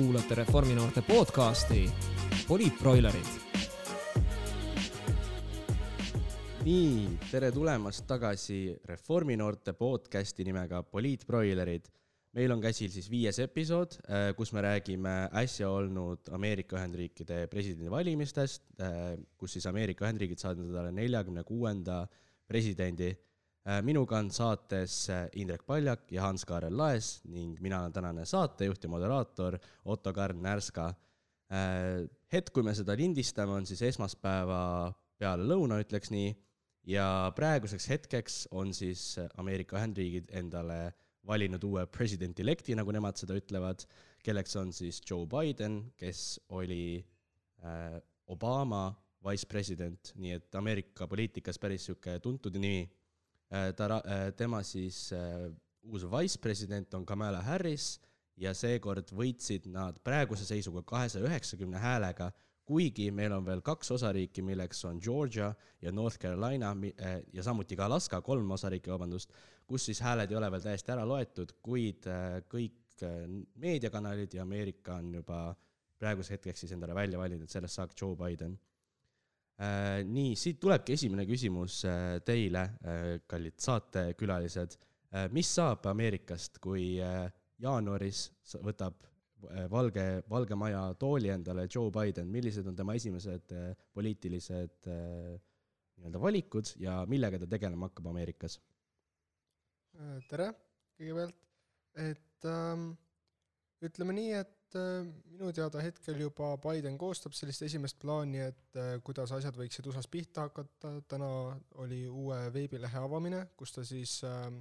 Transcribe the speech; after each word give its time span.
kuulate 0.00 0.34
Reforminoorte 0.34 1.02
podcasti 1.04 1.82
Poliitbroilerid. 2.48 3.26
nii, 6.64 7.18
tere 7.28 7.50
tulemast 7.52 8.06
tagasi 8.08 8.78
Reforminoorte 8.88 9.74
podcasti 9.76 10.44
nimega 10.44 10.82
Poliitbroilerid. 10.82 11.90
meil 12.32 12.52
on 12.52 12.60
käsil 12.60 12.88
siis 12.88 13.10
viies 13.10 13.38
episood, 13.44 13.98
äh, 14.08 14.32
kus 14.36 14.52
me 14.52 14.62
räägime 14.62 15.28
äsja 15.42 15.68
olnud 15.68 16.32
Ameerika 16.32 16.76
Ühendriikide 16.76 17.46
presidendivalimistest, 17.46 18.62
äh, 18.80 19.18
kus 19.36 19.52
siis 19.52 19.66
Ameerika 19.66 20.06
Ühendriigid 20.06 20.38
said 20.38 20.58
endale 20.58 20.92
neljakümne 20.92 21.44
kuuenda 21.44 22.06
presidendi 22.48 23.12
minuga 23.84 24.16
on 24.18 24.30
saates 24.32 24.94
äh, 25.12 25.26
Indrek 25.36 25.66
Paljak 25.68 26.08
ja 26.12 26.24
Hans-Kaarel 26.24 26.76
Laes 26.76 27.20
ning 27.28 27.58
mina 27.60 27.82
olen 27.82 27.92
tänane 27.92 28.24
saatejuht 28.24 28.82
ja 28.84 28.88
moderaator 28.88 29.58
Otto-Karl 29.84 30.40
Närska. 30.40 30.86
Äh, 31.52 32.06
hetk, 32.32 32.54
kui 32.54 32.64
me 32.64 32.72
seda 32.74 32.96
lindistame, 32.96 33.52
on 33.52 33.66
siis 33.68 33.82
esmaspäeva 33.90 34.62
peale 35.20 35.44
lõuna, 35.44 35.80
ütleks 35.82 36.12
nii, 36.14 36.30
ja 36.88 37.04
praeguseks 37.36 37.88
hetkeks 37.90 38.38
on 38.56 38.72
siis 38.74 39.18
Ameerika 39.36 39.76
Ühendriigid 39.76 40.30
endale 40.40 40.94
valinud 41.28 41.64
uue 41.68 41.84
president-elect'i, 41.92 42.72
nagu 42.78 42.94
nemad 42.96 43.20
seda 43.20 43.36
ütlevad, 43.36 43.84
kelleks 44.24 44.56
on 44.56 44.72
siis 44.72 45.02
Joe 45.04 45.26
Biden, 45.28 45.82
kes 46.00 46.40
oli 46.56 47.04
Obama 48.32 48.86
vice 49.28 49.44
president, 49.44 50.14
nii 50.16 50.38
et 50.38 50.56
Ameerika 50.56 51.04
poliitikas 51.10 51.60
päris 51.60 51.84
niisugune 51.84 52.22
tuntud 52.24 52.56
nimi 52.56 52.86
Äh, 52.88 52.99
ta, 53.50 54.00
äh, 54.04 54.28
tema 54.36 54.62
siis 54.62 55.10
äh, 55.12 55.50
uus 55.82 56.04
vice-president 56.06 56.94
on 56.94 57.06
Kamala 57.06 57.42
Harris 57.42 57.98
ja 58.40 58.54
seekord 58.54 59.10
võitsid 59.12 59.66
nad 59.72 59.98
praeguse 60.04 60.46
seisuga 60.46 60.82
kahesaja 60.86 61.26
üheksakümne 61.26 61.80
häälega, 61.82 62.30
kuigi 62.64 63.10
meil 63.10 63.34
on 63.34 63.44
veel 63.44 63.60
kaks 63.66 63.90
osariiki, 63.96 64.44
milleks 64.46 64.84
on 64.86 65.00
Georgia 65.02 65.50
ja 65.82 65.92
North 65.92 66.20
Carolina 66.22 66.70
ja 67.32 67.42
samuti 67.42 67.76
ka 67.76 67.88
Alaska, 67.90 68.20
kolm 68.22 68.54
osariiki, 68.54 68.92
vabandust, 68.92 69.34
kus 69.66 69.88
siis 69.90 70.00
hääled 70.04 70.30
ei 70.30 70.38
ole 70.38 70.50
veel 70.54 70.62
täiesti 70.62 70.94
ära 70.94 71.04
loetud, 71.08 71.56
kuid 71.62 72.06
kõik 72.52 73.02
meediakanalid 73.58 74.38
ja 74.38 74.46
Ameerika 74.46 75.00
on 75.00 75.14
juba 75.18 75.42
praeguseks 75.98 76.38
hetkeks 76.38 76.64
siis 76.64 76.76
endale 76.76 76.94
välja 76.94 77.18
valinud, 77.18 77.50
sellest 77.50 77.80
saaks 77.80 77.98
Joe 77.98 78.16
Biden. 78.16 78.54
Äh, 78.54 78.69
nii, 79.60 80.36
siit 80.40 80.60
tulebki 80.62 80.94
esimene 80.96 81.26
küsimus 81.28 81.82
äh, 81.88 82.16
teile, 82.24 82.62
äh, 82.80 83.04
kallid 83.28 83.58
saatekülalised. 83.60 84.78
mis 85.34 85.48
saab 85.56 85.88
Ameerikast, 85.90 86.60
kui 86.62 87.00
jaanuaris 87.58 88.28
võtab 88.62 89.00
Valge, 89.72 90.04
Valge 90.30 90.54
Maja 90.54 90.84
tooli 90.94 91.32
endale 91.34 91.64
Joe 91.66 91.90
Biden, 91.90 92.28
millised 92.30 92.68
on 92.70 92.76
tema 92.78 92.94
esimesed 92.94 93.50
poliitilised 93.92 94.86
nii-öelda 94.86 96.20
valikud 96.22 96.70
ja 96.78 97.00
millega 97.10 97.42
ta 97.42 97.50
tegelema 97.50 97.90
hakkab 97.90 98.06
Ameerikas? 98.12 98.60
tere 100.30 100.52
kõigepealt, 101.00 101.36
et 101.98 102.48
ähm, 102.48 102.90
ütleme 103.84 104.14
nii, 104.14 104.32
et 104.44 104.59
et 104.70 104.78
äh, 104.78 105.06
minu 105.34 105.50
teada 105.54 105.80
hetkel 105.82 106.20
juba 106.22 106.52
Biden 106.62 106.96
koostab 106.98 107.34
sellist 107.34 107.64
esimest 107.66 107.98
plaani, 107.98 108.42
et 108.50 108.78
äh, 108.78 108.92
kuidas 109.02 109.32
asjad 109.34 109.56
võiksid 109.58 109.86
USA-s 109.90 110.10
pihta 110.10 110.46
hakata, 110.46 110.92
täna 111.10 111.30
oli 111.82 112.04
uue 112.08 112.38
veebilehe 112.54 113.02
avamine, 113.02 113.48
kus 113.58 113.74
ta 113.74 113.84
siis 113.86 114.20
ähm, 114.28 114.60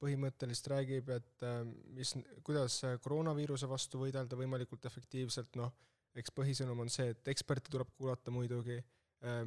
põhimõtteliselt 0.00 0.70
räägib, 0.72 1.12
et 1.12 1.44
äh, 1.44 1.60
mis, 1.96 2.14
kuidas 2.46 2.80
koroonaviiruse 3.04 3.68
vastu 3.68 4.00
võidelda 4.00 4.38
võimalikult 4.40 4.88
efektiivselt, 4.88 5.60
noh, 5.60 5.74
eks 6.16 6.32
põhisõnum 6.32 6.80
on 6.86 6.92
see, 6.92 7.10
et 7.12 7.28
eksperte 7.28 7.72
tuleb 7.74 7.90
kuulata 7.98 8.32
muidugi, 8.32 8.78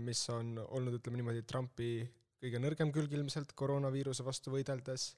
mis 0.02 0.20
on 0.34 0.58
olnud, 0.58 0.96
ütleme 0.98 1.20
niimoodi, 1.20 1.44
Trumpi 1.46 2.02
kõige 2.42 2.60
nõrgem 2.60 2.90
külg 2.92 3.12
ilmselt 3.14 3.54
koroonaviiruse 3.56 4.26
vastu 4.26 4.52
võideldes 4.52 5.12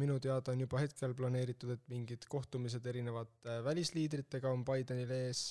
minu 0.00 0.16
teada 0.22 0.54
on 0.54 0.62
juba 0.62 0.80
hetkel 0.80 1.12
planeeritud, 1.16 1.74
et 1.74 1.82
mingid 1.92 2.24
kohtumised 2.32 2.86
erinevate 2.88 3.58
välisliidritega 3.66 4.48
on 4.48 4.64
Bidenil 4.64 5.10
ees, 5.12 5.42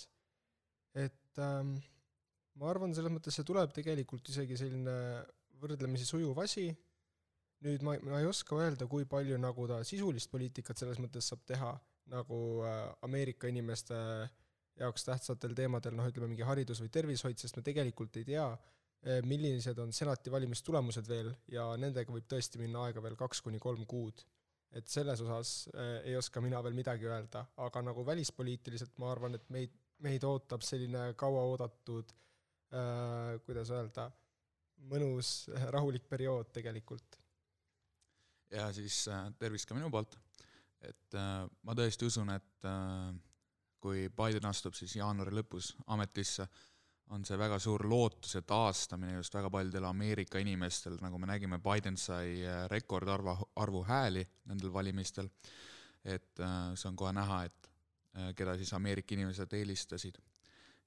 et 0.97 1.41
ähm, 1.43 1.75
ma 2.59 2.71
arvan, 2.71 2.95
selles 2.95 3.13
mõttes 3.13 3.37
see 3.37 3.45
tuleb 3.47 3.73
tegelikult 3.75 4.31
isegi 4.33 4.57
selline 4.59 4.95
võrdlemisi 5.61 6.07
sujuv 6.07 6.39
asi, 6.43 6.69
nüüd 7.65 7.83
ma, 7.85 7.95
ma 8.03 8.21
ei 8.21 8.29
oska 8.29 8.57
öelda, 8.59 8.87
kui 8.91 9.05
palju 9.09 9.37
nagu 9.41 9.67
ta 9.69 9.81
sisulist 9.87 10.31
poliitikat 10.31 10.79
selles 10.79 10.99
mõttes 11.03 11.29
saab 11.31 11.43
teha, 11.47 11.73
nagu 12.11 12.39
äh, 12.65 12.81
Ameerika 13.05 13.49
inimeste 13.49 13.97
jaoks 14.79 15.05
tähtsatel 15.07 15.55
teemadel, 15.57 15.95
noh 15.95 16.07
ütleme 16.09 16.33
mingi 16.33 16.45
haridus 16.47 16.81
või 16.83 16.91
tervishoid, 16.93 17.39
sest 17.39 17.57
me 17.57 17.63
tegelikult 17.65 18.17
ei 18.19 18.27
tea, 18.27 18.47
millised 19.25 19.77
on 19.79 19.93
senati 19.93 20.31
valimistulemused 20.33 21.07
veel 21.09 21.29
ja 21.53 21.67
nendega 21.77 22.13
võib 22.13 22.25
tõesti 22.29 22.61
minna 22.61 22.87
aega 22.87 23.03
veel 23.03 23.17
kaks 23.19 23.43
kuni 23.45 23.59
kolm 23.61 23.85
kuud. 23.85 24.23
et 24.75 24.87
selles 24.91 25.21
osas 25.21 25.69
eh, 25.73 26.09
ei 26.09 26.15
oska 26.19 26.41
mina 26.41 26.59
veel 26.63 26.73
midagi 26.75 27.07
öelda, 27.07 27.45
aga 27.63 27.81
nagu 27.81 28.05
välispoliitiliselt 28.05 28.97
ma 28.99 29.11
arvan, 29.11 29.35
et 29.35 29.45
meid, 29.49 29.71
meid 30.03 30.23
ootab 30.23 30.65
selline 30.65 31.13
kauaoodatud 31.15 32.11
äh,, 32.73 33.37
kuidas 33.45 33.71
öelda, 33.71 34.09
mõnus 34.91 35.47
rahulik 35.71 36.09
periood 36.09 36.51
tegelikult. 36.51 37.19
ja 38.51 38.71
siis 38.73 39.07
äh, 39.07 39.29
tervist 39.39 39.69
ka 39.69 39.77
minu 39.77 39.91
poolt, 39.93 40.17
et 40.81 41.15
äh, 41.15 41.45
ma 41.63 41.77
tõesti 41.77 42.09
usun, 42.09 42.33
et 42.35 42.67
äh, 42.67 43.13
kui 43.79 44.09
Biden 44.09 44.49
astub 44.49 44.73
siis 44.73 44.97
jaanuari 44.97 45.37
lõpus 45.39 45.75
ametisse 45.85 46.49
äh,, 46.49 46.63
on 47.13 47.25
see 47.25 47.37
väga 47.37 47.57
suur 47.61 47.85
lootuse 47.89 48.41
taastamine 48.47 49.19
just 49.19 49.33
väga 49.35 49.49
paljudel 49.53 49.85
Ameerika 49.85 50.39
inimestel, 50.41 50.97
nagu 51.01 51.19
me 51.21 51.29
nägime, 51.29 51.59
Biden 51.63 51.97
sai 51.97 52.39
äh, 52.41 52.65
rekordarva, 52.71 53.37
arvu 53.61 53.83
hääli 53.85 54.25
nendel 54.49 54.73
valimistel, 54.73 55.29
et 56.03 56.39
äh, 56.41 56.71
see 56.73 56.89
on 56.89 56.97
kohe 56.97 57.13
näha, 57.13 57.43
et 57.45 57.69
äh, 58.17 58.31
keda 58.37 58.55
siis 58.57 58.73
Ameerika 58.73 59.15
inimesed 59.15 59.53
eelistasid. 59.53 60.17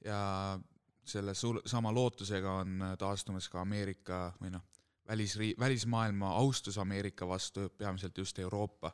ja 0.05 0.59
selle 1.05 1.35
sul-, 1.35 1.63
sama 1.67 1.93
lootusega 1.95 2.53
on 2.63 2.83
taastumas 2.99 3.49
ka 3.49 3.61
Ameerika 3.61 4.33
või 4.43 4.53
noh, 4.55 4.63
välisri-, 5.09 5.55
välismaailma 5.59 6.35
austus 6.37 6.79
Ameerika 6.79 7.29
vastu, 7.29 7.69
peamiselt 7.79 8.19
just 8.19 8.39
Euroopa. 8.39 8.93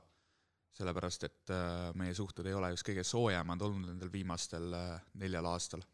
sellepärast, 0.75 1.25
et 1.25 1.51
meie 1.95 2.15
suhted 2.15 2.47
ei 2.47 2.55
ole 2.55 2.73
just 2.73 2.83
kõige 2.83 3.05
soojemad 3.07 3.61
olnud 3.63 3.93
nendel 3.93 4.11
viimastel 4.13 4.73
neljal 5.15 5.47
aastal 5.47 5.85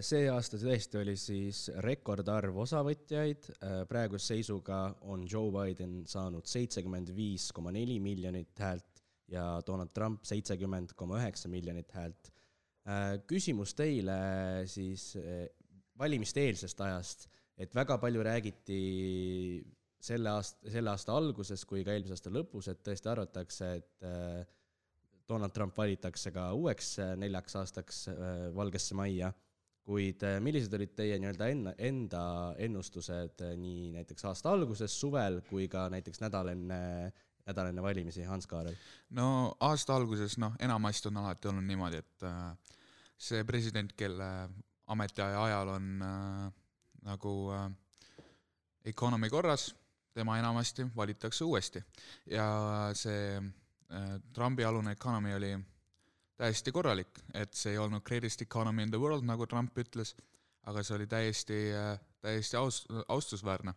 see 0.00 0.28
aasta 0.32 0.56
tõesti 0.56 1.00
oli 1.02 1.14
siis 1.20 1.66
rekordarv 1.84 2.56
osavõtjaid, 2.62 3.48
äh, 3.60 3.74
praeguse 3.88 4.32
seisuga 4.32 4.78
on 5.12 5.26
Joe 5.28 5.50
Biden 5.52 6.06
saanud 6.08 6.48
seitsekümmend 6.48 7.12
viis 7.12 7.50
koma 7.52 7.72
neli 7.74 7.98
miljonit 8.00 8.56
häält 8.56 9.02
ja 9.30 9.60
Donald 9.66 9.92
Trump 9.92 10.24
seitsekümmend 10.24 10.94
koma 10.96 11.18
üheksa 11.20 11.50
miljonit 11.52 11.92
häält. 11.92 12.30
Äh, 12.88 13.18
küsimus 13.28 13.74
teile 13.76 14.16
siis 14.70 15.12
valimiste 16.00 16.46
eelsest 16.48 16.80
ajast, 16.80 17.28
et 17.60 17.76
väga 17.76 17.98
palju 18.00 18.24
räägiti 18.24 18.80
selle 20.00 20.32
aasta, 20.32 20.72
selle 20.72 20.94
aasta 20.94 21.12
alguses 21.12 21.66
kui 21.68 21.84
ka 21.84 21.92
eelmise 21.92 22.16
aasta 22.16 22.32
lõpus, 22.32 22.70
et 22.72 22.80
tõesti 22.80 23.12
arvatakse, 23.12 23.70
et 23.76 24.08
Donald 25.28 25.52
Trump 25.52 25.76
valitakse 25.76 26.32
ka 26.32 26.48
uueks 26.56 26.96
neljaks 27.20 27.60
aastaks 27.60 28.02
Valgesse 28.56 28.96
Majja 28.96 29.28
kuid 29.90 30.22
äh, 30.26 30.38
millised 30.44 30.74
olid 30.76 30.92
teie 30.98 31.18
nii-öelda 31.18 31.48
enda, 31.50 31.74
enda 31.90 32.22
ennustused 32.62 33.42
äh, 33.42 33.56
nii 33.58 33.90
näiteks 33.96 34.28
aasta 34.30 34.52
alguses, 34.54 34.94
suvel, 35.02 35.40
kui 35.48 35.66
ka 35.72 35.88
näiteks 35.90 36.22
nädal 36.22 36.52
enne, 36.52 36.80
nädal 37.48 37.72
enne 37.72 37.82
valimisi, 37.82 38.22
Hans 38.28 38.46
Kaarel? 38.50 38.76
no 39.18 39.26
aasta 39.66 39.96
alguses, 39.98 40.38
noh, 40.42 40.54
enamasti 40.62 41.10
on 41.10 41.22
alati 41.24 41.50
olnud 41.50 41.66
niimoodi, 41.66 42.02
et 42.04 42.26
äh, 42.28 42.76
see 43.20 43.42
president, 43.48 43.96
kelle 43.98 44.30
ametiaja 44.90 45.42
ajal 45.48 45.74
on 45.74 45.90
äh, 46.02 46.46
nagu 47.06 47.34
äh, 47.56 47.66
economy 48.84 49.30
korras, 49.30 49.70
tema 50.14 50.38
enamasti 50.38 50.86
valitakse 50.96 51.44
uuesti. 51.44 51.82
ja 52.30 52.46
see 52.94 53.36
äh, 53.38 54.14
Trumpi 54.32 54.64
alune 54.64 54.92
economy 54.92 55.34
oli 55.34 55.52
täiesti 56.40 56.72
korralik, 56.72 57.20
et 57.36 57.52
see 57.56 57.74
ei 57.74 57.80
olnud 57.80 58.04
greatest 58.06 58.42
economy 58.42 58.86
in 58.86 58.92
the 58.92 59.00
world, 59.00 59.26
nagu 59.28 59.46
Trump 59.50 59.76
ütles, 59.78 60.14
aga 60.70 60.82
see 60.84 60.96
oli 60.96 61.08
täiesti, 61.10 61.58
täiesti 62.24 62.56
aus, 62.56 62.82
austusväärne. 63.08 63.74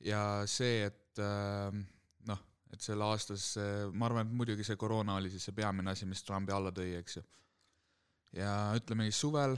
ja 0.00 0.22
see, 0.50 0.86
et 0.88 1.20
noh, 2.28 2.40
et 2.72 2.80
sel 2.80 3.04
aastas, 3.04 3.52
ma 3.92 4.08
arvan, 4.08 4.26
et 4.26 4.40
muidugi 4.40 4.64
see 4.66 4.80
koroona 4.80 5.18
oli 5.20 5.30
siis 5.30 5.44
see 5.48 5.56
peamine 5.56 5.92
asi, 5.92 6.08
mis 6.08 6.24
Trumpi 6.24 6.54
alla 6.56 6.72
tõi, 6.72 6.94
eks 7.00 7.16
ju. 7.18 7.24
ja 8.40 8.54
ütleme 8.78 9.08
nii, 9.08 9.16
suvel, 9.16 9.56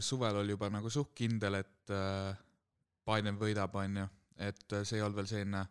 suvel 0.00 0.42
oli 0.44 0.54
juba 0.54 0.70
nagu 0.70 0.90
suht 0.90 1.14
kindel, 1.18 1.58
et 1.58 1.94
Biden 3.04 3.40
võidab, 3.40 3.74
on 3.82 4.04
ju, 4.04 4.06
et 4.46 4.78
see 4.82 5.00
ei 5.00 5.02
olnud 5.02 5.18
veel 5.18 5.32
selline 5.32 5.64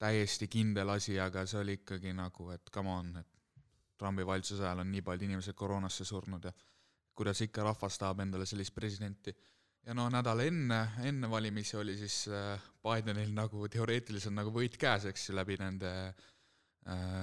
täiesti 0.00 0.48
kindel 0.48 0.96
asi, 0.96 1.18
aga 1.20 1.44
see 1.46 1.60
oli 1.60 1.76
ikkagi 1.82 2.16
nagu, 2.16 2.48
et 2.54 2.72
come 2.72 2.96
on, 2.96 3.12
et 3.20 3.39
Trumpi 4.00 4.26
valitsuse 4.26 4.64
ajal 4.64 4.82
on 4.84 4.90
nii 4.94 5.04
paljud 5.04 5.26
inimesed 5.28 5.56
koroonasse 5.56 6.06
surnud 6.08 6.48
ja 6.48 6.52
kuidas 7.16 7.42
ikka 7.44 7.64
rahvas 7.66 7.98
tahab 8.00 8.22
endale 8.24 8.46
sellist 8.48 8.74
presidenti. 8.74 9.34
ja 9.86 9.94
no 9.96 10.08
nädal 10.12 10.40
enne, 10.44 10.80
enne 11.08 11.30
valimisi 11.30 11.76
oli 11.76 11.96
siis 11.96 12.28
äh, 12.28 12.60
Bidenil 12.84 13.32
nagu 13.36 13.68
teoreetiliselt 13.68 14.34
nagu 14.34 14.52
võit 14.52 14.76
käes, 14.80 15.06
eks 15.08 15.28
ju, 15.28 15.36
läbi 15.36 15.56
nende 15.60 15.92
äh, 16.88 17.22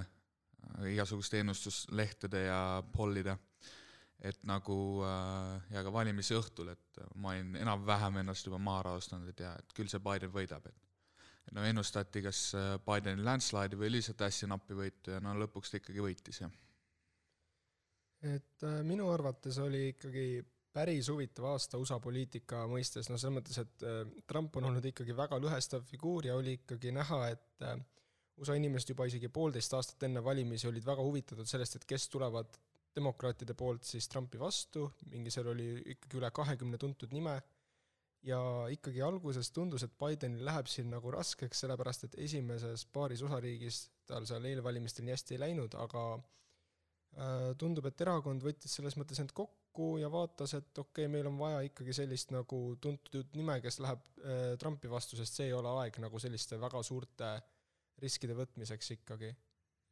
igasuguste 0.94 1.40
ennustuslehtede 1.40 2.48
ja 2.48 2.62
pollide 2.94 3.38
et 4.20 4.40
nagu 4.50 4.78
äh, 5.06 5.74
ja 5.74 5.84
ka 5.86 5.94
valimise 5.94 6.38
õhtul, 6.38 6.74
et 6.74 7.02
ma 7.22 7.36
olin 7.36 7.56
enam-vähem 7.62 8.24
ennast 8.24 8.50
juba 8.50 8.58
maha 8.58 8.88
rahustanud, 8.90 9.30
et 9.30 9.46
jaa, 9.46 9.54
et 9.62 9.76
küll 9.78 9.90
see 9.92 10.02
Biden 10.02 10.34
võidab, 10.34 10.66
et 10.66 10.88
no 11.56 11.64
ennustati 11.68 12.24
kas 12.26 12.42
äh, 12.58 12.76
Bideni 12.84 13.24
landslide'i 13.26 13.80
või 13.80 13.92
lihtsalt 13.96 14.26
hästi 14.26 14.50
nappi 14.52 14.78
võitu 14.78 15.14
ja 15.14 15.22
no 15.24 15.36
lõpuks 15.38 15.72
ta 15.72 15.80
ikkagi 15.82 16.04
võitis, 16.04 16.42
jah. 16.44 16.56
Et 18.26 18.64
äh, 18.66 18.80
minu 18.88 19.10
arvates 19.14 19.58
oli 19.62 19.90
ikkagi 19.94 20.28
päris 20.74 21.10
huvitav 21.10 21.52
aasta 21.54 21.80
USA 21.82 22.00
poliitika 22.02 22.64
mõistes, 22.70 23.10
no 23.10 23.18
selles 23.18 23.36
mõttes, 23.40 23.60
et 23.62 23.86
äh, 23.86 24.00
Trump 24.30 24.58
on 24.58 24.70
olnud 24.70 24.86
ikkagi 24.86 25.16
väga 25.18 25.40
lõhestav 25.42 25.86
figuur 25.90 26.30
ja 26.30 26.38
oli 26.38 26.58
ikkagi 26.60 26.94
näha, 26.96 27.22
et 27.34 27.66
äh, 27.66 27.78
USA 28.38 28.58
inimesed 28.58 28.94
juba 28.94 29.08
isegi 29.10 29.30
poolteist 29.34 29.74
aastat 29.74 30.06
enne 30.06 30.22
valimisi 30.24 30.70
olid 30.70 30.86
väga 30.86 31.06
huvitatud 31.06 31.50
sellest, 31.50 31.80
et 31.80 31.86
kes 31.90 32.10
tulevad 32.14 32.60
demokraatide 32.98 33.54
poolt 33.58 33.86
siis 33.86 34.10
Trumpi 34.10 34.40
vastu, 34.42 34.88
mingi 35.12 35.34
seal 35.34 35.50
oli 35.54 35.70
ikkagi 35.94 36.18
üle 36.18 36.30
kahekümne 36.34 36.78
tuntud 36.82 37.14
nime, 37.14 37.36
ja 38.26 38.40
ikkagi 38.74 39.02
alguses 39.06 39.52
tundus, 39.54 39.86
et 39.86 39.94
Bidenil 40.02 40.46
läheb 40.46 40.70
siin 40.70 40.90
nagu 40.94 41.12
raskeks, 41.14 41.62
sellepärast 41.64 42.08
et 42.08 42.18
esimeses 42.26 42.86
paaris 42.94 43.22
osariigis 43.26 43.88
tal 44.10 44.26
seal 44.30 44.46
eelvalimistel 44.50 45.06
nii 45.06 45.14
hästi 45.14 45.38
ei 45.38 45.44
läinud, 45.46 45.78
aga 45.78 46.04
äh, 46.18 46.26
tundub, 47.58 47.88
et 47.90 48.02
erakond 48.06 48.44
võttis 48.46 48.76
selles 48.78 48.98
mõttes 49.00 49.20
end 49.24 49.34
kokku 49.36 49.96
ja 50.02 50.10
vaatas, 50.14 50.54
et 50.58 50.70
okei 50.78 51.06
okay,, 51.06 51.12
meil 51.12 51.30
on 51.30 51.38
vaja 51.40 51.64
ikkagi 51.66 51.96
sellist 51.98 52.34
nagu 52.36 52.60
tuntud 52.82 53.34
nime, 53.38 53.58
kes 53.64 53.80
läheb 53.82 54.04
äh, 54.22 54.54
Trumpi 54.62 54.92
vastu, 54.92 55.18
sest 55.18 55.40
see 55.40 55.50
ei 55.50 55.56
ole 55.58 55.72
aeg 55.82 55.98
nagu 56.04 56.22
selliste 56.22 56.60
väga 56.62 56.84
suurte 56.86 57.34
riskide 58.04 58.38
võtmiseks 58.38 58.94
ikkagi. 59.00 59.34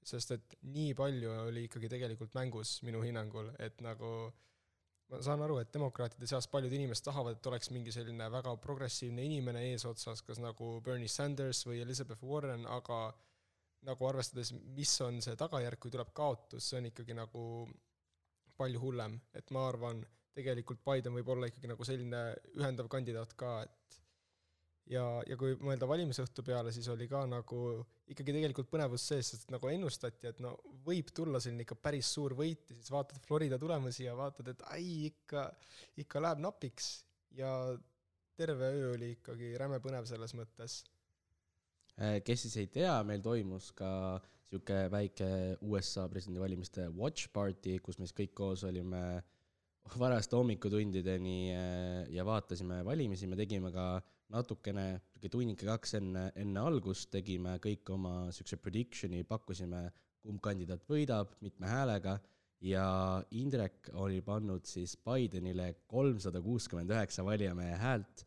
Sest 0.06 0.36
et 0.36 0.58
nii 0.70 0.94
palju 0.94 1.32
oli 1.48 1.66
ikkagi 1.66 1.90
tegelikult 1.90 2.36
mängus 2.38 2.78
minu 2.86 3.02
hinnangul, 3.02 3.50
et 3.58 3.82
nagu 3.82 4.12
ma 5.10 5.22
saan 5.26 5.42
aru, 5.46 5.58
et 5.62 5.72
demokraatide 5.74 6.30
seas 6.30 6.46
paljud 6.50 6.74
inimesed 6.74 7.08
tahavad, 7.08 7.38
et 7.38 7.50
oleks 7.50 7.72
mingi 7.74 7.94
selline 7.94 8.28
väga 8.34 8.54
progressiivne 8.62 9.26
inimene 9.26 9.64
eesotsas, 9.72 10.22
kas 10.26 10.42
nagu 10.42 10.76
Bernie 10.86 11.10
Sanders 11.10 11.64
või 11.66 11.82
Elizabeth 11.82 12.22
Warren, 12.26 12.66
aga 12.70 13.00
nagu 13.86 14.08
arvestades, 14.10 14.52
mis 14.76 14.94
on 15.06 15.22
see 15.24 15.38
tagajärg, 15.40 15.80
kui 15.82 15.94
tuleb 15.94 16.12
kaotus, 16.16 16.70
see 16.70 16.80
on 16.82 16.90
ikkagi 16.92 17.18
nagu 17.18 17.46
palju 18.58 18.82
hullem, 18.82 19.18
et 19.36 19.52
ma 19.56 19.68
arvan, 19.70 20.02
tegelikult 20.36 20.82
Biden 20.86 21.16
võib 21.16 21.30
olla 21.32 21.50
ikkagi 21.50 21.70
nagu 21.72 21.88
selline 21.88 22.22
ühendav 22.58 22.90
kandidaat 22.92 23.34
ka, 23.40 23.58
et 23.64 24.00
ja, 24.92 25.04
ja 25.28 25.38
kui 25.40 25.56
mõelda 25.64 25.88
valimisõhtu 25.90 26.44
peale, 26.46 26.74
siis 26.76 26.88
oli 26.92 27.08
ka 27.12 27.24
nagu 27.30 27.60
ikkagi 28.12 28.36
tegelikult 28.36 28.70
põnevus 28.72 29.08
sees, 29.10 29.32
sest 29.34 29.52
nagu 29.54 29.70
ennustati, 29.72 30.30
et 30.30 30.42
no 30.44 30.56
võib 30.86 31.10
tulla 31.16 31.42
selline 31.42 31.66
ikka 31.66 31.78
päris 31.82 32.12
suur 32.18 32.36
võit 32.38 32.70
ja 32.70 32.78
siis 32.78 32.92
vaatad 32.94 33.22
Florida 33.26 33.60
tulemusi 33.62 34.06
ja 34.06 34.16
vaatad, 34.18 34.52
et 34.54 34.66
ai, 34.76 35.12
ikka, 35.12 35.48
ikka 36.04 36.22
läheb 36.22 36.44
napiks 36.46 36.92
ja 37.36 37.50
terve 38.38 38.72
öö 38.76 38.92
oli 38.94 39.16
ikkagi 39.16 39.56
räme 39.60 39.80
põnev 39.84 40.08
selles 40.10 40.36
mõttes. 40.38 40.84
Äh, 41.96 42.20
kes 42.28 42.42
siis 42.44 42.58
ei 42.60 42.68
tea, 42.68 42.96
meil 43.08 43.22
toimus 43.24 43.70
ka 43.76 43.90
niisugune 44.20 44.90
väike 44.92 45.28
USA 45.64 46.10
presidendivalimiste 46.12 46.90
watch 46.92 47.30
party, 47.34 47.78
kus 47.84 48.00
me 48.00 48.08
siis 48.08 48.18
kõik 48.18 48.34
koos 48.36 48.66
olime 48.68 49.04
varaste 50.02 50.36
hommikutundideni 50.36 51.38
äh, 51.56 52.02
ja 52.12 52.26
vaatasime 52.28 52.82
valimisi, 52.86 53.30
me 53.32 53.40
tegime 53.40 53.72
ka 53.72 53.88
natukene, 54.36 54.88
niisugune 54.98 55.32
tunnike 55.38 55.70
kaks 55.70 55.96
enne, 56.02 56.26
enne 56.36 56.66
algust 56.68 57.14
tegime 57.16 57.56
kõik 57.64 57.94
oma 57.96 58.26
niisuguse 58.28 58.60
prediction'i, 58.60 59.24
pakkusime, 59.30 59.86
kumb 60.26 60.42
kandidaat 60.44 60.84
võidab, 60.90 61.32
mitme 61.46 61.70
häälega, 61.70 62.18
ja 62.66 62.86
Indrek 63.38 63.92
oli 64.02 64.22
pannud 64.26 64.66
siis 64.68 64.98
Bidenile 64.98 65.72
kolmsada 65.88 66.42
kuuskümmend 66.42 66.92
üheksa 66.92 67.24
valijamehe 67.26 67.80
häält, 67.80 68.26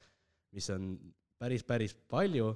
mis 0.56 0.68
on 0.72 0.92
päris, 1.38 1.64
päris 1.66 1.94
palju, 2.08 2.52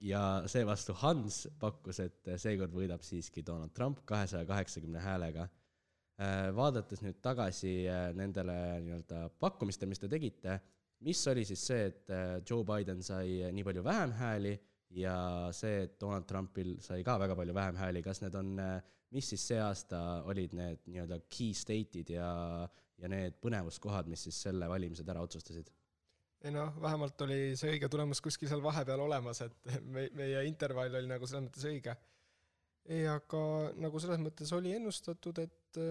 ja 0.00 0.22
seevastu 0.50 0.94
Hans 1.02 1.46
pakkus, 1.60 2.00
et 2.04 2.30
seekord 2.40 2.74
võidab 2.74 3.04
siiski 3.06 3.44
Donald 3.46 3.74
Trump 3.76 4.02
kahesaja 4.08 4.46
kaheksakümne 4.48 5.02
häälega 5.02 5.46
äh, 5.46 6.50
vaadates 6.56 7.02
nüüd 7.04 7.20
tagasi 7.24 7.74
äh, 7.88 8.10
nendele 8.18 8.56
nii-öelda 8.84 9.24
pakkumistele, 9.42 9.92
mis 9.92 10.02
te 10.02 10.10
tegite, 10.12 10.58
mis 11.06 11.22
oli 11.30 11.44
siis 11.48 11.64
see, 11.70 11.88
et 11.90 12.12
äh, 12.12 12.36
Joe 12.48 12.66
Biden 12.68 13.02
sai 13.06 13.52
nii 13.54 13.66
palju 13.68 13.84
vähem 13.86 14.14
hääli 14.18 14.54
ja 14.98 15.16
see, 15.56 15.86
et 15.86 15.98
Donald 16.00 16.28
Trumpil 16.28 16.76
sai 16.84 17.04
ka 17.06 17.16
väga 17.22 17.36
palju 17.38 17.54
vähem 17.56 17.78
hääli, 17.80 18.04
kas 18.04 18.20
need 18.24 18.34
on, 18.38 18.56
mis 19.12 19.28
siis 19.32 19.44
see 19.52 19.60
aasta 19.60 20.00
olid 20.28 20.56
need 20.56 20.82
nii-öelda 20.88 21.22
key 21.32 21.56
state'id 21.56 22.12
ja, 22.12 22.28
ja 23.00 23.12
need 23.12 23.38
põnevuskohad, 23.40 24.10
mis 24.10 24.28
siis 24.28 24.42
selle 24.48 24.68
valimised 24.68 25.08
ära 25.08 25.24
otsustasid? 25.24 25.72
Ei 26.42 26.50
noh, 26.54 26.72
vähemalt 26.82 27.20
oli 27.26 27.54
see 27.58 27.76
õige 27.76 27.88
tulemus 27.92 28.20
kuskil 28.24 28.50
seal 28.50 28.62
vahepeal 28.64 29.04
olemas, 29.04 29.44
et 29.44 29.54
me, 29.94 30.08
meie 30.18 30.42
intervall 30.48 31.00
oli 31.00 31.10
nagu 31.10 31.28
selles 31.28 31.46
mõttes 31.46 31.68
õige. 31.70 31.96
ei, 32.90 33.06
aga 33.06 33.42
nagu 33.78 34.02
selles 34.02 34.20
mõttes 34.22 34.52
oli 34.56 34.74
ennustatud, 34.74 35.38
et 35.38 35.82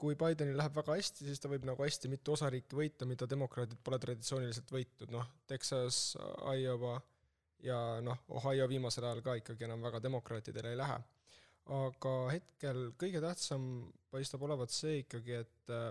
kui 0.00 0.16
Bidenil 0.18 0.58
läheb 0.58 0.76
väga 0.76 0.96
hästi, 0.98 1.24
siis 1.24 1.40
ta 1.40 1.48
võib 1.50 1.64
nagu 1.68 1.82
hästi 1.82 2.10
mitu 2.12 2.34
osariiki 2.34 2.76
võita, 2.76 3.08
mida 3.08 3.28
demokraadid 3.28 3.78
pole 3.84 3.98
traditsiooniliselt 4.02 4.72
võitnud, 4.72 5.12
noh, 5.14 5.28
Texas, 5.48 6.16
Iowa 6.52 6.98
ja 7.64 7.78
noh, 8.04 8.20
Ohio 8.36 8.66
viimasel 8.68 9.06
ajal 9.08 9.22
ka 9.24 9.36
ikkagi 9.40 9.66
enam 9.68 9.84
väga 9.86 10.02
demokraatidele 10.04 10.74
ei 10.74 10.80
lähe. 10.82 10.98
aga 11.76 12.10
hetkel 12.30 12.92
kõige 12.94 13.20
tähtsam 13.24 13.62
paistab 14.12 14.42
olevat 14.46 14.70
see 14.70 15.00
ikkagi, 15.00 15.40
et 15.42 15.72
äh, 15.74 15.88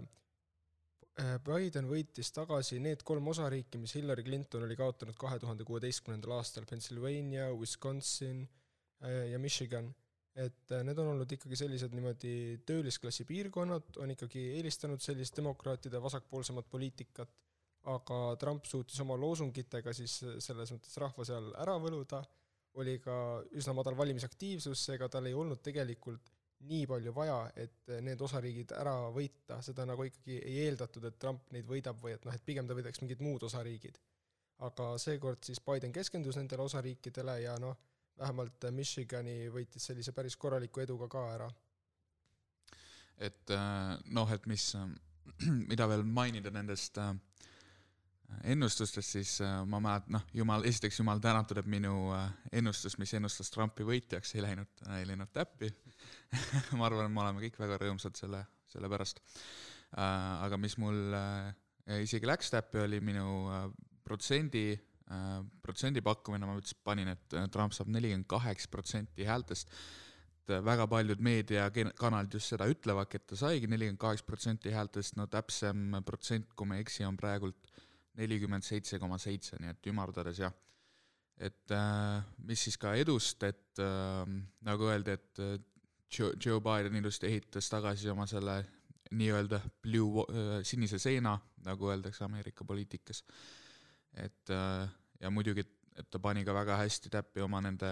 Biden 1.16 1.86
võitis 1.88 2.28
tagasi 2.36 2.82
need 2.84 3.04
kolm 3.08 3.30
osariiki, 3.32 3.80
mis 3.80 3.94
Hillary 3.96 4.26
Clinton 4.26 4.66
oli 4.66 4.76
kaotanud 4.76 5.16
kahe 5.20 5.38
tuhande 5.40 5.64
kuueteistkümnendal 5.68 6.34
aastal, 6.36 6.66
Pennsylvania, 6.68 7.48
Wisconsin 7.56 8.42
äh, 8.44 9.30
ja 9.32 9.40
Michigan. 9.40 9.94
Et 10.36 10.76
äh, 10.76 10.84
need 10.84 11.00
on 11.00 11.14
olnud 11.14 11.32
ikkagi 11.32 11.56
sellised 11.56 11.96
niimoodi 11.96 12.60
töölisklassi 12.68 13.24
piirkonnad, 13.30 13.96
on 14.04 14.12
ikkagi 14.12 14.44
eelistanud 14.58 15.00
sellist 15.04 15.40
demokraatide 15.40 16.02
vasakpoolsemat 16.04 16.68
poliitikat, 16.68 17.32
aga 17.96 18.20
Trump 18.42 18.68
suutis 18.68 19.00
oma 19.00 19.16
loosungitega 19.16 19.94
siis 19.96 20.18
selles 20.44 20.74
mõttes 20.76 21.00
rahva 21.00 21.24
seal 21.28 21.54
ära 21.64 21.78
võluda, 21.80 22.26
oli 22.76 22.98
ka 23.00 23.16
üsna 23.56 23.72
madal 23.78 23.96
valimisaktiivsus, 23.96 24.84
seega 24.90 25.08
tal 25.08 25.30
ei 25.30 25.38
olnud 25.38 25.64
tegelikult 25.64 26.35
nii 26.70 26.86
palju 26.90 27.14
vaja, 27.16 27.38
et 27.56 27.92
need 28.04 28.22
osariigid 28.22 28.74
ära 28.78 28.94
võita, 29.14 29.60
seda 29.66 29.86
nagu 29.88 30.06
ikkagi 30.08 30.38
ei 30.40 30.60
eeldatud, 30.66 31.06
et 31.10 31.18
Trump 31.22 31.52
neid 31.56 31.68
võidab 31.70 32.00
või 32.02 32.16
et 32.16 32.26
noh, 32.26 32.36
et 32.36 32.46
pigem 32.46 32.68
ta 32.68 32.78
võidaks 32.78 33.02
mingid 33.04 33.24
muud 33.26 33.44
osariigid. 33.48 34.00
aga 34.66 34.94
seekord 34.98 35.44
siis 35.44 35.60
Biden 35.60 35.92
keskendus 35.92 36.38
nendele 36.40 36.64
osariikidele 36.64 37.42
ja 37.42 37.58
noh, 37.60 37.76
vähemalt 38.18 38.70
Michigani 38.72 39.50
võitis 39.52 39.86
sellise 39.90 40.14
päris 40.16 40.38
korraliku 40.38 40.80
eduga 40.80 41.08
ka 41.08 41.24
ära. 41.34 41.50
et 43.18 43.52
äh, 43.52 43.98
noh, 44.06 44.32
et 44.32 44.46
mis, 44.46 44.76
mida 45.72 45.88
veel 45.88 46.04
mainida 46.04 46.52
nendest 46.52 46.98
äh, 46.98 47.14
ennustustest, 48.44 49.16
siis 49.18 49.36
äh, 49.44 49.60
ma 49.70 49.80
mäletan, 49.84 50.18
noh, 50.18 50.26
jumal, 50.34 50.66
esiteks 50.68 51.00
jumal 51.00 51.22
tänatud, 51.24 51.60
et 51.62 51.70
minu 51.70 51.94
ennustus, 52.52 52.98
mis 53.02 53.14
ennustas 53.18 53.52
Trumpi 53.54 53.88
võitjaks, 53.88 54.36
ei 54.36 54.46
läinud, 54.46 54.86
ei 54.98 55.08
läinud 55.10 55.32
täppi. 55.34 55.72
Ma 56.78 56.90
arvan, 56.90 57.12
me 57.14 57.22
oleme 57.24 57.46
kõik 57.46 57.60
väga 57.62 57.78
rõõmsad 57.86 58.18
selle, 58.20 58.42
selle 58.68 58.90
pärast. 58.92 59.22
aga 59.96 60.58
mis 60.60 60.76
mul 60.82 61.14
isegi 62.02 62.28
läks 62.28 62.50
täppi, 62.52 62.82
oli 62.84 63.00
minu 63.00 63.46
protsendi 64.04 64.74
Äh, 65.06 65.44
protsendi 65.62 66.02
pakkumine, 66.02 66.48
ma 66.50 66.56
ütlesin, 66.58 66.80
panin, 66.82 67.12
et 67.14 67.34
äh, 67.38 67.46
Trump 67.54 67.76
saab 67.78 67.92
nelikümmend 67.94 68.26
kaheksa 68.26 68.72
protsenti 68.74 69.28
häältest, 69.28 69.70
äh, 70.50 70.64
väga 70.66 70.88
paljud 70.90 71.22
meediakanalid 71.22 72.34
just 72.34 72.50
seda 72.50 72.66
ütlevadki, 72.72 73.20
et 73.22 73.28
ta 73.30 73.38
saigi 73.38 73.70
nelikümmend 73.70 74.02
kaheksa 74.02 74.26
protsenti 74.26 74.74
häältest, 74.74 75.14
no 75.20 75.28
täpsem 75.30 76.00
protsent, 76.08 76.50
kui 76.58 76.66
ma 76.66 76.80
ei 76.80 76.86
eksi, 76.88 77.06
on 77.06 77.20
praegult 77.22 77.70
nelikümmend 78.18 78.64
seitse 78.64 79.00
koma 79.00 79.18
seitse, 79.22 79.60
nii 79.60 79.74
et 79.74 79.92
ümardades 79.92 80.40
jah. 80.40 80.54
et 81.36 81.74
mis 82.48 82.62
siis 82.64 82.78
ka 82.80 82.94
edust, 82.96 83.44
et 83.44 83.82
nagu 84.64 84.88
öeldi, 84.88 85.12
et 85.12 85.42
Joe, 86.16 86.32
Joe 86.40 86.62
Biden 86.64 86.96
ilusti 86.96 87.28
ehitas 87.28 87.68
tagasi 87.68 88.08
oma 88.10 88.24
selle 88.28 88.62
nii-öelda 89.12 89.60
blue, 89.84 90.24
sinise 90.64 91.00
seina, 91.00 91.36
nagu 91.66 91.92
öeldakse 91.92 92.24
Ameerika 92.24 92.64
poliitikas 92.64 93.20
et 94.16 94.50
äh, 94.50 94.90
ja 95.22 95.32
muidugi, 95.32 95.66
et 95.96 96.10
ta 96.12 96.20
pani 96.20 96.46
ka 96.46 96.54
väga 96.56 96.80
hästi 96.80 97.12
täppi 97.12 97.44
oma 97.44 97.62
nende 97.64 97.92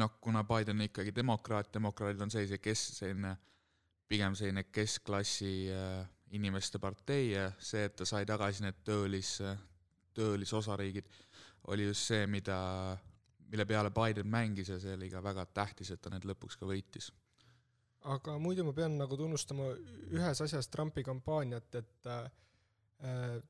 noh, 0.00 0.16
kuna 0.20 0.44
Biden 0.48 0.80
on 0.80 0.88
ikkagi 0.88 1.14
demokraat, 1.16 1.72
demokraadid 1.74 2.22
on 2.24 2.32
sellise 2.32 2.58
kes-, 2.58 2.90
selline 2.98 3.34
pigem 4.08 4.36
selline 4.36 4.66
keskklassi 4.72 5.54
äh, 5.72 6.04
inimeste 6.32 6.78
partei 6.78 7.30
ja 7.30 7.48
see, 7.58 7.84
et 7.88 7.96
ta 7.96 8.06
sai 8.08 8.24
tagasi 8.26 8.64
need 8.64 8.80
töölis, 8.86 9.36
töölisosariigid, 10.14 11.08
oli 11.72 11.88
just 11.88 12.10
see, 12.10 12.26
mida, 12.30 12.56
mille 13.50 13.66
peale 13.68 13.90
Biden 13.94 14.30
mängis 14.30 14.70
ja 14.72 14.78
see 14.82 14.94
oli 14.96 15.10
ka 15.12 15.22
väga 15.24 15.46
tähtis, 15.46 15.92
et 15.94 16.02
ta 16.02 16.12
need 16.12 16.26
lõpuks 16.28 16.58
ka 16.60 16.68
võitis. 16.68 17.10
aga 18.04 18.38
muidu 18.38 18.64
ma 18.64 18.72
pean 18.76 18.98
nagu 19.00 19.16
tunnustama 19.16 19.70
ühes 20.12 20.40
asjas 20.44 20.68
Trumpi 20.68 21.04
kampaaniat, 21.04 21.74
et 21.80 22.10
äh, 22.10 22.26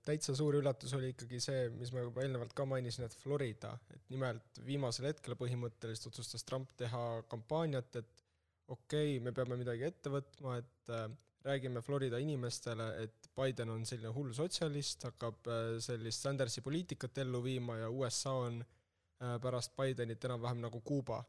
täitsa 0.07 0.35
suur 0.37 0.61
üllatus 0.61 0.95
oli 0.95 1.11
ikkagi 1.15 1.41
see, 1.43 1.69
mis 1.75 1.93
ma 1.93 2.05
juba 2.05 2.23
eelnevalt 2.23 2.55
ka 2.55 2.67
mainisin, 2.69 3.07
et 3.07 3.17
Florida, 3.19 3.75
et 3.91 4.11
nimelt 4.15 4.63
viimasel 4.67 5.11
hetkel 5.11 5.37
põhimõtteliselt 5.41 6.13
otsustas 6.13 6.47
Trump 6.47 6.71
teha 6.79 7.23
kampaaniat, 7.31 7.97
et 8.03 8.25
okei 8.69 9.17
okay,, 9.17 9.21
me 9.25 9.35
peame 9.37 9.59
midagi 9.61 9.87
ette 9.91 10.13
võtma, 10.13 10.59
et 10.63 10.95
äh, 10.95 11.09
räägime 11.45 11.83
Florida 11.83 12.19
inimestele, 12.19 12.87
et 13.03 13.31
Biden 13.37 13.71
on 13.71 13.85
selline 13.87 14.13
hull 14.17 14.33
sotsialist, 14.33 15.05
hakkab 15.11 15.49
äh, 15.53 15.63
sellist 15.85 16.25
Sandersi 16.25 16.63
poliitikat 16.65 17.19
ellu 17.25 17.43
viima 17.45 17.77
ja 17.83 17.91
USA 17.91 18.33
on 18.47 18.63
äh, 18.65 19.37
pärast 19.43 19.77
Bidenit 19.77 20.25
enam-vähem 20.25 20.65
nagu 20.65 20.81
Kuuba. 20.81 21.25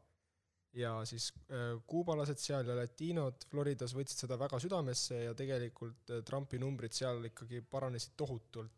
ja 0.76 1.04
siis 1.04 1.30
äh, 1.50 1.78
kuubalased 1.86 2.36
seal 2.38 2.68
ja 2.68 2.74
latiinod 2.76 3.46
Floridas 3.50 3.94
võtsid 3.96 4.26
seda 4.26 4.36
väga 4.38 4.58
südamesse 4.60 5.22
ja 5.22 5.34
tegelikult 5.34 6.10
Trumpi 6.24 6.58
numbrid 6.60 6.92
seal 6.92 7.24
ikkagi 7.30 7.62
paranesid 7.70 8.12
tohutult. 8.16 8.72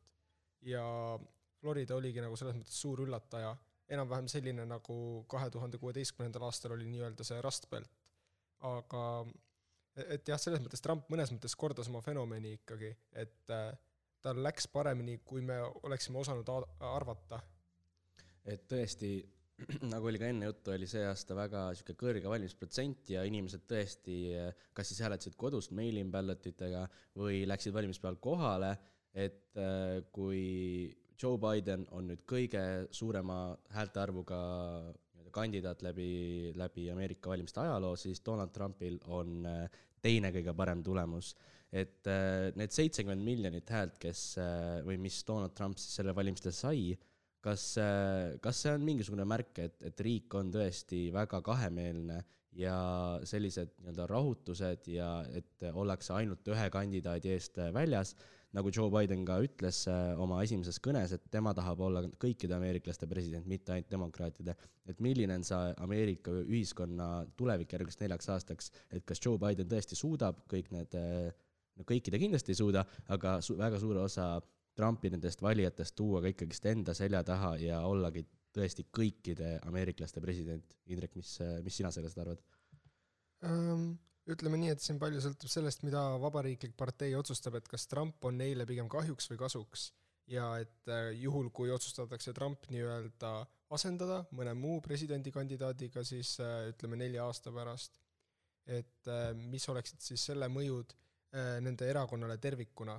ja 0.63 0.85
Florida 1.61 1.97
oligi 1.97 2.23
nagu 2.23 2.37
selles 2.37 2.55
mõttes 2.55 2.79
suur 2.83 3.03
üllataja, 3.03 3.57
enam-vähem 3.89 4.29
selline, 4.31 4.67
nagu 4.67 5.25
kahe 5.31 5.51
tuhande 5.51 5.79
kuueteistkümnendal 5.79 6.47
aastal 6.47 6.75
oli 6.77 6.87
nii-öelda 6.87 7.25
see 7.25 7.41
Rust 7.43 7.71
Belt. 7.71 7.91
aga 8.61 9.03
et 10.15 10.29
jah, 10.29 10.41
selles 10.41 10.63
mõttes 10.63 10.83
Trump 10.85 11.09
mõnes 11.13 11.33
mõttes 11.35 11.55
kordas 11.59 11.89
oma 11.91 12.03
fenomeni 12.05 12.57
ikkagi, 12.59 12.91
et 13.19 13.55
äh, 13.55 13.71
tal 14.25 14.43
läks 14.45 14.69
paremini, 14.73 15.19
kui 15.25 15.43
me 15.45 15.59
oleksime 15.89 16.21
osanud 16.21 16.49
arvata. 16.91 17.41
et 18.49 18.65
tõesti, 18.71 19.13
nagu 19.93 20.07
oli 20.09 20.21
ka 20.21 20.29
enne 20.31 20.49
juttu, 20.49 20.73
oli 20.75 20.87
see 20.91 21.03
aasta 21.07 21.37
väga 21.37 21.65
niisugune 21.73 22.01
kõrge 22.03 22.31
valimisprotsent 22.31 23.11
ja 23.15 23.25
inimesed 23.29 23.67
tõesti 23.71 24.21
äh, 24.39 24.63
kas 24.73 24.93
siis 24.93 25.03
hääletasid 25.05 25.37
kodus 25.37 25.71
mail-in 25.75 26.13
ballot 26.15 26.47
itega 26.47 26.87
või 27.19 27.43
läksid 27.49 27.75
valimispäeval 27.75 28.23
kohale, 28.23 28.73
et 29.15 29.59
äh, 29.59 29.99
kui 30.15 30.95
Joe 31.19 31.39
Biden 31.43 31.85
on 31.91 32.13
nüüd 32.13 32.23
kõige 32.31 32.63
suurema 32.95 33.57
häälte 33.75 34.01
arvuga 34.01 34.39
kandidaat 35.35 35.83
läbi, 35.83 36.53
läbi 36.57 36.87
Ameerika 36.91 37.31
valimiste 37.31 37.61
ajaloo, 37.61 37.97
siis 37.97 38.23
Donald 38.25 38.55
Trumpil 38.55 38.99
on 39.13 39.45
teine 40.05 40.33
kõige 40.35 40.55
parem 40.57 40.83
tulemus. 40.85 41.35
et 41.69 42.09
äh, 42.09 42.49
need 42.57 42.73
seitsekümmend 42.73 43.21
miljonit 43.21 43.69
häält, 43.69 43.99
kes 44.01 44.39
äh, 44.41 44.79
või 44.87 44.97
mis 45.05 45.19
Donald 45.29 45.53
Trump 45.53 45.77
siis 45.77 45.99
selle 45.99 46.15
valimistel 46.17 46.55
sai, 46.57 46.95
kas, 47.45 47.75
äh, 47.77 48.39
kas 48.41 48.63
see 48.65 48.73
on 48.73 48.87
mingisugune 48.87 49.27
märk, 49.29 49.59
et, 49.61 49.77
et 49.85 50.01
riik 50.01 50.33
on 50.39 50.49
tõesti 50.55 51.11
väga 51.13 51.43
kahemeelne 51.45 52.23
ja 52.57 52.79
sellised 53.29 53.75
nii-öelda 53.77 54.07
rahutused 54.09 54.89
ja 54.89 55.11
et 55.29 55.69
ollakse 55.69 56.15
ainult 56.17 56.49
ühe 56.49 56.71
kandidaadi 56.73 57.35
eest 57.37 57.61
väljas 57.77 58.15
nagu 58.57 58.71
Joe 58.73 58.89
Biden 58.93 59.25
ka 59.29 59.39
ütles 59.45 59.83
äh, 59.91 60.13
oma 60.21 60.41
esimeses 60.45 60.79
kõnes, 60.85 61.13
et 61.15 61.27
tema 61.33 61.53
tahab 61.57 61.83
olla 61.85 62.03
kõikide 62.21 62.57
ameeriklaste 62.57 63.09
president, 63.11 63.47
mitte 63.51 63.75
ainult 63.75 63.91
demokraatide. 63.93 64.55
et 64.89 65.01
milline 65.05 65.35
on 65.37 65.45
see 65.45 65.75
Ameerika 65.85 66.33
ühiskonna 66.33 67.27
tulevik 67.37 67.73
järgmiseks 67.73 68.01
neljaks 68.01 68.31
aastaks, 68.33 68.71
et 68.91 69.05
kas 69.05 69.21
Joe 69.25 69.39
Biden 69.39 69.69
tõesti 69.69 69.99
suudab 69.99 70.41
kõik 70.49 70.73
need, 70.73 70.97
äh, 70.97 71.29
no 71.77 71.85
kõiki 71.85 72.15
ta 72.15 72.21
kindlasti 72.21 72.55
ei 72.55 72.63
suuda, 72.63 72.87
aga 73.09 73.39
su-, 73.45 73.59
väga 73.59 73.81
suure 73.83 74.01
osa 74.07 74.31
Trumpi 74.79 75.11
nendest 75.11 75.43
valijatest 75.43 75.97
tuua 75.99 76.23
ka 76.23 76.31
ikkagist 76.33 76.67
enda 76.71 76.95
selja 76.95 77.25
taha 77.27 77.57
ja 77.59 77.83
ollagi 77.85 78.25
tõesti 78.55 78.87
kõikide 78.95 79.59
ameeriklaste 79.67 80.23
president. 80.23 80.77
Indrek, 80.87 81.17
mis, 81.19 81.35
mis 81.67 81.81
sina 81.83 81.91
sellest 81.95 82.19
arvad 82.23 82.45
um,? 83.43 83.91
Ütleme 84.33 84.59
nii, 84.61 84.73
et 84.75 84.85
siin 84.85 84.99
palju 85.01 85.23
sõltub 85.25 85.51
sellest, 85.53 85.85
mida 85.87 86.03
vabariiklik 86.21 86.75
partei 86.79 87.15
otsustab, 87.17 87.57
et 87.59 87.69
kas 87.71 87.87
Trump 87.89 88.25
on 88.29 88.37
neile 88.41 88.67
pigem 88.69 88.89
kahjuks 88.93 89.31
või 89.33 89.41
kasuks. 89.45 89.93
ja 90.29 90.45
et 90.61 90.91
äh, 90.93 91.15
juhul, 91.17 91.49
kui 91.57 91.71
otsustatakse 91.73 92.35
Trump 92.37 92.67
nii-öelda 92.69 93.31
asendada 93.73 94.19
mõne 94.37 94.53
muu 94.55 94.83
presidendikandidaadiga, 94.85 96.05
siis 96.05 96.35
äh, 96.45 96.69
ütleme 96.75 96.99
nelja 97.01 97.25
aasta 97.25 97.53
pärast, 97.53 97.97
et 98.67 99.09
äh, 99.09 99.33
mis 99.33 99.65
oleksid 99.73 100.05
siis 100.05 100.29
selle 100.31 100.49
mõjud 100.53 100.97
nende 101.61 101.85
erakonnale 101.85 102.39
tervikuna. 102.41 102.95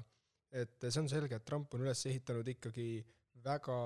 et 0.54 0.84
see 0.86 1.00
on 1.02 1.08
selge, 1.10 1.36
et 1.36 1.46
Trump 1.46 1.74
on 1.74 1.82
üles 1.82 2.04
ehitanud 2.06 2.48
ikkagi 2.48 3.04
väga 3.44 3.78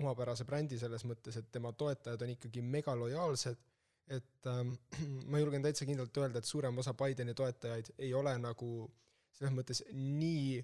omapärase 0.00 0.46
brändi 0.48 0.78
selles 0.80 1.04
mõttes, 1.04 1.36
et 1.36 1.50
tema 1.52 1.72
toetajad 1.72 2.22
on 2.22 2.32
ikkagi 2.32 2.62
megalojaalsed 2.62 3.69
et 4.10 4.46
ähm, 4.50 4.74
ma 5.30 5.40
julgen 5.40 5.62
täitsa 5.64 5.86
kindlalt 5.88 6.16
öelda, 6.18 6.42
et 6.42 6.48
suurem 6.48 6.78
osa 6.82 6.94
Bideni 6.98 7.34
toetajaid 7.36 7.94
ei 7.98 8.12
ole 8.16 8.34
nagu 8.42 8.70
selles 9.36 9.54
mõttes 9.56 9.84
nii 9.94 10.60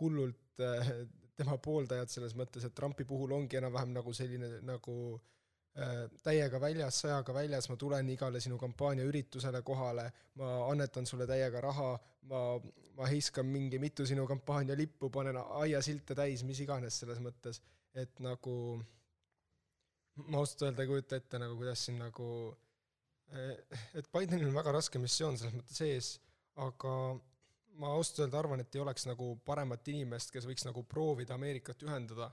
hullult 0.00 0.62
äh, 0.62 0.94
tema 1.38 1.58
pooldajad 1.64 2.12
selles 2.12 2.36
mõttes, 2.38 2.64
et 2.68 2.74
Trumpi 2.76 3.06
puhul 3.08 3.32
ongi 3.34 3.58
enam-vähem 3.58 3.94
nagu 3.96 4.12
selline 4.14 4.58
nagu 4.68 4.96
äh, 5.16 6.04
täiega 6.22 6.60
väljas, 6.60 7.00
sõjaga 7.02 7.34
väljas, 7.34 7.70
ma 7.72 7.78
tulen 7.80 8.10
igale 8.12 8.40
sinu 8.44 8.58
kampaaniaüritusele 8.60 9.62
kohale, 9.66 10.06
ma 10.38 10.54
annetan 10.68 11.08
sulle 11.08 11.26
täiega 11.30 11.62
raha, 11.64 11.92
ma, 12.30 12.42
ma 12.98 13.08
heiskan 13.10 13.48
mingi 13.48 13.80
mitu 13.82 14.06
sinu 14.06 14.26
kampaania 14.28 14.76
lippu, 14.78 15.10
panen 15.10 15.40
aiasilte 15.42 16.18
täis, 16.18 16.44
mis 16.44 16.60
iganes 16.62 17.00
selles 17.00 17.22
mõttes, 17.24 17.62
et 17.96 18.20
nagu 18.22 18.56
ma 20.28 20.42
ausalt 20.42 20.66
öelda 20.68 20.84
ei 20.84 20.92
kujuta 20.92 21.16
ette 21.16 21.40
nagu, 21.40 21.56
kuidas 21.56 21.86
siin 21.86 21.96
nagu 22.04 22.28
äh, 22.52 22.71
et 23.32 24.08
Bidenil 24.12 24.50
on 24.50 24.56
väga 24.56 24.74
raske 24.76 25.00
missioon 25.00 25.38
selles 25.40 25.54
mõttes 25.56 25.80
ees, 25.86 26.12
aga 26.60 26.92
ma 27.80 27.94
ausalt 27.96 28.26
öelda 28.26 28.40
arvan, 28.42 28.60
et 28.62 28.76
ei 28.76 28.82
oleks 28.82 29.06
nagu 29.08 29.32
paremat 29.46 29.88
inimest, 29.92 30.32
kes 30.34 30.46
võiks 30.48 30.66
nagu 30.68 30.84
proovida 30.88 31.36
Ameerikat 31.38 31.82
ühendada. 31.86 32.30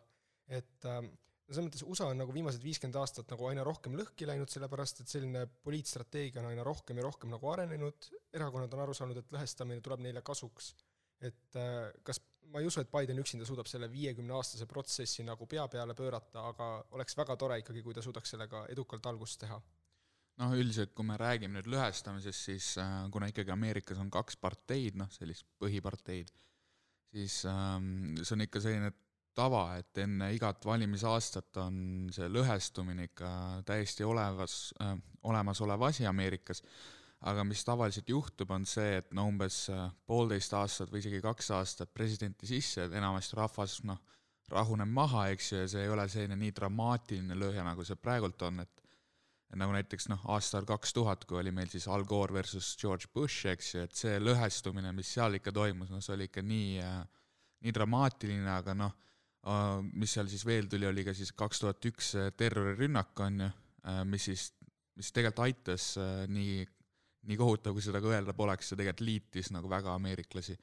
et 0.49 0.85
äh, 0.89 1.03
selles 1.49 1.65
mõttes 1.67 1.83
USA 1.85 2.07
on 2.09 2.17
nagu 2.17 2.33
viimased 2.33 2.63
viiskümmend 2.63 2.97
aastat 3.01 3.29
nagu 3.29 3.45
aina 3.49 3.63
rohkem 3.65 3.95
lõhki 3.97 4.27
läinud, 4.29 4.49
sellepärast 4.49 5.03
et 5.03 5.11
selline 5.11 5.45
poliitstrateegia 5.65 6.41
on 6.41 6.49
aina 6.51 6.65
rohkem 6.65 6.97
ja 6.97 7.05
rohkem 7.05 7.29
nagu 7.33 7.51
arenenud, 7.53 8.09
erakonnad 8.33 8.73
on 8.73 8.83
aru 8.85 8.97
saanud, 8.97 9.21
et 9.21 9.31
lõhestamine 9.33 9.85
tuleb 9.85 10.03
neile 10.05 10.25
kasuks. 10.25 10.73
et 11.21 11.55
äh, 11.59 11.91
kas, 12.03 12.21
ma 12.49 12.59
ei 12.59 12.67
usu, 12.67 12.81
et 12.81 12.91
Biden 12.91 13.19
üksinda 13.21 13.45
suudab 13.45 13.67
selle 13.69 13.91
viiekümne 13.91 14.33
aastase 14.33 14.65
protsessi 14.65 15.23
nagu 15.23 15.45
pea 15.45 15.67
peale 15.67 15.93
pöörata, 15.93 16.47
aga 16.49 16.69
oleks 16.97 17.17
väga 17.17 17.35
tore 17.37 17.59
ikkagi, 17.61 17.83
kui 17.85 17.93
ta 17.93 18.01
suudaks 18.01 18.35
sellega 18.35 18.65
edukalt 18.73 19.05
algust 19.05 19.39
teha 19.45 19.59
noh, 20.39 20.55
üldiselt 20.55 20.93
kui 20.95 21.07
me 21.07 21.17
räägime 21.19 21.59
nüüd 21.59 21.69
lõhestamisest, 21.73 22.47
siis 22.51 22.71
äh, 22.81 23.03
kuna 23.13 23.29
ikkagi 23.31 23.53
Ameerikas 23.53 23.99
on 24.01 24.11
kaks 24.13 24.39
parteid, 24.39 24.97
noh, 24.99 25.09
sellist 25.13 25.47
põhiparteid, 25.61 26.31
siis 27.13 27.41
ähm, 27.49 28.15
see 28.21 28.35
on 28.37 28.45
ikka 28.45 28.63
selline 28.63 28.93
tava, 29.35 29.63
et 29.79 29.97
enne 30.03 30.31
igat 30.35 30.65
valimisaastat 30.65 31.59
on 31.63 31.81
see 32.13 32.27
lõhestumine 32.31 33.09
ikka 33.11 33.31
täiesti 33.67 34.07
olevas 34.07 34.71
äh,, 34.83 34.95
olemasolev 35.29 35.83
asi 35.89 36.07
Ameerikas, 36.09 36.63
aga 37.29 37.43
mis 37.43 37.63
tavaliselt 37.67 38.07
juhtub, 38.09 38.51
on 38.55 38.65
see, 38.67 38.99
et 39.01 39.11
no 39.15 39.27
umbes 39.29 39.65
äh, 39.73 39.89
poolteist 40.07 40.55
aastat 40.55 40.91
või 40.91 41.03
isegi 41.03 41.19
kaks 41.23 41.51
aastat 41.57 41.91
presidenti 41.93 42.47
sisse, 42.47 42.87
enamasti 42.87 43.39
rahvas 43.39 43.81
noh, 43.87 43.99
rahuneb 44.49 44.89
maha, 44.89 45.27
eks 45.33 45.51
ju, 45.51 45.63
ja 45.63 45.69
see 45.69 45.83
ei 45.85 45.91
ole 45.93 46.07
selline 46.09 46.39
nii 46.39 46.55
dramaatiline 46.55 47.35
lõhe, 47.37 47.63
nagu 47.65 47.83
see 47.85 47.99
praegult 47.99 48.47
on, 48.47 48.63
et 48.63 48.88
nagu 49.57 49.73
näiteks 49.73 50.09
noh, 50.11 50.21
aastal 50.29 50.65
kaks 50.69 50.93
tuhat, 50.93 51.23
kui 51.25 51.39
oli 51.39 51.51
meil 51.55 51.69
siis 51.71 51.87
Al 51.89 52.03
Gore 52.07 52.35
versus 52.35 52.75
George 52.77 53.09
Bush, 53.13 53.47
eks 53.49 53.73
ju, 53.73 53.83
et 53.87 53.95
see 53.97 54.17
lõhestumine, 54.21 54.91
mis 54.95 55.09
seal 55.15 55.39
ikka 55.39 55.53
toimus, 55.55 55.89
no 55.89 56.01
see 56.05 56.13
oli 56.15 56.27
ikka 56.29 56.43
nii 56.45 56.75
äh,, 56.85 56.99
nii 57.65 57.73
dramaatiline, 57.75 58.49
aga 58.53 58.75
noh 58.77 58.93
äh,, 58.93 59.79
mis 59.89 60.13
seal 60.13 60.29
siis 60.29 60.45
veel 60.45 60.69
tuli, 60.69 60.85
oli 60.89 61.05
ka 61.07 61.15
siis 61.17 61.33
kaks 61.37 61.63
tuhat 61.63 61.87
üks 61.89 62.11
terrorirünnak, 62.37 63.15
on 63.25 63.45
ju 63.45 63.47
äh,, 63.49 64.03
mis 64.09 64.27
siis, 64.29 64.51
mis 64.99 65.09
tegelikult 65.15 65.47
aitas 65.47 65.95
äh, 65.97 66.27
nii, 66.29 66.61
nii 67.31 67.39
kohutav, 67.41 67.73
kui 67.73 67.85
seda 67.85 68.03
ka 68.03 68.13
öelda 68.13 68.37
poleks, 68.37 68.69
see 68.69 68.77
tegelikult 68.77 69.07
liitis 69.07 69.49
nagu 69.55 69.71
väga 69.71 69.97
ameeriklasi. 69.97 70.59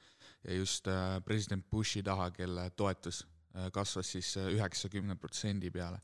ja 0.47 0.61
just 0.61 0.87
äh, 0.87 1.19
president 1.27 1.67
Bushi 1.69 2.05
taha, 2.07 2.31
kelle 2.31 2.69
toetus 2.71 3.25
äh, 3.51 3.67
kasvas 3.75 4.15
siis 4.15 4.31
üheksakümne 4.47 5.19
protsendi 5.19 5.75
peale. 5.75 5.99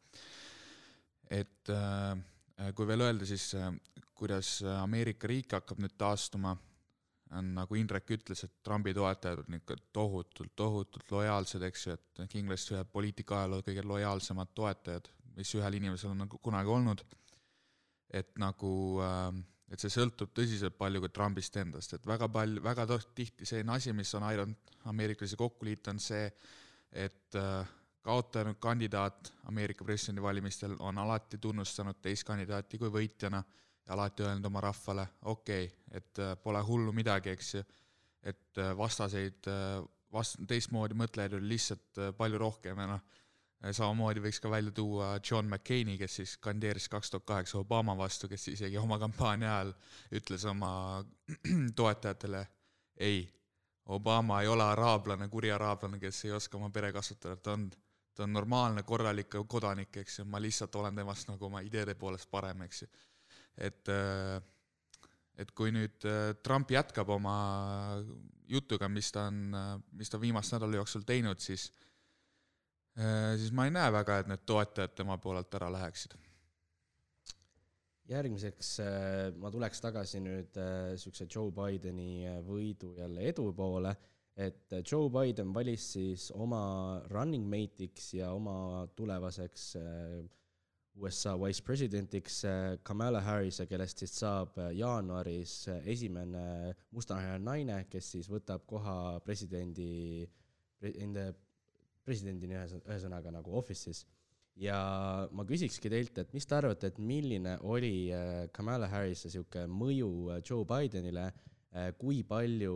et 1.32 1.72
äh, 1.72 2.13
Äh, 2.13 2.33
kui 2.75 2.88
veel 2.88 3.03
öelda, 3.03 3.25
siis 3.27 3.50
äh, 3.60 3.72
kuidas 4.15 4.62
äh, 4.63 4.77
Ameerika 4.82 5.27
riik 5.27 5.55
hakkab 5.58 5.82
nüüd 5.84 5.96
taastuma, 6.00 6.53
on 7.34 7.50
nagu 7.58 7.75
Indrek 7.75 8.12
ütles, 8.13 8.43
et 8.46 8.60
Trumpi 8.63 8.93
toetajad 8.93 9.41
on 9.41 9.58
ikka 9.58 9.75
tohutult, 9.96 10.53
tohutult 10.55 11.12
lojaalsed, 11.12 11.65
eks 11.65 11.88
ju, 11.88 11.96
et 11.98 12.22
kindlasti 12.29 12.75
ühed 12.75 12.91
poliitika 12.93 13.39
ajaloo 13.39 13.63
kõige 13.65 13.86
lojaalsemad 13.89 14.53
toetajad, 14.53 15.10
mis 15.34 15.53
ühel 15.58 15.79
inimesel 15.79 16.13
on 16.13 16.24
nagu 16.25 16.39
kunagi 16.46 16.70
olnud. 16.70 17.03
et 18.13 18.38
nagu 18.38 19.01
äh, 19.01 19.34
et 19.74 19.82
see 19.82 19.89
sõltub 19.89 20.29
tõsiselt 20.38 20.75
palju 20.77 21.01
ka 21.01 21.10
Trumpist 21.10 21.55
endast, 21.58 21.96
et 21.98 22.03
väga 22.05 22.27
palju, 22.29 22.62
väga 22.62 22.86
tihti 23.15 23.48
selline 23.50 23.74
asi, 23.74 23.93
mis 23.98 24.12
on 24.13 24.27
aidanud 24.27 24.75
ameeriklasi 24.91 25.39
kokku 25.39 25.65
liita, 25.65 25.96
on 25.96 26.01
see, 26.03 26.27
et 26.91 27.39
äh, 27.39 27.65
kaotanud 28.03 28.60
kandidaat 28.60 29.33
Ameerika 29.50 29.86
presidendivalimistel 29.86 30.75
on 30.79 30.98
alati 30.98 31.38
tunnustanud 31.38 32.01
teist 32.01 32.27
kandidaati 32.27 32.77
kui 32.77 32.91
võitjana 32.91 33.39
ja 33.88 33.95
alati 33.95 34.24
öelnud 34.24 34.45
oma 34.51 34.62
rahvale, 34.62 35.07
okei 35.22 35.65
okay,, 35.65 35.98
et 35.98 36.19
äh, 36.19 36.36
pole 36.43 36.62
hullu 36.67 36.93
midagi, 36.95 37.33
eks 37.33 37.53
ju, 37.55 37.63
et 38.24 38.60
äh, 38.60 38.72
vastaseid, 38.77 39.50
vast-, 40.13 40.39
teistmoodi 40.48 40.98
mõtlejaid 41.00 41.38
oli 41.39 41.55
lihtsalt 41.55 42.03
palju 42.17 42.39
rohkem 42.39 42.79
ja 42.79 42.88
noh, 42.95 43.03
samamoodi 43.72 44.24
võiks 44.24 44.41
ka 44.43 44.51
välja 44.51 44.72
tuua 44.75 45.13
John 45.24 45.48
McCaini, 45.48 45.95
kes 45.98 46.15
siis 46.19 46.33
kandideeris 46.43 46.89
kaks 46.91 47.12
tuhat 47.13 47.25
kaheksa 47.25 47.62
Obama 47.62 47.95
vastu, 47.98 48.27
kes 48.27 48.48
isegi 48.51 48.77
oma 48.77 49.00
kampaania 49.00 49.53
ajal 49.55 49.72
ütles 50.19 50.43
oma 50.50 50.74
toetajatele 51.79 52.43
ei, 52.98 53.24
Obama 53.86 54.41
ei 54.41 54.48
ole 54.48 54.63
araablane, 54.63 55.27
kuri 55.27 55.51
araablane, 55.51 56.00
kes 56.00 56.25
ei 56.25 56.31
oska 56.31 56.57
oma 56.57 56.69
pere 56.72 56.91
kasvatada, 56.95 57.36
ta 57.36 57.55
on, 57.55 57.69
ta 58.15 58.24
on 58.27 58.34
normaalne, 58.34 58.84
korralik 58.84 59.36
kodanik, 59.50 59.98
eks 60.03 60.20
ju, 60.20 60.25
ma 60.25 60.41
lihtsalt 60.41 60.75
olen 60.75 60.96
temast 60.96 61.29
nagu 61.29 61.46
oma 61.50 61.63
ideede 61.65 61.96
poolest 62.00 62.29
parem, 62.32 62.62
eks 62.67 62.84
ju. 62.84 62.89
et, 63.58 63.89
et 65.38 65.51
kui 65.51 65.72
nüüd 65.74 66.05
Trump 66.43 66.72
jätkab 66.72 67.10
oma 67.10 67.38
jutuga, 68.50 68.89
mis 68.89 69.12
ta 69.12 69.27
on, 69.32 69.55
mis 69.98 70.10
ta 70.10 70.22
viimase 70.22 70.55
nädala 70.55 70.82
jooksul 70.82 71.05
teinud, 71.08 71.41
siis 71.41 71.72
Äh, 72.93 73.38
siis 73.41 73.50
ma 73.51 73.65
ei 73.65 73.72
näe 73.74 73.89
väga, 73.89 74.20
et 74.22 74.27
need 74.29 74.43
toetajad 74.46 74.91
tema 74.93 75.17
poolelt 75.17 75.55
ära 75.58 75.72
läheksid. 75.74 76.13
järgmiseks 78.03 78.70
äh, 78.84 79.32
ma 79.39 79.50
tuleks 79.50 79.79
tagasi 79.82 80.20
nüüd 80.22 80.58
niisuguse 80.60 81.24
äh, 81.24 81.29
Joe 81.32 81.50
Bideni 81.55 82.27
võidu 82.46 82.91
jälle 82.98 83.24
edu 83.32 83.48
poole, 83.58 83.96
et 84.36 84.74
Joe 84.82 85.10
Biden 85.13 85.54
valis 85.54 85.92
siis 85.96 86.30
oma 86.34 87.02
running 87.12 87.46
mate'iks 87.50 88.13
ja 88.18 88.32
oma 88.34 88.88
tulevaseks 88.96 89.68
USA 90.94 91.34
vice 91.42 91.62
presidendiks 91.66 92.44
Kamala 92.86 93.22
Harrise, 93.25 93.66
kellest 93.70 94.04
siis 94.04 94.13
saab 94.20 94.58
jaanuaris 94.78 95.56
esimene 95.90 96.74
mustanahaline 96.94 97.46
naine, 97.46 97.78
kes 97.90 98.12
siis 98.16 98.30
võtab 98.30 98.66
koha 98.70 99.20
presidendi, 99.25 100.28
presidendini 102.04 102.58
ühes, 102.58 102.75
ühesõnaga 102.84 103.32
nagu 103.34 103.56
office'is. 103.60 104.04
ja 104.60 104.78
ma 105.34 105.46
küsikski 105.50 105.90
teilt, 105.90 106.18
et 106.22 106.34
mis 106.36 106.46
te 106.46 106.56
arvate, 106.60 106.92
et 106.92 107.00
milline 107.02 107.56
oli 107.66 108.12
äh, 108.13 108.44
Kamala 108.54 108.86
Harrise 108.92 109.25
niisugune 109.25 109.66
mõju 109.72 110.10
äh, 110.30 110.42
Joe 110.46 110.68
Bidenile, 110.70 111.24
äh, 111.74 111.90
kui 111.98 112.22
palju 112.24 112.75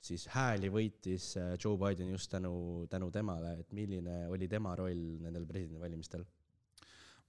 siis 0.00 0.28
hääli 0.32 0.70
võitis 0.72 1.32
Joe 1.62 1.76
Biden 1.80 2.12
just 2.12 2.30
tänu, 2.30 2.86
tänu 2.90 3.10
temale, 3.10 3.58
et 3.60 3.72
milline 3.72 4.26
oli 4.28 4.48
tema 4.48 4.74
roll 4.78 5.18
nendel 5.22 5.46
presidendivalimistel? 5.46 6.24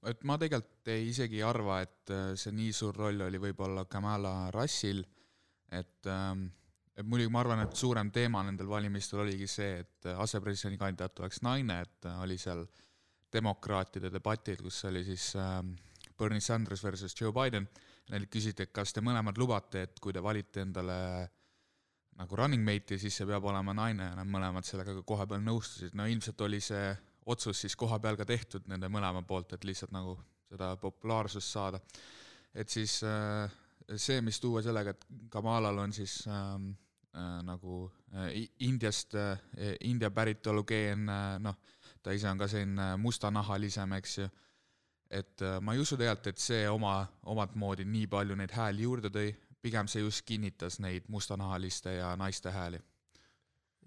et 0.08 0.22
ma 0.24 0.38
tegelikult 0.40 0.88
ei 0.94 1.10
isegi 1.10 1.42
ei 1.42 1.44
arva, 1.44 1.82
et 1.84 2.14
see 2.40 2.54
nii 2.56 2.72
suur 2.76 2.96
roll 2.96 3.26
oli 3.26 3.42
võib-olla 3.42 3.84
Kamala 3.90 4.52
Rassil, 4.56 5.02
et 5.76 6.08
ähm, 6.08 6.46
et 7.00 7.08
muidugi 7.08 7.32
ma 7.32 7.40
arvan, 7.44 7.64
et 7.64 7.76
suurem 7.80 8.10
teema 8.12 8.42
nendel 8.44 8.68
valimistel 8.68 9.24
oligi 9.24 9.48
see, 9.48 9.84
et 9.84 10.10
asepresidendi 10.20 10.80
kandidaat 10.82 11.22
oleks 11.24 11.40
naine, 11.46 11.82
et 11.86 12.08
oli 12.20 12.36
seal 12.40 12.66
demokraatide 13.32 14.12
debatid, 14.12 14.60
kus 14.66 14.82
oli 14.90 15.06
siis 15.08 15.30
äh, 15.40 15.62
Bernie 16.20 16.44
Sanders 16.44 16.84
versus 16.84 17.16
Joe 17.16 17.32
Biden, 17.36 17.70
neilt 18.12 18.32
küsiti, 18.34 18.66
et 18.66 18.74
kas 18.76 18.92
te 18.92 19.04
mõlemad 19.06 19.38
lubate, 19.40 19.86
et 19.88 20.02
kui 20.04 20.16
te 20.16 20.24
valite 20.24 20.66
endale 20.66 20.98
nagu 22.20 22.36
running 22.36 22.64
mate'i, 22.66 23.00
siis 23.00 23.16
see 23.16 23.28
peab 23.28 23.46
olema 23.48 23.74
naine 23.76 24.10
ja 24.10 24.18
nad 24.18 24.28
mõlemad 24.28 24.68
sellega 24.68 24.98
ka 24.98 25.06
koha 25.08 25.28
peal 25.30 25.44
nõustusid, 25.46 25.96
no 25.96 26.08
ilmselt 26.10 26.42
oli 26.48 26.60
see 26.64 26.90
otsus 27.30 27.62
siis 27.64 27.76
koha 27.80 28.00
peal 28.04 28.18
ka 28.20 28.28
tehtud 28.28 28.68
nende 28.68 28.90
mõlema 28.92 29.22
poolt, 29.28 29.54
et 29.56 29.66
lihtsalt 29.68 29.94
nagu 29.96 30.18
seda 30.50 30.74
populaarsust 30.82 31.54
saada. 31.54 31.80
et 32.54 32.70
siis 32.70 33.04
äh, 33.06 33.50
see, 33.96 34.22
mis 34.22 34.40
tuua 34.40 34.62
sellega, 34.66 34.96
et 34.96 35.06
Kamalal 35.30 35.78
on 35.78 35.94
siis 35.94 36.24
ähm, 36.28 36.72
äh, 37.16 37.42
nagu 37.46 37.92
äh, 38.14 38.50
Indiast 38.60 39.16
äh,, 39.16 39.38
India 39.80 40.12
päritolu 40.12 40.64
geen 40.64 41.10
äh,, 41.10 41.40
noh, 41.40 41.56
ta 42.04 42.12
ise 42.12 42.30
on 42.30 42.38
ka 42.38 42.48
selline 42.48 42.96
mustanahalisem, 42.98 43.94
eks 44.00 44.18
ju, 44.18 44.30
et 45.10 45.42
äh, 45.42 45.60
ma 45.62 45.74
ei 45.74 45.84
usu 45.84 45.98
tegelikult, 45.98 46.34
et 46.34 46.42
see 46.42 46.66
oma, 46.70 47.02
omat 47.32 47.56
moodi 47.56 47.86
nii 47.86 48.08
palju 48.08 48.36
neid 48.36 48.54
hääli 48.56 48.86
juurde 48.88 49.14
tõi, 49.14 49.32
pigem 49.62 49.90
see 49.92 50.04
just 50.04 50.26
kinnitas 50.26 50.80
neid 50.80 51.10
mustanahaliste 51.12 51.98
ja 52.00 52.14
naiste 52.20 52.54
hääli. 52.56 52.80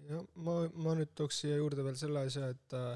jah, 0.09 0.23
ma, 0.35 0.59
ma 0.75 0.93
nüüd 0.99 1.15
tooks 1.15 1.43
siia 1.43 1.57
juurde 1.57 1.83
veel 1.85 1.97
selle 1.99 2.25
asja, 2.27 2.49
et 2.53 2.77
äh, 2.77 2.93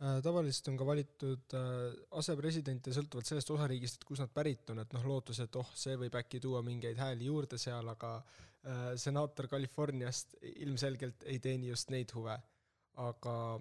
äh 0.00 0.20
tavaliselt 0.24 0.68
on 0.72 0.76
ka 0.80 0.86
valitud 0.86 1.56
äh, 1.58 1.96
asepresidente 2.22 2.94
sõltuvalt 2.96 3.28
sellest 3.28 3.50
osariigist, 3.56 4.00
et 4.00 4.08
kust 4.08 4.24
nad 4.24 4.32
pärit 4.34 4.70
on, 4.72 4.80
et 4.84 4.94
noh, 4.96 5.08
lootus, 5.14 5.42
et 5.44 5.56
oh, 5.56 5.74
see 5.74 5.96
võib 6.00 6.16
äkki 6.22 6.40
tuua 6.40 6.62
mingeid 6.66 6.98
hääli 6.98 7.28
juurde 7.28 7.58
seal, 7.60 7.88
aga 7.92 8.16
Äh, 8.60 8.92
senaator 8.96 9.48
Californiast 9.48 10.34
ilmselgelt 10.42 11.22
ei 11.24 11.38
teeni 11.40 11.70
just 11.70 11.90
neid 11.90 12.10
huve. 12.14 12.36
aga 13.00 13.34
äh, 13.54 13.60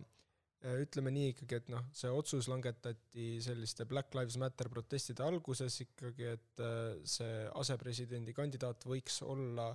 ütleme 0.60 1.12
nii 1.16 1.30
ikkagi, 1.34 1.60
et 1.62 1.70
noh, 1.72 1.86
see 1.96 2.10
otsus 2.12 2.50
langetati 2.52 3.38
selliste 3.44 3.86
Black 3.88 4.16
Lives 4.18 4.36
Matter 4.42 4.68
protestide 4.72 5.24
alguses 5.24 5.80
ikkagi, 5.86 6.34
et 6.36 6.64
äh, 6.64 6.98
see 7.08 7.46
asepresidendi 7.62 8.36
kandidaat 8.36 8.84
võiks 8.90 9.22
olla 9.24 9.72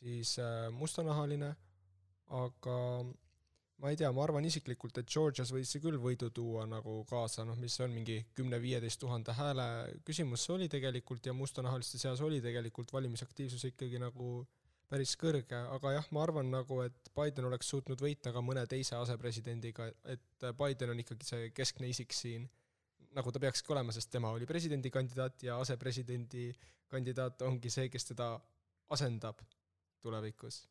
siis 0.00 0.38
mustanahaline, 0.72 1.50
aga 2.32 2.76
ma 3.80 3.90
ei 3.90 3.96
tea, 3.96 4.10
ma 4.12 4.22
arvan 4.24 4.44
isiklikult, 4.44 4.98
et 5.00 5.08
Georgias 5.08 5.50
võis 5.54 5.70
see 5.72 5.80
küll 5.82 5.98
võidu 6.00 6.28
tuua 6.36 6.66
nagu 6.68 7.00
kaasa, 7.08 7.46
noh, 7.48 7.56
mis 7.60 7.76
on 7.80 7.92
mingi 7.94 8.18
kümne-viieteist 8.36 9.00
tuhande 9.00 9.34
hääle 9.36 9.66
küsimus 10.06 10.44
see 10.44 10.56
oli 10.58 10.68
tegelikult 10.72 11.26
ja 11.26 11.34
mustanahaliste 11.36 12.00
seas 12.00 12.20
oli 12.24 12.42
tegelikult 12.44 12.92
valimisaktiivsus 12.92 13.64
ikkagi 13.70 14.00
nagu 14.02 14.42
päris 14.90 15.12
kõrge, 15.18 15.58
aga 15.76 15.92
jah, 15.94 16.08
ma 16.14 16.24
arvan 16.24 16.50
nagu, 16.50 16.80
et 16.82 17.12
Biden 17.14 17.46
oleks 17.46 17.68
suutnud 17.70 18.00
võita 18.02 18.32
ka 18.34 18.42
mõne 18.42 18.64
teise 18.70 18.96
asepresidendiga, 18.98 19.86
et 20.10 20.48
Biden 20.58 20.94
on 20.94 21.02
ikkagi 21.02 21.28
see 21.28 21.52
keskne 21.54 21.90
isik 21.92 22.14
siin, 22.16 22.48
nagu 23.14 23.30
ta 23.30 23.42
peakski 23.42 23.72
olema, 23.74 23.94
sest 23.94 24.10
tema 24.10 24.32
oli 24.34 24.48
presidendikandidaat 24.50 25.46
ja 25.46 25.60
asepresidendi 25.62 26.50
kandidaat 26.90 27.42
ongi 27.46 27.70
see, 27.70 27.88
kes 27.90 28.10
teda 28.10 28.32
asendab 28.90 29.42
tulevikus. 30.02 30.64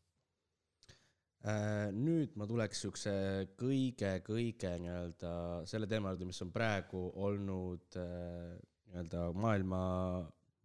Äh, 1.47 1.87
nüüd 1.95 2.33
ma 2.35 2.43
tuleks 2.47 2.81
niisuguse 2.81 3.11
kõige-kõige 3.59 4.73
nii-öelda 4.83 5.33
selle 5.71 5.87
teema 5.87 6.11
juurde, 6.11 6.27
mis 6.27 6.41
on 6.43 6.51
praegu 6.51 7.05
olnud 7.23 7.95
äh, 7.95 8.57
nii-öelda 8.89 9.29
maailma, 9.39 9.83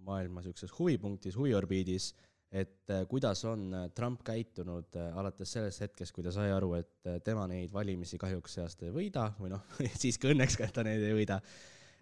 maailma 0.02 0.42
niisuguses 0.42 0.74
huvipunktis, 0.74 1.38
huviorbiidis 1.38 2.10
et 2.54 2.90
äh, 2.90 3.02
kuidas 3.10 3.42
on 3.50 3.66
äh, 3.74 3.88
Trump 3.94 4.22
käitunud 4.26 4.94
äh, 4.96 5.10
alates 5.18 5.56
sellest 5.56 5.82
hetkest, 5.82 6.14
kui 6.14 6.22
ta 6.24 6.30
sai 6.34 6.52
aru, 6.54 6.70
et 6.78 7.08
tema 7.26 7.48
neid 7.50 7.72
valimisi 7.74 8.18
kahjuks 8.20 8.54
see 8.56 8.64
aasta 8.64 8.86
ei 8.86 8.94
võida 8.94 9.28
või 9.40 9.50
noh, 9.56 9.64
siiski 10.02 10.30
õnneks 10.30 10.58
ka, 10.60 10.68
et 10.68 10.76
ta 10.76 10.84
neid 10.86 11.02
ei 11.02 11.16
võida, 11.18 11.40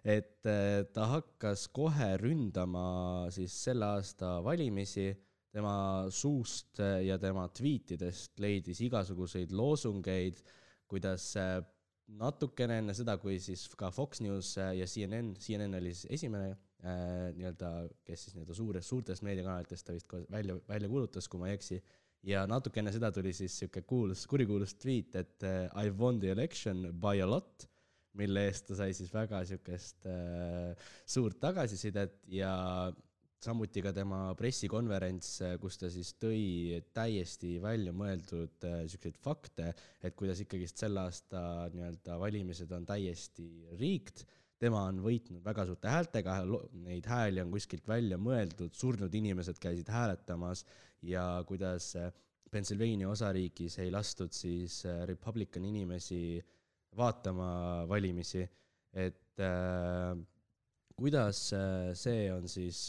et 0.03 0.45
ta 0.93 1.05
hakkas 1.07 1.69
kohe 1.73 2.09
ründama 2.19 3.31
siis 3.33 3.55
selle 3.65 3.87
aasta 3.95 4.35
valimisi, 4.43 5.07
tema 5.53 6.09
suust 6.11 6.81
ja 7.05 7.15
tema 7.21 7.45
tweetidest 7.55 8.41
leidis 8.43 8.81
igasuguseid 8.83 9.53
loosungeid, 9.55 10.41
kuidas 10.89 11.29
natukene 12.19 12.81
enne 12.81 12.95
seda, 12.97 13.15
kui 13.21 13.37
siis 13.41 13.63
ka 13.79 13.93
Fox 13.95 14.19
News 14.25 14.57
ja 14.59 14.89
CNN, 14.89 15.37
CNN 15.39 15.79
oli 15.79 15.93
siis 15.95 16.17
esimene 16.19 16.51
nii-öelda, 16.83 17.69
kes 18.03 18.25
siis 18.25 18.33
nii-öelda 18.35 18.55
suures, 18.57 18.87
suurtest 18.89 19.23
meediakanalitest 19.23 19.87
ta 19.87 19.95
vist 19.95 20.07
ka 20.11 20.19
välja, 20.31 20.57
välja 20.67 20.89
kuulutas, 20.91 21.29
kui 21.31 21.39
ma 21.39 21.47
ei 21.47 21.55
eksi, 21.55 21.77
ja 22.27 22.45
natuke 22.49 22.81
enne 22.81 22.91
seda 22.95 23.11
tuli 23.15 23.33
siis 23.35 23.55
niisugune 23.55 23.87
kuulus, 23.87 24.25
kurikuulus 24.31 24.75
tweet, 24.79 25.15
et 25.19 25.47
uh, 25.47 25.67
I 25.79 25.91
won 25.91 26.19
the 26.23 26.31
election 26.33 26.89
by 26.99 27.21
a 27.23 27.29
lot, 27.29 27.67
mille 28.19 28.45
eest 28.47 28.67
ta 28.69 28.77
sai 28.77 28.93
siis 28.95 29.11
väga 29.13 29.41
niisugust 29.41 30.05
äh, 30.09 30.91
suurt 31.09 31.39
tagasisidet 31.41 32.19
ja 32.29 32.53
samuti 33.43 33.81
ka 33.83 33.91
tema 33.95 34.19
pressikonverents, 34.39 35.31
äh, 35.43 35.55
kus 35.61 35.79
ta 35.81 35.89
siis 35.91 36.13
tõi 36.21 36.79
täiesti 36.95 37.57
väljamõeldud 37.63 38.69
äh, 38.69 39.09
fakte, 39.23 39.73
et 40.03 40.15
kuidas 40.19 40.43
ikkagist 40.45 40.79
selle 40.85 41.03
aasta 41.07 41.67
nii-öelda 41.73 42.19
valimised 42.21 42.71
on 42.77 42.87
täiesti 42.87 43.49
riikt 43.81 44.25
tema 44.63 44.87
on 44.87 45.03
võitnud 45.03 45.43
väga 45.43 45.67
suurte 45.67 45.91
häältega, 45.91 46.39
neid 46.87 47.07
hääli 47.09 47.43
on 47.43 47.51
kuskilt 47.51 47.87
välja 47.87 48.17
mõeldud, 48.17 48.71
surnud 48.77 49.13
inimesed 49.19 49.59
käisid 49.61 49.91
hääletamas 49.91 50.63
ja 51.03 51.25
kuidas 51.47 51.93
äh, 51.99 52.13
Pennsylvania 52.53 53.09
osariigis 53.09 53.79
ei 53.81 53.91
lastud 53.93 54.33
siis 54.35 54.83
äh, 54.85 55.03
Republican 55.09 55.65
inimesi 55.65 56.37
vaatama 56.97 57.47
valimisi, 57.89 58.43
et 58.93 59.41
äh, 59.41 60.13
kuidas 60.93 61.39
äh, 61.57 61.89
see 61.97 62.27
on 62.33 62.45
siis 62.51 62.85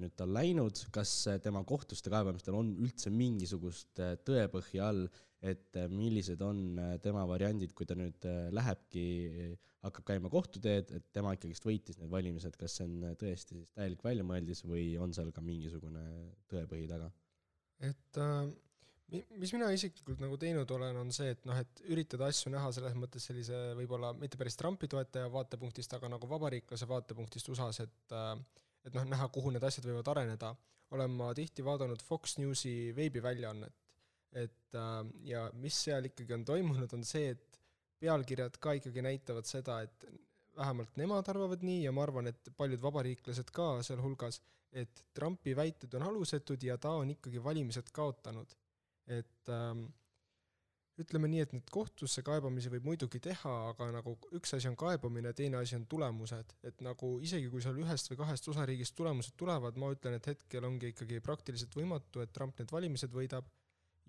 nüüd 0.00 0.12
tal 0.18 0.34
läinud, 0.36 0.82
kas 0.92 1.14
tema 1.44 1.64
kohtuste 1.64 2.12
kaebamistel 2.12 2.58
on 2.58 2.74
üldse 2.84 3.12
mingisugust 3.12 4.02
tõepõhja 4.28 4.90
all, 4.90 5.06
et 5.44 5.78
millised 5.92 6.40
on 6.42 6.80
tema 7.04 7.26
variandid, 7.28 7.74
kui 7.76 7.86
ta 7.88 7.96
nüüd 7.98 8.24
lähebki, 8.56 9.06
hakkab 9.86 10.06
käima 10.08 10.30
kohtuteed, 10.32 10.90
et 10.96 11.08
tema 11.14 11.34
ikkagist 11.36 11.66
võitis 11.66 11.98
need 12.00 12.10
valimised, 12.10 12.56
kas 12.58 12.78
see 12.78 12.86
on 12.88 13.16
tõesti 13.20 13.60
siis 13.60 13.72
täielik 13.76 14.02
väljamõeldis 14.04 14.64
või 14.66 14.94
on 15.00 15.12
seal 15.14 15.32
ka 15.34 15.44
mingisugune 15.44 16.04
tõepõhi 16.50 16.88
taga? 16.90 17.10
et 17.84 18.18
äh, 18.22 18.48
mis 19.38 19.52
mina 19.54 19.68
isiklikult 19.74 20.22
nagu 20.22 20.38
teinud 20.40 20.70
olen, 20.72 20.96
on 21.02 21.12
see, 21.14 21.34
et 21.34 21.44
noh, 21.46 21.58
et 21.60 21.82
üritada 21.92 22.30
asju 22.32 22.50
näha 22.54 22.70
selles 22.74 22.96
mõttes 22.98 23.26
sellise 23.28 23.58
võib-olla 23.78 24.14
mitte 24.16 24.40
päris 24.40 24.56
Trumpi 24.58 24.88
toetaja 24.90 25.28
vaatepunktist, 25.32 25.92
aga 25.98 26.10
nagu 26.10 26.30
vabariiklase 26.30 26.88
vaatepunktist 26.90 27.52
USA-s, 27.52 27.84
et 27.84 28.16
äh, 28.16 28.32
et 28.86 28.94
noh, 28.94 29.06
näha, 29.10 29.28
kuhu 29.34 29.50
need 29.50 29.64
asjad 29.66 29.86
võivad 29.88 30.08
areneda, 30.12 30.52
olen 30.94 31.14
ma 31.18 31.32
tihti 31.34 31.64
vaadanud 31.66 32.02
Fox 32.06 32.36
Newsi 32.38 32.92
veebiväljaannet, 32.94 33.74
et 34.32 34.74
äh, 34.74 35.00
ja 35.28 35.46
mis 35.54 35.78
seal 35.86 36.10
ikkagi 36.10 36.34
on 36.36 36.44
toimunud, 36.44 36.92
on 36.92 37.04
see, 37.06 37.34
et 37.36 37.60
pealkirjad 38.00 38.58
ka 38.60 38.76
ikkagi 38.76 39.04
näitavad 39.04 39.48
seda, 39.48 39.80
et 39.86 40.08
vähemalt 40.56 40.96
nemad 41.00 41.28
arvavad 41.28 41.64
nii 41.64 41.84
ja 41.84 41.92
ma 41.92 42.04
arvan, 42.06 42.30
et 42.32 42.50
paljud 42.56 42.82
vabariiklased 42.82 43.52
ka 43.54 43.68
sealhulgas, 43.86 44.40
et 44.76 45.04
Trumpi 45.14 45.54
väited 45.56 45.94
on 45.96 46.08
alusetud 46.10 46.62
ja 46.62 46.76
ta 46.78 46.96
on 47.00 47.12
ikkagi 47.14 47.42
valimised 47.44 47.92
kaotanud. 47.96 48.52
Et 49.06 49.52
ähm, 49.52 49.86
ütleme 51.00 51.28
nii, 51.30 51.42
et 51.44 51.52
need 51.54 51.68
kohtusse 51.72 52.24
kaebamisi 52.26 52.72
võib 52.72 52.88
muidugi 52.88 53.20
teha, 53.22 53.54
aga 53.70 53.90
nagu 53.94 54.16
üks 54.36 54.56
asi 54.56 54.68
on 54.70 54.76
kaebamine, 54.80 55.32
teine 55.36 55.60
asi 55.60 55.76
on 55.76 55.84
tulemused, 55.88 56.56
et 56.66 56.80
nagu 56.84 57.16
isegi 57.24 57.50
kui 57.52 57.62
seal 57.64 57.78
ühest 57.82 58.10
või 58.10 58.20
kahest 58.22 58.48
osariigist 58.52 58.96
tulemused 58.98 59.36
tulevad, 59.38 59.76
ma 59.80 59.92
ütlen, 59.94 60.16
et 60.16 60.30
hetkel 60.32 60.64
ongi 60.68 60.92
ikkagi 60.94 61.20
praktiliselt 61.24 61.76
võimatu, 61.76 62.24
et 62.24 62.32
Trump 62.36 62.58
need 62.60 62.72
valimised 62.72 63.12
võidab 63.12 63.48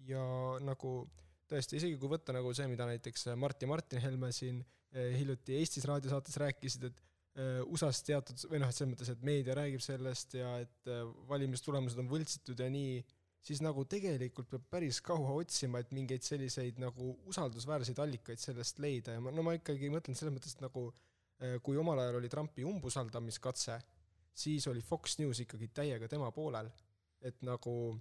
ja 0.05 0.23
nagu 0.61 0.93
tõesti, 1.49 1.79
isegi 1.79 1.97
kui 1.97 2.11
võtta 2.11 2.35
nagu 2.35 2.53
see, 2.53 2.67
mida 2.69 2.87
näiteks 2.89 3.29
Mart 3.39 3.61
ja 3.61 3.69
Martin 3.71 4.03
Helme 4.03 4.31
siin 4.35 4.61
eh, 4.91 5.13
hiljuti 5.17 5.57
Eestis 5.57 5.87
raadiosaates 5.87 6.37
rääkisid, 6.43 6.89
et 6.89 7.03
eh, 7.39 7.61
USA-s 7.65 8.03
teatud, 8.07 8.47
või 8.51 8.61
noh, 8.61 8.69
et 8.69 8.77
selles 8.77 8.93
mõttes, 8.93 9.13
et 9.13 9.23
meedia 9.25 9.55
räägib 9.57 9.83
sellest 9.83 10.37
ja 10.39 10.57
et 10.63 10.91
valimistulemused 11.29 12.03
on 12.03 12.11
võltsitud 12.11 12.65
ja 12.65 12.69
nii 12.73 12.99
siis 13.47 13.61
nagu 13.63 13.83
tegelikult 13.89 14.49
peab 14.51 14.65
päris 14.71 14.99
kaua 15.05 15.35
otsima, 15.39 15.81
et 15.81 15.93
mingeid 15.95 16.25
selliseid 16.25 16.79
nagu 16.81 17.13
usaldusväärseid 17.31 17.99
allikaid 18.03 18.41
sellest 18.41 18.81
leida 18.83 19.15
ja 19.15 19.23
ma, 19.23 19.31
no 19.33 19.45
ma 19.45 19.55
ikkagi 19.57 19.91
mõtlen 19.93 20.17
selles 20.17 20.35
mõttes, 20.35 20.57
et 20.57 20.65
nagu 20.65 20.87
äh, 20.89 21.57
kui 21.63 21.79
omal 21.79 22.01
ajal 22.03 22.19
oli 22.19 22.31
Trumpi 22.31 22.65
umbusaldamiskatse, 22.67 23.79
siis 24.37 24.67
oli 24.71 24.83
Fox 24.85 25.17
News 25.21 25.41
ikkagi 25.45 25.71
täiega 25.73 26.09
tema 26.11 26.31
poolel. 26.35 26.69
et 27.21 27.39
nagu 27.41 27.97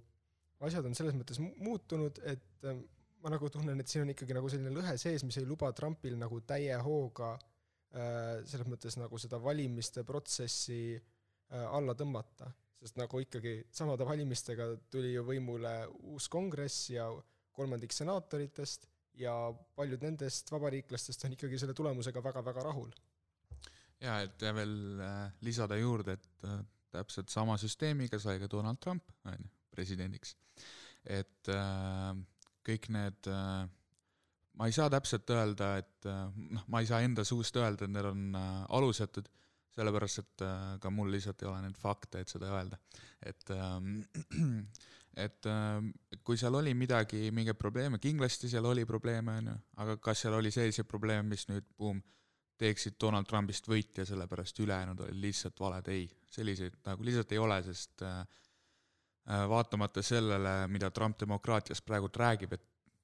asjad 0.65 0.85
on 0.89 0.95
selles 0.97 1.17
mõttes 1.17 1.41
muutunud, 1.41 2.21
et 2.25 2.65
äh, 2.65 2.79
ma 3.23 3.33
nagu 3.33 3.49
tunnen, 3.53 3.79
et 3.81 3.91
siin 3.91 4.05
on 4.05 4.13
ikkagi 4.13 4.37
nagu 4.37 4.49
selline 4.49 4.73
lõhe 4.73 4.95
sees, 5.01 5.25
mis 5.27 5.37
ei 5.37 5.45
luba 5.49 5.71
Trumpil 5.75 6.17
nagu 6.17 6.39
täie 6.47 6.77
hooga 6.85 7.33
äh, 7.35 8.45
selles 8.45 8.69
mõttes 8.69 8.97
nagu 8.97 9.19
seda 9.21 9.41
valimiste 9.41 10.05
protsessi 10.07 10.97
alla 11.47 11.93
tõmmata 11.95 12.49
sest 12.81 12.97
nagu 12.99 13.21
ikkagi 13.21 13.53
samade 13.73 14.05
valimistega 14.05 14.69
tuli 14.91 15.13
ju 15.13 15.23
võimule 15.25 15.73
uus 16.11 16.27
kongress 16.29 16.91
ja 16.93 17.07
kolmandik 17.57 17.93
senaatoritest 17.95 18.87
ja 19.17 19.33
paljud 19.77 20.03
nendest 20.05 20.51
vabariiklastest 20.53 21.25
on 21.25 21.33
ikkagi 21.33 21.59
selle 21.61 21.73
tulemusega 21.77 22.21
väga-väga 22.23 22.65
rahul. 22.69 22.91
jaa, 24.01 24.19
et 24.21 24.43
veel 24.53 25.01
äh, 25.01 25.31
lisada 25.41 25.77
juurde, 25.79 26.19
et 26.19 26.45
äh, 26.45 26.59
täpselt 26.93 27.33
sama 27.33 27.57
süsteemiga 27.57 28.19
sai 28.21 28.37
ka 28.39 28.49
Donald 28.51 28.77
Trump, 28.83 29.09
on 29.25 29.39
ju, 29.39 29.49
presidendiks. 29.77 30.35
et 31.05 31.53
äh, 31.53 32.13
kõik 32.67 32.89
need 32.91 33.31
ma 34.57 34.67
ei 34.67 34.73
saa 34.75 34.89
täpselt 34.91 35.29
öelda, 35.31 35.77
et 35.79 36.07
noh, 36.09 36.63
ma 36.67 36.81
ei 36.81 36.89
saa 36.89 36.99
enda 37.05 37.23
suust 37.23 37.55
öelda, 37.55 37.85
et 37.85 37.93
need 37.93 38.07
on 38.09 38.39
alusetud 38.73 39.29
sellepärast 39.77 40.21
et 40.23 40.45
äh, 40.45 40.75
ka 40.81 40.91
mul 40.93 41.11
lihtsalt 41.13 41.41
ei 41.43 41.49
ole 41.51 41.63
neid 41.65 41.77
fakte, 41.79 42.21
et 42.21 42.31
seda 42.31 42.49
öelda. 42.53 42.79
et 43.21 43.51
ähm, 43.53 43.99
et 45.25 45.49
ähm, 45.49 45.91
kui 46.25 46.37
seal 46.37 46.57
oli 46.57 46.73
midagi, 46.77 47.27
mingeid 47.33 47.57
probleeme, 47.59 48.01
kindlasti 48.01 48.49
seal 48.49 48.65
oli 48.69 48.85
probleeme, 48.85 49.37
on 49.41 49.51
ju, 49.51 49.57
aga 49.83 49.97
kas 50.01 50.25
seal 50.25 50.37
oli 50.37 50.53
selliseid 50.53 50.89
probleeme, 50.89 51.27
mis 51.29 51.47
nüüd 51.49 51.67
buum, 51.77 52.01
teeksid 52.57 52.97
Donald 53.01 53.29
Trumpist 53.29 53.69
võitja, 53.69 54.05
sellepärast 54.09 54.59
ülejäänud 54.63 55.05
olid 55.05 55.21
lihtsalt 55.27 55.59
valed, 55.61 55.89
ei, 55.93 56.07
selliseid 56.33 56.79
nagu 56.87 57.05
lihtsalt 57.05 57.33
ei 57.35 57.41
ole, 57.41 57.59
sest 57.69 58.05
äh, 58.05 58.21
äh, 58.21 58.45
vaatamata 59.27 60.01
sellele, 60.01 60.67
mida 60.71 60.91
Trump 60.91 61.19
demokraatiast 61.19 61.85
praegult 61.85 62.15
räägib, 62.15 62.53
et 62.53 62.63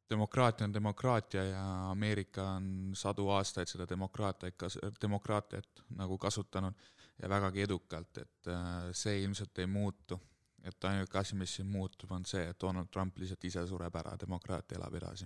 demokraatia 0.09 0.65
on 0.65 0.73
demokraatia 0.73 1.43
ja 1.43 1.91
Ameerika 1.91 2.43
on 2.55 2.91
sadu 2.93 3.27
aastaid 3.29 3.67
seda 3.67 3.87
demokraatiat, 3.89 4.55
demokraatiat 5.01 5.83
nagu 5.97 6.17
kasutanud 6.17 6.73
ja 7.21 7.29
vägagi 7.29 7.61
edukalt, 7.61 8.17
et 8.17 8.47
äh, 8.47 8.89
see 8.91 9.23
ilmselt 9.23 9.59
ei 9.59 9.67
muutu. 9.67 10.19
et 10.63 10.85
ainuke 10.87 11.17
asi, 11.19 11.35
mis 11.35 11.57
siin 11.57 11.67
muutub, 11.67 12.11
on 12.15 12.23
see, 12.25 12.45
et 12.47 12.55
Donald 12.61 12.87
Trump 12.87 13.17
lihtsalt 13.19 13.43
ise 13.43 13.65
sureb 13.67 13.95
ära, 13.99 14.13
demokraatia 14.19 14.77
elab 14.77 14.93
edasi. 14.95 15.25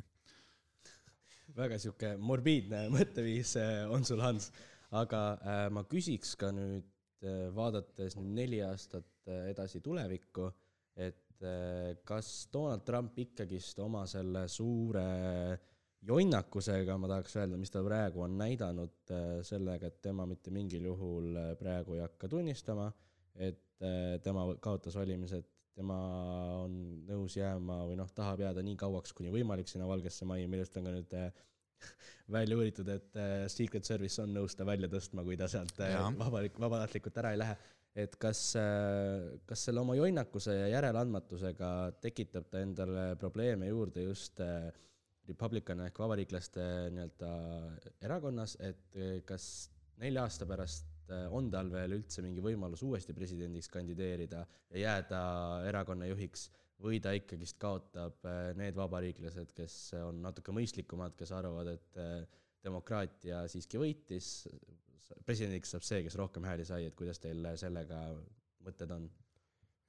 väga 1.57 1.77
sihuke 1.79 2.15
morbiidne 2.17 2.87
mõtteviis 2.89 3.53
äh, 3.61 3.83
on 3.91 4.05
sul, 4.05 4.21
Hans, 4.25 4.49
aga 4.91 5.21
äh, 5.33 5.67
ma 5.69 5.83
küsiks 5.83 6.35
ka 6.35 6.51
nüüd, 6.51 6.93
vaadates 7.53 8.13
nüüd 8.17 8.33
neli 8.37 8.59
aastat 8.61 9.29
edasi 9.49 9.79
tulevikku, 9.81 10.51
et 10.97 11.45
eh, 11.45 11.97
kas 12.07 12.47
Donald 12.53 12.85
Trump 12.85 13.17
ikkagist 13.21 13.79
oma 13.83 14.03
selle 14.09 14.47
suure 14.49 15.03
jonnakusega, 16.07 16.95
ma 17.01 17.09
tahaks 17.11 17.37
öelda, 17.39 17.59
mis 17.59 17.73
ta 17.73 17.83
praegu 17.85 18.23
on 18.25 18.37
näidanud 18.39 19.13
eh, 19.13 19.27
sellega, 19.45 19.91
et 19.91 20.01
tema 20.01 20.25
mitte 20.29 20.53
mingil 20.53 20.89
juhul 20.89 21.35
eh, 21.35 21.51
praegu 21.59 21.97
ei 21.97 22.03
hakka 22.05 22.29
tunnistama, 22.31 22.89
et 23.37 23.63
tema 24.25 24.47
kaotas 24.57 24.95
valimised, 24.97 25.43
tema 25.77 25.97
on 26.63 26.71
nõus 27.05 27.35
jääma 27.37 27.83
või 27.85 27.99
noh, 27.99 28.07
tahab 28.17 28.41
jääda 28.41 28.63
nii 28.65 28.73
kauaks, 28.81 29.13
kuni 29.13 29.29
võimalik 29.29 29.69
sinna 29.69 29.85
Valgesse 29.85 30.25
Majja, 30.25 30.49
millest 30.49 30.79
on 30.79 30.87
ka 30.89 30.93
nüüd 30.95 31.13
välja 32.37 32.57
uuritud, 32.57 32.89
et 32.89 33.19
Secret 33.53 33.85
Service 33.85 34.17
on 34.23 34.33
nõus 34.33 34.57
ta 34.57 34.65
välja 34.65 34.89
tõstma, 34.89 35.21
kui 35.27 35.37
ta 35.37 35.45
sealt 35.51 35.77
vabalik, 36.17 36.57
vabatahtlikult 36.57 37.21
ära 37.21 37.35
ei 37.35 37.43
lähe 37.43 37.59
et 37.97 38.17
kas, 38.21 38.41
kas 39.49 39.63
selle 39.67 39.81
oma 39.81 39.95
jonnakuse 39.97 40.53
ja 40.53 40.67
järeleandmatusega 40.75 41.69
tekitab 42.03 42.49
ta 42.51 42.61
endale 42.61 43.07
probleeme 43.19 43.71
juurde 43.71 44.03
just 44.05 44.41
äh, 44.43 44.67
Republican 45.27 45.81
ehk 45.87 45.97
vabariiklaste 45.99 46.67
nii-öelda 46.93 47.31
erakonnas, 48.05 48.55
et 48.61 48.99
äh, 49.01 49.17
kas 49.27 49.47
nelja 50.03 50.27
aasta 50.27 50.45
pärast 50.49 51.09
äh, 51.09 51.25
on 51.33 51.49
tal 51.53 51.71
veel 51.73 51.97
üldse 51.97 52.21
mingi 52.25 52.43
võimalus 52.45 52.85
uuesti 52.85 53.17
presidendiks 53.17 53.71
kandideerida 53.73 54.45
ja 54.69 54.83
jääda 54.83 55.21
erakonna 55.71 56.09
juhiks 56.11 56.47
või 56.83 57.01
ta 57.01 57.15
ikkagist 57.17 57.57
kaotab 57.57 58.21
need 58.59 58.75
vabariiklased, 58.77 59.55
kes 59.57 59.77
on 59.97 60.19
natuke 60.21 60.53
mõistlikumad, 60.53 61.15
kes 61.17 61.31
arvavad, 61.33 61.71
et 61.73 61.97
demokraatia 62.61 63.39
siiski 63.49 63.81
võitis, 63.81 64.45
presidendiks 65.25 65.71
saab 65.73 65.85
see, 65.87 66.01
kes 66.05 66.17
rohkem 66.19 66.45
hääli 66.47 66.65
sai, 66.67 66.85
et 66.89 66.95
kuidas 66.97 67.21
teil 67.23 67.45
sellega 67.59 68.01
mõtted 68.65 68.91
on? 68.95 69.07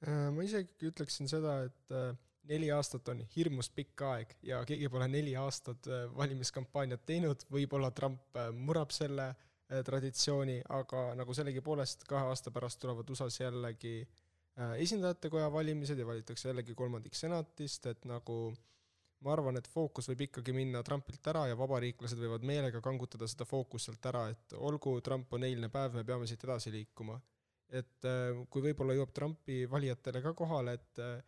Äh, 0.06 0.28
ma 0.34 0.46
isegi 0.46 0.90
ütleksin 0.92 1.30
seda, 1.30 1.58
et 1.66 1.94
äh, 1.94 2.12
neli 2.50 2.70
aastat 2.74 3.08
on 3.12 3.24
hirmus 3.34 3.70
pikk 3.74 4.04
aeg 4.06 4.36
ja 4.46 4.62
keegi 4.68 4.90
pole 4.92 5.08
neli 5.10 5.34
aastat 5.38 5.90
äh, 5.90 6.06
valimiskampaaniat 6.16 7.04
teinud, 7.08 7.44
võib-olla 7.50 7.90
Trump 7.94 8.38
murrab 8.54 8.94
selle 8.94 9.32
traditsiooni, 9.68 10.62
aga 10.72 11.10
nagu 11.18 11.34
sellegipoolest 11.36 12.06
kahe 12.08 12.30
aasta 12.30 12.48
pärast 12.54 12.78
tulevad 12.80 13.10
USA-s 13.12 13.42
jällegi 13.42 13.98
esindajatekoja 14.80 15.50
valimised 15.52 16.00
ja 16.00 16.06
valitakse 16.08 16.48
jällegi 16.48 16.72
kolmandik 16.74 17.12
senatist, 17.14 17.84
et 17.90 18.06
nagu 18.08 18.38
äh, 18.48 18.77
ma 19.24 19.32
arvan, 19.34 19.58
et 19.58 19.66
fookus 19.70 20.08
võib 20.12 20.26
ikkagi 20.28 20.54
minna 20.54 20.82
Trumpilt 20.86 21.26
ära 21.32 21.46
ja 21.50 21.56
vabariiklased 21.58 22.20
võivad 22.20 22.44
meelega 22.46 22.80
kangutada 22.84 23.26
seda 23.30 23.46
fookust 23.48 23.88
sealt 23.88 24.06
ära, 24.10 24.28
et 24.30 24.54
olgu, 24.54 24.94
Trump 25.04 25.32
on 25.34 25.46
eilne 25.48 25.70
päev, 25.72 25.96
me 25.98 26.04
peame 26.06 26.28
siit 26.30 26.44
edasi 26.46 26.72
liikuma. 26.74 27.18
et 27.68 28.06
äh, 28.08 28.32
kui 28.48 28.62
võib-olla 28.64 28.94
jõuab 28.96 29.10
Trumpi 29.12 29.66
valijatele 29.68 30.22
ka 30.24 30.30
kohale, 30.32 30.78
et 30.78 31.00
äh, 31.04 31.18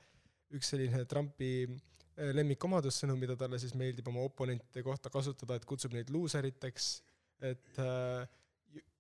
üks 0.57 0.71
selline 0.73 1.03
Trumpi 1.05 1.51
äh, 1.67 2.31
lemmikomadussõnum, 2.33 3.19
mida 3.21 3.37
talle 3.37 3.59
siis 3.61 3.75
meeldib 3.77 4.09
oma 4.09 4.23
oponentide 4.25 4.85
kohta 4.87 5.13
kasutada, 5.13 5.59
et 5.59 5.67
kutsub 5.69 5.93
neid 5.93 6.09
luuseriteks, 6.15 6.87
et 7.45 7.81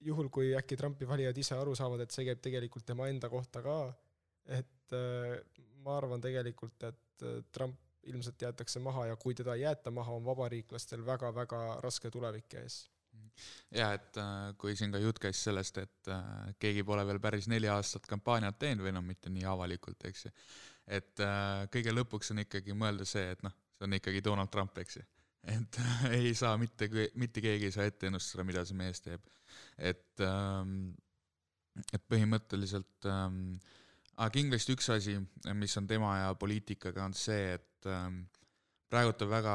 juhul, 0.05 0.29
kui 0.33 0.53
äkki 0.57 0.76
Trumpi 0.76 1.09
valijad 1.09 1.37
ise 1.38 1.57
aru 1.57 1.74
saavad, 1.76 2.03
et 2.05 2.12
see 2.12 2.24
käib 2.29 2.40
tegelikult 2.44 2.85
tema 2.88 3.09
enda 3.09 3.29
kohta 3.33 3.61
ka, 3.64 3.76
et 4.59 4.96
ma 5.85 5.96
arvan 5.96 6.20
tegelikult, 6.24 6.88
et 6.88 7.26
Trump 7.53 7.89
ilmselt 8.02 8.42
jäetakse 8.42 8.80
maha 8.80 9.06
ja 9.10 9.16
kui 9.16 9.34
teda 9.34 9.54
ei 9.54 9.66
jäeta 9.66 9.90
maha, 9.90 10.12
on 10.12 10.24
vabariiklastel 10.24 11.04
väga-väga 11.06 11.60
raske 11.84 12.10
tulevik 12.10 12.54
ees. 12.62 12.82
ja 13.74 13.92
et 13.92 14.16
äh, 14.20 14.54
kui 14.58 14.76
siin 14.76 14.92
ka 14.92 14.98
jutt 14.98 15.18
käis 15.22 15.42
sellest, 15.44 15.78
et 15.78 16.08
äh, 16.08 16.54
keegi 16.58 16.84
pole 16.86 17.06
veel 17.06 17.20
päris 17.20 17.48
neli 17.48 17.68
aastat 17.68 18.06
kampaaniat 18.10 18.58
teinud 18.58 18.86
või 18.86 18.94
noh, 18.96 19.04
mitte 19.04 19.32
nii 19.32 19.46
avalikult, 19.48 20.04
eks 20.08 20.26
ju. 20.26 20.34
et 21.00 21.24
äh, 21.24 21.66
kõige 21.72 21.94
lõpuks 21.94 22.32
on 22.34 22.44
ikkagi 22.44 22.76
mõelda 22.76 23.08
see, 23.08 23.30
et 23.36 23.42
noh, 23.46 23.56
see 23.76 23.88
on 23.88 23.98
ikkagi 23.98 24.24
Donald 24.24 24.52
Trump, 24.52 24.78
eks 24.78 25.00
ju. 25.00 25.04
et 25.56 25.80
ei 26.22 26.34
saa 26.34 26.56
mitte, 26.60 26.90
mitte 27.14 27.44
keegi 27.44 27.70
ei 27.70 27.76
saa 27.76 27.88
ette 27.90 28.10
ennustada, 28.10 28.44
mida 28.48 28.64
see 28.64 28.80
mees 28.80 29.04
teeb. 29.04 29.28
et 29.78 30.24
ähm, 30.26 30.90
et 31.94 32.02
põhimõtteliselt 32.10 33.06
ähm, 33.08 33.54
aga 34.20 34.33
kindlasti 34.35 34.76
üks 34.76 34.90
asi, 34.92 35.16
mis 35.56 35.76
on 35.80 35.87
tema 35.88 36.12
ja 36.18 36.35
poliitikaga, 36.38 37.06
on 37.09 37.16
see, 37.16 37.54
et 37.56 37.88
ähm, 37.88 38.22
praegu 38.90 39.14
ta 39.16 39.28
väga, 39.30 39.54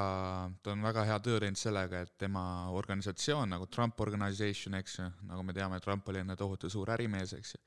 ta 0.63 0.73
on 0.73 0.86
väga 0.86 1.04
hea 1.10 1.17
töö 1.25 1.41
teinud 1.43 1.60
sellega, 1.60 2.01
et 2.06 2.15
tema 2.21 2.45
organisatsioon 2.73 3.54
nagu 3.54 3.67
Trump 3.69 4.01
Organization, 4.01 4.78
eks 4.80 4.97
ju, 4.99 5.10
nagu 5.30 5.45
me 5.45 5.54
teame, 5.54 5.82
Trump 5.84 6.10
oli 6.10 6.23
enne 6.23 6.38
tohutu 6.39 6.71
suur 6.71 6.89
ärimees, 6.95 7.36
eks 7.38 7.54
ju, 7.58 7.62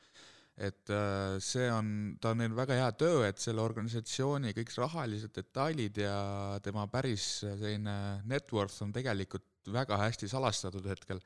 et 0.68 0.90
äh, 0.90 1.36
see 1.44 1.68
on, 1.70 1.92
ta 2.18 2.32
on 2.34 2.42
teinud 2.42 2.58
väga 2.58 2.80
hea 2.80 2.88
töö, 2.98 3.20
et 3.28 3.38
selle 3.42 3.62
organisatsiooni 3.62 4.56
kõik 4.56 4.74
rahalised 4.80 5.36
detailid 5.38 6.02
ja 6.02 6.16
tema 6.64 6.88
päris 6.90 7.28
selline 7.44 7.98
net 8.26 8.50
worth 8.56 8.82
on 8.82 8.96
tegelikult 8.96 9.46
väga 9.70 10.00
hästi 10.00 10.30
salastatud 10.30 10.86
hetkel 10.88 11.22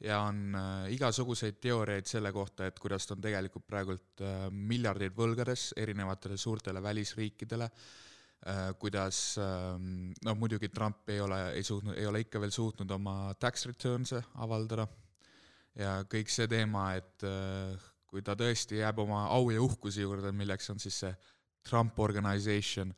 ja 0.00 0.20
on 0.24 0.54
äh, 0.54 0.92
igasuguseid 0.94 1.58
teooriaid 1.60 2.08
selle 2.08 2.32
kohta, 2.32 2.66
et 2.66 2.78
kuidas 2.80 3.06
ta 3.06 3.14
on 3.16 3.24
tegelikult 3.24 3.66
praegult 3.68 4.22
äh, 4.24 4.46
miljardeid 4.50 5.16
võlgades 5.16 5.70
erinevatele 5.76 6.38
suurtele 6.40 6.82
välisriikidele 6.82 7.68
äh,, 7.68 8.62
kuidas 8.80 9.36
ähm, 9.42 10.10
noh, 10.24 10.38
muidugi 10.40 10.70
Trump 10.72 11.08
ei 11.12 11.20
ole, 11.20 11.42
ei 11.52 11.66
suutnud, 11.66 11.98
ei 11.98 12.08
ole 12.08 12.24
ikka 12.24 12.40
veel 12.40 12.54
suutnud 12.54 12.90
oma 12.96 13.34
tax 13.40 13.66
returns'e 13.68 14.22
avaldada 14.40 14.88
ja 15.76 16.00
kõik 16.10 16.32
see 16.32 16.48
teema, 16.50 16.90
et 16.98 17.24
kui 18.10 18.24
ta 18.26 18.34
tõesti 18.34 18.80
jääb 18.80 18.98
oma 19.04 19.26
au 19.30 19.52
ja 19.54 19.60
uhkuse 19.62 20.02
juurde, 20.02 20.32
milleks 20.34 20.72
on 20.72 20.80
siis 20.82 20.96
see 21.04 21.12
Trump 21.62 21.98
Organization, 22.02 22.90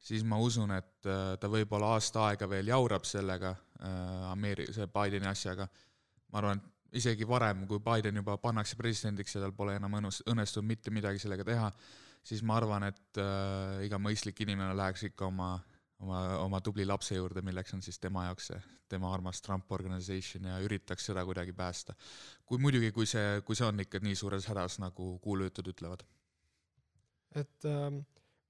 siis 0.00 0.24
ma 0.24 0.38
usun, 0.40 0.72
et 0.72 1.04
ta 1.04 1.50
võib-olla 1.52 1.92
aasta 1.98 2.30
aega 2.30 2.48
veel 2.48 2.70
jaurab 2.72 3.04
sellega, 3.04 3.52
Ameeri-, 4.30 4.70
see 4.72 4.88
Bideni 4.88 5.28
asjaga, 5.28 5.68
ma 6.34 6.40
arvan, 6.42 6.62
isegi 6.98 7.26
varem, 7.26 7.62
kui 7.70 7.78
Biden 7.82 8.18
juba 8.18 8.34
pannakse 8.42 8.74
presidendiks 8.78 9.36
ja 9.36 9.44
tal 9.44 9.54
pole 9.54 9.76
enam 9.78 9.92
õnnus, 10.00 10.18
õnnestunud 10.30 10.66
mitte 10.66 10.90
midagi 10.94 11.22
sellega 11.22 11.46
teha, 11.46 11.68
siis 12.26 12.42
ma 12.42 12.58
arvan, 12.58 12.88
et 12.90 13.20
äh, 13.22 13.84
iga 13.86 14.00
mõistlik 14.02 14.42
inimene 14.42 14.74
läheks 14.74 15.06
ikka 15.10 15.28
oma, 15.28 15.52
oma, 16.02 16.22
oma 16.42 16.60
tubli 16.64 16.86
lapse 16.86 17.14
juurde, 17.14 17.42
milleks 17.46 17.76
on 17.76 17.84
siis 17.86 18.00
tema 18.02 18.26
jaoks 18.26 18.50
see, 18.50 18.58
tema 18.90 19.12
armas 19.14 19.42
Trump 19.46 19.70
Organization 19.78 20.50
ja 20.50 20.58
üritaks 20.64 21.06
seda 21.10 21.22
kuidagi 21.26 21.54
päästa. 21.54 21.94
kui 22.44 22.58
muidugi, 22.58 22.90
kui 22.92 23.06
see, 23.06 23.40
kui 23.46 23.58
see 23.58 23.68
on 23.68 23.86
ikka 23.86 24.02
nii 24.02 24.18
suures 24.18 24.50
hädas, 24.50 24.80
nagu 24.82 25.14
kuulujutud 25.22 25.70
ütlevad. 25.70 26.02
et 27.34 27.70
ähm, 27.70 28.02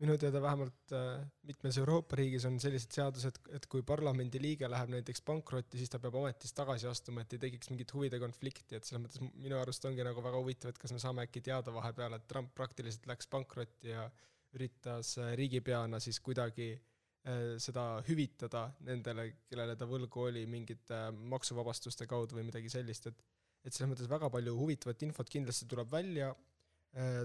minu 0.04 0.16
teada 0.20 0.40
vähemalt 0.42 0.92
äh, 0.94 1.24
mitmes 1.48 1.78
Euroopa 1.80 2.18
riigis 2.20 2.44
on 2.48 2.58
sellised 2.62 2.92
seadused, 2.94 3.40
et 3.56 3.66
kui 3.72 3.82
parlamendi 3.86 4.40
liige 4.42 4.68
läheb 4.70 4.92
näiteks 4.92 5.24
pankrotti, 5.26 5.80
siis 5.80 5.92
ta 5.92 6.00
peab 6.02 6.18
ametist 6.20 6.56
tagasi 6.58 6.88
astuma, 6.90 7.24
et 7.24 7.36
ei 7.36 7.42
tekiks 7.46 7.72
mingit 7.72 7.94
huvide 7.96 8.20
konflikti, 8.22 8.76
et 8.78 8.86
selles 8.86 9.02
mõttes 9.04 9.24
minu 9.32 9.58
arust 9.60 9.84
ongi 9.88 10.06
nagu 10.06 10.24
väga 10.24 10.40
huvitav, 10.40 10.74
et 10.74 10.80
kas 10.82 10.94
me 10.94 11.02
saame 11.02 11.26
äkki 11.26 11.42
teada 11.48 11.74
vahepeal, 11.74 12.18
et 12.18 12.26
Trump 12.30 12.52
praktiliselt 12.56 13.08
läks 13.10 13.30
pankrotti 13.32 13.94
ja 13.94 14.08
üritas 14.54 15.16
äh, 15.18 15.32
riigipeana 15.40 16.00
siis 16.04 16.20
kuidagi 16.24 16.70
äh, 16.74 17.54
seda 17.62 17.86
hüvitada 18.08 18.68
nendele, 18.86 19.30
kellele 19.48 19.78
ta 19.80 19.88
võlgu 19.90 20.28
oli 20.28 20.44
mingite 20.50 21.06
maksuvabastuste 21.34 22.06
kaudu 22.10 22.38
või 22.38 22.50
midagi 22.52 22.72
sellist, 22.72 23.10
et 23.10 23.24
et 23.64 23.72
selles 23.72 23.94
mõttes 23.94 24.10
väga 24.10 24.28
palju 24.28 24.52
huvitavat 24.58 25.02
infot 25.06 25.30
kindlasti 25.32 25.64
tuleb 25.70 25.88
välja 25.88 26.34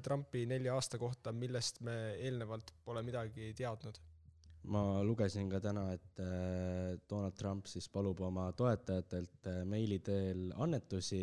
Trumpi 0.04 0.46
nelja 0.50 0.74
aasta 0.74 0.98
kohta, 0.98 1.32
millest 1.36 1.84
me 1.86 1.96
eelnevalt 2.18 2.72
pole 2.86 3.04
midagi 3.06 3.52
teadnud. 3.58 4.00
ma 4.70 5.02
lugesin 5.06 5.50
ka 5.50 5.60
täna, 5.64 5.86
et 5.94 6.20
äh, 6.20 6.98
Donald 7.10 7.38
Trump 7.38 7.70
siis 7.70 7.88
palub 7.90 8.20
oma 8.26 8.50
toetajatelt 8.52 9.48
äh, 9.48 9.62
meili 9.66 10.00
teel 10.04 10.50
annetusi, 10.58 11.22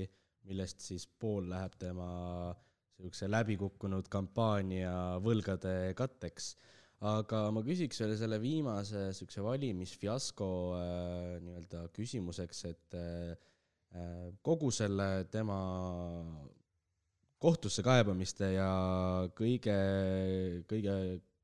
millest 0.49 0.81
siis 0.81 1.05
pool 1.07 1.51
läheb 1.51 1.75
tema 1.79 2.07
niisuguse 2.97 3.29
läbikukkunud 3.29 4.09
kampaania 4.09 4.95
võlgade 5.23 5.93
katteks. 5.99 6.55
aga 7.07 7.51
ma 7.53 7.61
küsiks 7.61 7.99
veel 8.01 8.15
selle 8.17 8.39
viimase 8.41 9.11
niisuguse 9.11 9.43
valimisfiasko 9.45 10.49
äh, 10.79 11.35
nii-öelda 11.45 11.89
küsimuseks, 11.99 12.65
et 12.71 12.97
äh, 12.97 13.35
kogu 14.43 14.71
selle 14.71 15.27
tema 15.33 15.59
kohtusse 17.43 17.85
kaebamiste 17.85 18.49
ja 18.55 18.69
kõige, 19.37 19.77
kõige, 20.71 20.95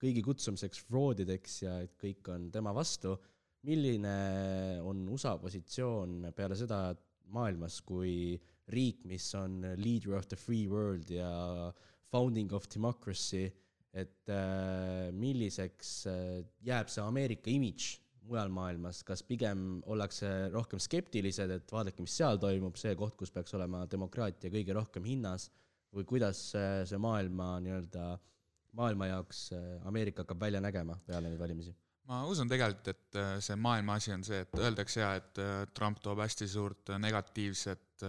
kõigi 0.01 0.25
kutsumiseks 0.25 0.83
fraudideks 0.89 1.59
ja 1.67 1.77
et 1.85 1.95
kõik 2.01 2.33
on 2.33 2.49
tema 2.55 2.73
vastu. 2.75 3.19
milline 3.63 4.81
on 4.83 5.05
USA 5.09 5.37
positsioon 5.39 6.33
peale 6.35 6.57
seda 6.59 6.95
maailmas, 7.31 7.81
kui 7.87 8.35
riik, 8.73 9.05
mis 9.05 9.29
on 9.39 9.61
leader 9.79 10.17
of 10.17 10.27
the 10.27 10.37
free 10.37 10.67
world 10.67 11.11
ja 11.11 11.73
founding 12.11 12.53
of 12.53 12.67
democracy, 12.69 13.53
et 13.93 14.29
äh, 14.29 15.13
milliseks 15.13 16.07
äh, 16.09 16.43
jääb 16.65 16.89
see 16.89 17.05
Ameerika 17.05 17.51
imidž 17.53 18.01
mujal 18.27 18.51
maailmas, 18.51 19.03
kas 19.05 19.23
pigem 19.23 19.83
ollakse 19.87 20.49
rohkem 20.53 20.81
skeptilised, 20.81 21.51
et 21.51 21.73
vaadake, 21.73 22.03
mis 22.03 22.15
seal 22.17 22.41
toimub, 22.41 22.77
see 22.81 22.95
koht, 22.97 23.17
kus 23.19 23.31
peaks 23.35 23.55
olema 23.59 23.85
demokraatia 23.91 24.51
kõige 24.51 24.75
rohkem 24.77 25.07
hinnas 25.07 25.51
või 25.93 26.05
kuidas 26.09 26.41
see 26.53 26.99
maailma 26.99 27.55
nii-öelda, 27.65 28.11
maailma 28.79 29.11
jaoks 29.11 29.49
Ameerika 29.89 30.25
hakkab 30.25 30.41
välja 30.41 30.61
nägema 30.65 30.97
peale 31.07 31.29
neid 31.29 31.41
valimisi? 31.41 31.75
ma 32.11 32.23
usun 32.29 32.51
tegelikult, 32.51 32.89
et 32.93 33.19
äh, 33.19 33.35
see 33.45 33.59
maailma 33.61 33.97
asi 34.01 34.15
on 34.15 34.25
see, 34.27 34.43
et 34.45 34.57
öeldakse 34.59 35.03
ja, 35.03 35.13
et 35.21 35.43
äh, 35.43 35.67
Trump 35.77 36.01
toob 36.03 36.23
hästi 36.23 36.49
suurt 36.51 36.93
äh, 36.93 37.01
negatiivset 37.03 38.07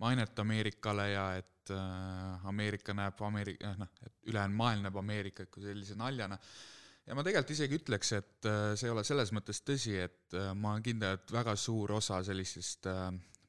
mainet 0.00 0.38
Ameerikale 0.40 1.10
ja 1.10 1.24
et 1.38 1.70
Ameerika 2.48 2.94
näeb 2.96 3.20
Ameeri-, 3.24 3.58
noh, 3.78 3.90
et 4.04 4.30
ülejäänud 4.30 4.56
maailm 4.56 4.86
näeb 4.86 4.96
Ameerikat 5.00 5.50
kui 5.52 5.62
sellise 5.64 5.96
naljana. 5.96 6.38
ja 7.06 7.16
ma 7.16 7.24
tegelikult 7.24 7.52
isegi 7.52 7.78
ütleks, 7.78 8.12
et 8.16 8.48
see 8.76 8.88
ei 8.88 8.92
ole 8.92 9.04
selles 9.04 9.32
mõttes 9.36 9.60
tõsi, 9.64 9.94
et 10.00 10.36
ma 10.56 10.72
olen 10.72 10.84
kindel, 10.84 11.18
et 11.18 11.32
väga 11.32 11.54
suur 11.60 11.92
osa 11.96 12.22
sellisest 12.24 12.88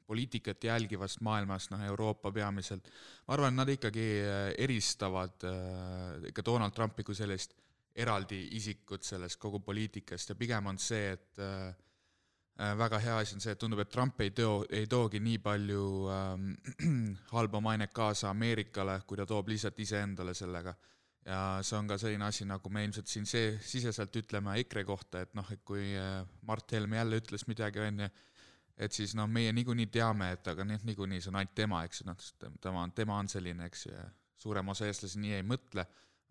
poliitikat 0.07 0.63
jälgivast 0.63 1.21
maailmast, 1.25 1.71
noh 1.71 1.83
Euroopa 1.85 2.31
peamiselt, 2.31 2.89
ma 3.27 3.33
arvan, 3.33 3.55
nad 3.57 3.69
ikkagi 3.73 4.05
äh, 4.21 4.49
eristavad 4.65 5.45
äh, 5.47 6.29
ikka 6.29 6.45
Donald 6.45 6.75
Trumpi 6.75 7.03
kui 7.03 7.17
sellist 7.17 7.55
eraldi 7.95 8.41
isikut 8.57 9.03
sellest 9.07 9.39
kogu 9.39 9.61
poliitikast 9.63 10.29
ja 10.29 10.35
pigem 10.35 10.67
on 10.71 10.79
see, 10.81 11.13
et 11.15 11.41
äh, 11.41 11.73
väga 12.77 12.99
hea 13.03 13.17
asi 13.19 13.35
on 13.35 13.43
see, 13.43 13.55
et 13.55 13.59
tundub, 13.59 13.81
et 13.83 13.91
Trump 13.91 14.19
ei 14.23 14.31
too, 14.35 14.59
ei 14.69 14.87
toogi 14.87 15.19
nii 15.23 15.39
palju 15.43 15.85
ähm, 16.11 16.51
halba 17.35 17.61
mainet 17.63 17.93
kaasa 17.95 18.29
Ameerikale, 18.31 19.01
kui 19.07 19.19
ta 19.19 19.25
toob 19.27 19.49
lihtsalt 19.51 19.79
iseendale 19.79 20.33
sellega. 20.33 20.75
ja 21.25 21.39
see 21.65 21.77
on 21.79 21.87
ka 21.89 21.97
selline 21.97 22.27
asi, 22.27 22.45
nagu 22.45 22.69
me 22.69 22.83
ilmselt 22.85 23.09
siin 23.09 23.25
see, 23.25 23.55
siseselt 23.57 24.13
ütleme 24.15 24.59
EKRE 24.61 24.83
kohta, 24.85 25.23
et 25.25 25.33
noh, 25.33 25.47
et 25.51 25.63
kui 25.65 25.87
Mart 26.45 26.71
Helme 26.71 26.99
jälle 26.99 27.17
ütles 27.17 27.47
midagi, 27.49 27.81
on 27.81 28.03
ju, 28.05 28.09
et 28.77 28.95
siis 28.95 29.15
noh, 29.15 29.27
meie 29.31 29.53
niikuinii 29.55 29.87
teame, 29.91 30.31
et 30.35 30.47
aga 30.51 30.65
noh, 30.67 30.81
niikuinii 30.87 31.21
see 31.23 31.31
on 31.31 31.39
ainult 31.39 31.55
tema, 31.55 31.83
eks 31.87 32.01
ju, 32.01 32.07
noh, 32.09 32.23
tema 32.61 32.83
on, 32.83 32.93
tema 32.95 33.19
on 33.21 33.29
selline, 33.31 33.67
eks 33.69 33.85
ju, 33.87 33.93
ja 33.95 34.05
suurem 34.45 34.73
osa 34.73 34.87
eestlasi 34.89 35.21
nii 35.23 35.37
ei 35.37 35.45
mõtle, 35.47 35.85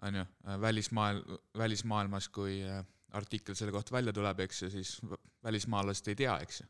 on 0.04 0.20
ju, 0.20 0.24
välismaal, 0.60 1.22
välismaailmas, 1.58 2.28
kui 2.34 2.58
äh, 2.68 2.82
artikkel 3.16 3.56
selle 3.56 3.72
kohta 3.72 3.94
välja 3.96 4.12
tuleb, 4.12 4.44
eks 4.44 4.62
ju, 4.66 4.72
siis 4.74 4.96
välismaalased 5.44 6.12
ei 6.12 6.18
tea, 6.24 6.36
eks 6.44 6.60
ju. 6.60 6.68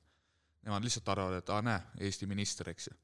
Nemad 0.65 0.85
lihtsalt 0.87 1.09
arvavad, 1.13 1.43
et 1.43 1.51
aa, 1.53 1.65
näe, 1.65 1.81
Eesti 2.07 2.29
minister, 2.31 2.71
eks 2.73 2.89
ju. 2.89 2.95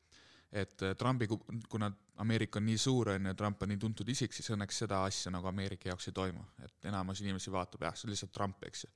et 0.52 0.82
äh, 0.82 0.94
Trumpi, 0.98 1.28
kuna 1.70 1.90
Ameerika 2.22 2.58
on 2.58 2.66
nii 2.66 2.78
suur, 2.78 3.12
on 3.16 3.26
ju, 3.26 3.34
Trump 3.34 3.62
on 3.62 3.70
nii 3.70 3.82
tuntud 3.82 4.08
isik, 4.08 4.32
siis 4.34 4.50
õnneks 4.54 4.82
seda 4.84 5.04
asja 5.04 5.30
nagu 5.34 5.46
Ameerika 5.50 5.88
jaoks 5.90 6.08
ei 6.10 6.16
toimu, 6.16 6.42
et 6.64 6.90
enamus 6.90 7.20
inimesi 7.22 7.52
vaatab, 7.52 7.86
jah, 7.86 7.94
see 7.98 8.08
on 8.08 8.14
lihtsalt 8.14 8.32
Trump, 8.34 8.62
eks 8.66 8.86
ju 8.86 8.90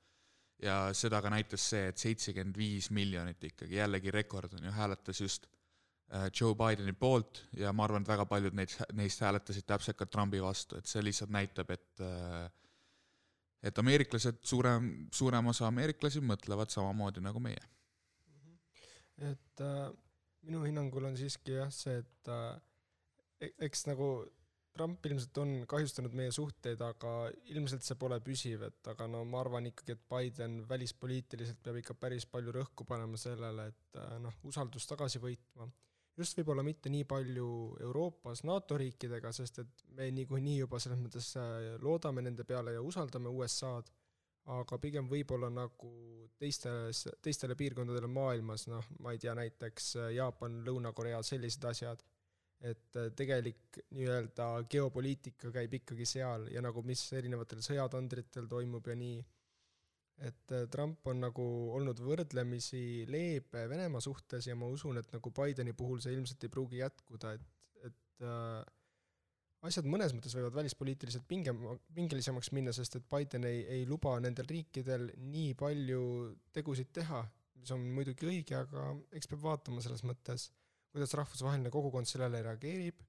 ja 0.65 0.77
seda 0.97 1.21
ka 1.23 1.33
näitas 1.33 1.65
see, 1.71 1.89
et 1.91 2.01
seitsekümmend 2.01 2.57
viis 2.59 2.91
miljonit 2.95 3.43
ikkagi, 3.51 3.77
jällegi 3.79 4.13
rekord 4.15 4.57
on 4.57 4.65
ju, 4.69 4.73
hääletas 4.75 5.21
just 5.21 5.47
äh, 6.13 6.31
Joe 6.33 6.57
Bideni 6.59 6.95
poolt 6.97 7.45
ja 7.59 7.73
ma 7.73 7.85
arvan, 7.85 8.05
et 8.05 8.13
väga 8.15 8.27
paljud 8.31 8.57
neid, 8.57 8.75
neist 8.97 9.25
hääletasid 9.25 9.67
täpselt 9.69 9.99
ka 10.01 10.07
Trumpi 10.07 10.43
vastu, 10.43 10.79
et 10.79 10.91
see 10.91 11.05
lihtsalt 11.05 11.35
näitab, 11.35 11.75
et 11.77 12.05
äh, 12.05 12.47
et 13.65 13.79
ameeriklased, 13.81 14.43
suurem, 14.45 14.89
suurem 15.13 15.47
osa 15.49 15.69
ameeriklasi 15.71 16.21
mõtlevad 16.25 16.73
samamoodi 16.73 17.23
nagu 17.25 17.41
meie. 17.41 17.63
et 19.25 19.61
äh, 19.63 19.91
minu 20.45 20.65
hinnangul 20.67 21.05
on 21.09 21.17
siiski 21.17 21.55
jah 21.55 21.71
see, 21.73 22.01
et 22.03 22.31
äh, 22.33 22.57
e-, 23.41 23.55
eks 23.69 23.87
nagu 23.87 24.09
Trump 24.75 25.07
ilmselt 25.07 25.39
on 25.39 25.51
kahjustanud 25.71 26.15
meie 26.19 26.33
suhteid, 26.35 26.81
aga 26.83 27.11
ilmselt 27.55 27.87
see 27.87 27.95
pole 27.99 28.19
püsiv, 28.27 28.65
et 28.67 28.89
aga 28.91 29.07
no 29.07 29.21
ma 29.29 29.39
arvan 29.45 29.69
ikkagi, 29.71 29.95
et 29.95 30.07
Biden 30.11 30.57
välispoliitiliselt 30.69 31.61
peab 31.63 31.79
ikka 31.79 31.95
päris 31.95 32.27
palju 32.27 32.55
rõhku 32.57 32.87
panema 32.89 33.21
sellele, 33.21 33.69
et 33.71 33.99
äh, 34.03 34.17
noh, 34.23 34.41
usaldust 34.51 34.91
tagasi 34.91 35.23
võitma. 35.23 35.69
just 36.19 36.37
võib-olla 36.39 36.63
mitte 36.63 36.91
nii 36.91 37.05
palju 37.11 37.47
Euroopas 37.87 38.43
NATO 38.51 38.79
riikidega, 38.79 39.33
sest 39.33 39.59
et 39.63 39.85
me 39.99 40.11
niikuinii 40.15 40.59
juba 40.59 40.79
selles 40.83 40.99
mõttes 41.03 41.31
äh, 41.39 41.77
loodame 41.83 42.27
nende 42.27 42.45
peale 42.45 42.75
ja 42.75 42.83
usaldame 42.83 43.31
USA-d, 43.31 43.95
aga 44.59 44.79
pigem 44.79 45.07
võib-olla 45.09 45.53
nagu 45.55 45.93
teistes, 46.39 47.07
teistele 47.23 47.55
piirkondadele 47.55 48.11
maailmas, 48.11 48.67
noh, 48.67 48.91
ma 48.99 49.15
ei 49.15 49.23
tea, 49.23 49.39
näiteks 49.39 49.95
äh, 50.03 50.11
Jaapan, 50.19 50.65
Lõuna-Korea, 50.67 51.23
sellised 51.23 51.71
asjad 51.71 52.03
et 52.65 52.97
äh, 52.97 53.11
tegelik 53.17 53.79
nii-öelda 53.93 54.49
geopoliitika 54.71 55.51
käib 55.53 55.75
ikkagi 55.81 56.07
seal 56.09 56.49
ja 56.53 56.63
nagu 56.65 56.83
mis 56.87 57.03
erinevatel 57.13 57.61
sõjatandritel 57.65 58.49
toimub 58.49 58.87
ja 58.89 58.97
nii, 58.99 59.19
et 60.29 60.55
äh, 60.55 60.65
Trump 60.73 61.05
on 61.11 61.21
nagu 61.27 61.45
olnud 61.77 62.01
võrdlemisi 62.01 63.05
leebe 63.11 63.67
Venemaa 63.71 64.01
suhtes 64.05 64.49
ja 64.49 64.57
ma 64.57 64.71
usun, 64.73 65.01
et 65.01 65.13
nagu 65.13 65.35
Bideni 65.35 65.77
puhul 65.77 66.01
see 66.05 66.17
ilmselt 66.17 66.47
ei 66.47 66.55
pruugi 66.57 66.81
jätkuda, 66.81 67.35
et, 67.37 67.47
et 67.91 68.25
äh, 68.25 68.65
asjad 69.69 69.89
mõnes 69.91 70.17
mõttes 70.17 70.37
võivad 70.37 70.57
välispoliitiliselt 70.57 71.29
pingem-, 71.29 71.65
pingelisemaks 71.97 72.53
minna, 72.57 72.73
sest 72.77 72.97
et 73.01 73.09
Biden 73.11 73.45
ei, 73.49 73.65
ei 73.79 73.87
luba 73.89 74.17
nendel 74.25 74.49
riikidel 74.49 75.11
nii 75.21 75.53
palju 75.61 76.03
tegusid 76.57 76.93
teha, 76.97 77.25
mis 77.61 77.77
on 77.77 77.85
muidugi 77.97 78.29
õige, 78.29 78.57
aga 78.61 78.93
eks 79.13 79.29
peab 79.29 79.45
vaatama 79.51 79.85
selles 79.85 80.05
mõttes 80.07 80.49
kuidas 80.95 81.15
rahvusvaheline 81.19 81.73
kogukond 81.75 82.07
sellele 82.07 82.43
reageerib, 82.47 83.01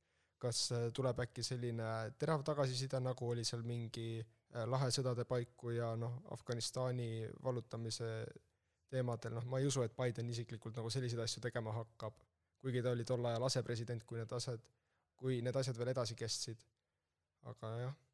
kas 0.42 0.64
äh, 0.74 0.88
tuleb 0.94 1.20
äkki 1.26 1.44
selline 1.46 1.90
terav 2.20 2.44
tagasiside, 2.48 2.98
nagu 3.04 3.30
oli 3.30 3.46
seal 3.46 3.62
mingi 3.68 4.08
äh, 4.18 4.64
lahe 4.66 4.90
sõdade 4.94 5.28
paiku 5.30 5.76
ja 5.76 5.92
noh, 6.00 6.24
Afganistani 6.34 7.28
vallutamise 7.46 8.10
teemadel, 8.90 9.38
noh, 9.38 9.46
ma 9.50 9.62
ei 9.62 9.70
usu, 9.70 9.84
et 9.86 9.94
Biden 9.98 10.32
isiklikult 10.34 10.78
nagu 10.82 10.90
selliseid 10.94 11.22
asju 11.22 11.44
tegema 11.46 11.74
hakkab, 11.78 12.18
kuigi 12.62 12.82
ta 12.82 12.96
oli 12.96 13.06
tol 13.06 13.30
ajal 13.30 13.46
asepresident, 13.50 14.06
kui 14.06 14.18
need 14.22 14.34
asjad, 14.34 14.66
kui 15.22 15.42
need 15.46 15.62
asjad 15.62 15.78
veel 15.78 15.94
edasi 15.94 16.18
kestsid. 16.18 16.66
aga 17.46 17.70
jah 17.84 18.05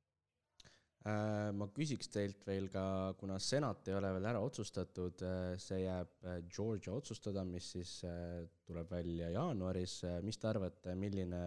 ma 1.57 1.65
küsiks 1.73 2.11
teilt 2.13 2.43
veel 2.45 2.67
ka, 2.69 3.13
kuna 3.17 3.39
senat 3.41 3.87
ei 3.89 3.95
ole 3.97 4.11
veel 4.13 4.27
ära 4.29 4.41
otsustatud, 4.45 5.23
äh, 5.25 5.53
see 5.57 5.79
jääb 5.81 6.27
äh, 6.29 6.41
Georgia 6.45 6.93
otsustada, 6.93 7.43
mis 7.47 7.71
siis 7.73 7.93
tuleb 8.67 8.91
välja 8.91 9.31
jaanuaris, 9.33 10.01
mis 10.21 10.37
te 10.37 10.49
arvate, 10.51 10.93
milline 10.95 11.39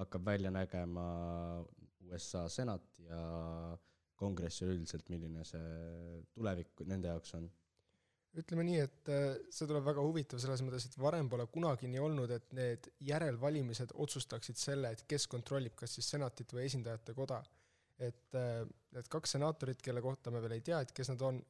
hakkab 0.00 0.24
välja 0.26 0.50
nägema 0.50 1.04
USA 2.08 2.46
senat 2.48 3.02
ja 3.04 3.20
kongress 4.16 4.62
üleüldiselt, 4.64 5.10
milline 5.12 5.44
see 5.44 6.22
tulevik 6.32 6.86
nende 6.88 7.12
jaoks 7.12 7.36
on? 7.36 7.50
ütleme 8.34 8.64
nii, 8.66 8.78
et 8.82 9.10
see 9.54 9.66
tuleb 9.70 9.84
väga 9.86 10.02
huvitav 10.02 10.40
selles 10.42 10.58
mõttes, 10.64 10.88
et 10.88 10.96
varem 10.98 11.28
pole 11.30 11.44
kunagi 11.54 11.86
nii 11.86 12.00
olnud, 12.02 12.32
et 12.34 12.48
need 12.56 12.88
järelvalimised 13.06 13.92
otsustaksid 14.02 14.58
selle, 14.58 14.90
et 14.90 15.04
kes 15.06 15.28
kontrollib 15.30 15.76
kas 15.78 15.94
siis 15.94 16.08
senatit 16.16 16.50
või 16.56 16.64
esindajate 16.66 17.14
koda 17.14 17.44
et 18.02 18.38
äh, 18.38 18.64
need 18.94 19.08
kaks 19.10 19.36
senaatorit, 19.36 19.82
kelle 19.82 20.02
kohta 20.02 20.32
me 20.34 20.42
veel 20.42 20.56
ei 20.56 20.64
tea, 20.66 20.80
et 20.82 20.92
kes 20.94 21.12
nad 21.12 21.22
on, 21.26 21.40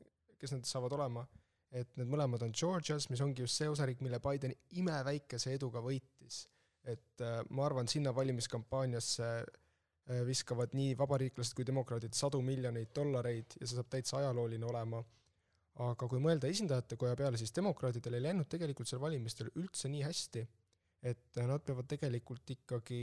kes 0.41 0.55
nad 0.57 0.69
saavad 0.69 0.93
olema, 0.97 1.25
et 1.75 1.97
need 1.99 2.11
mõlemad 2.11 2.45
on 2.47 2.55
Georgias, 2.55 3.09
mis 3.11 3.23
ongi 3.25 3.45
just 3.45 3.59
see 3.59 3.71
osariik, 3.71 4.03
mille 4.05 4.21
Biden 4.23 4.55
imeväikese 4.79 5.57
eduga 5.59 5.83
võitis. 5.85 6.47
et 6.85 7.21
äh, 7.25 7.39
ma 7.57 7.65
arvan, 7.65 7.89
sinna 7.89 8.13
valimiskampaaniasse 8.15 9.29
äh, 9.41 10.19
viskavad 10.29 10.75
nii 10.77 10.93
vabariiklased 11.01 11.57
kui 11.57 11.65
demokraadid 11.65 12.13
sadu 12.13 12.43
miljoneid 12.45 12.91
dollareid 12.95 13.57
ja 13.61 13.67
see 13.67 13.79
saab 13.79 13.89
täitsa 13.89 14.19
ajalooline 14.19 14.67
olema. 14.69 15.01
aga 15.81 16.07
kui 16.07 16.21
mõelda 16.23 16.47
esindajate 16.47 16.97
koja 17.01 17.17
peale, 17.17 17.39
siis 17.41 17.51
demokraadidel 17.57 18.15
ei 18.15 18.23
läinud 18.29 18.47
tegelikult 18.47 18.87
seal 18.87 19.01
valimistel 19.03 19.49
üldse 19.57 19.89
nii 19.91 20.05
hästi, 20.05 20.45
et 21.03 21.41
nad 21.41 21.65
peavad 21.67 21.89
tegelikult 21.91 22.53
ikkagi 22.55 23.01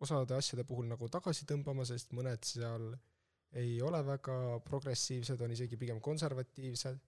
osade 0.00 0.36
asjade 0.36 0.64
puhul 0.68 0.88
nagu 0.90 1.08
tagasi 1.08 1.46
tõmbama, 1.48 1.86
sest 1.88 2.12
mõned 2.16 2.44
seal 2.44 2.90
ei 3.56 3.76
ole 3.82 4.02
väga 4.04 4.36
progressiivsed, 4.64 5.40
on 5.40 5.54
isegi 5.54 5.78
pigem 5.80 6.00
konservatiivsed, 6.04 6.98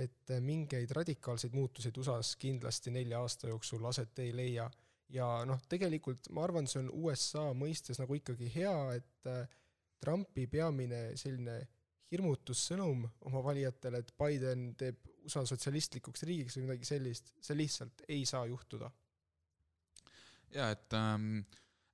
et 0.00 0.32
mingeid 0.44 0.92
radikaalseid 0.96 1.54
muutuseid 1.56 1.96
USA-s 1.98 2.36
kindlasti 2.40 2.92
nelja 2.94 3.20
aasta 3.20 3.50
jooksul 3.50 3.84
aset 3.90 4.18
ei 4.24 4.32
leia. 4.36 4.70
ja 5.10 5.26
noh, 5.42 5.58
tegelikult 5.68 6.28
ma 6.30 6.44
arvan, 6.46 6.68
see 6.70 6.84
on 6.84 6.90
USA 7.02 7.48
mõistes 7.58 7.98
nagu 7.98 8.14
ikkagi 8.14 8.46
hea, 8.54 8.76
et 8.94 9.26
äh, 9.26 9.48
Trumpi 10.00 10.46
peamine 10.46 11.16
selline 11.18 11.56
hirmutussõnum 12.10 13.02
oma 13.28 13.42
valijatele, 13.42 14.00
et 14.00 14.12
Biden 14.18 14.68
teeb 14.78 15.02
USA 15.26 15.42
sotsialistlikuks 15.46 16.22
riigiks 16.28 16.56
või 16.56 16.68
midagi 16.68 16.86
sellist, 16.88 17.34
see 17.42 17.58
lihtsalt 17.58 18.04
ei 18.08 18.22
saa 18.26 18.46
juhtuda. 18.46 18.90
jaa, 20.54 20.70
et 20.70 20.94
ähm, 20.94 21.42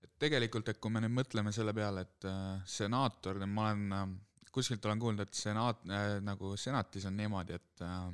et 0.05 0.13
tegelikult, 0.19 0.69
et 0.69 0.79
kui 0.81 0.93
me 0.93 1.03
nüüd 1.05 1.15
mõtleme 1.17 1.53
selle 1.53 1.75
peale, 1.77 2.07
et 2.07 2.29
äh, 2.29 2.63
senaator, 2.67 3.43
ma 3.47 3.71
olen 3.71 3.97
äh,, 3.97 4.07
kuskilt 4.53 4.85
olen 4.87 5.03
kuulnud, 5.03 5.27
et 5.27 5.35
senaat 5.35 5.85
äh,, 5.91 6.07
nagu 6.25 6.55
senatis 6.61 7.09
on 7.09 7.17
niimoodi, 7.17 7.59
et 7.59 7.85
äh, 7.87 8.07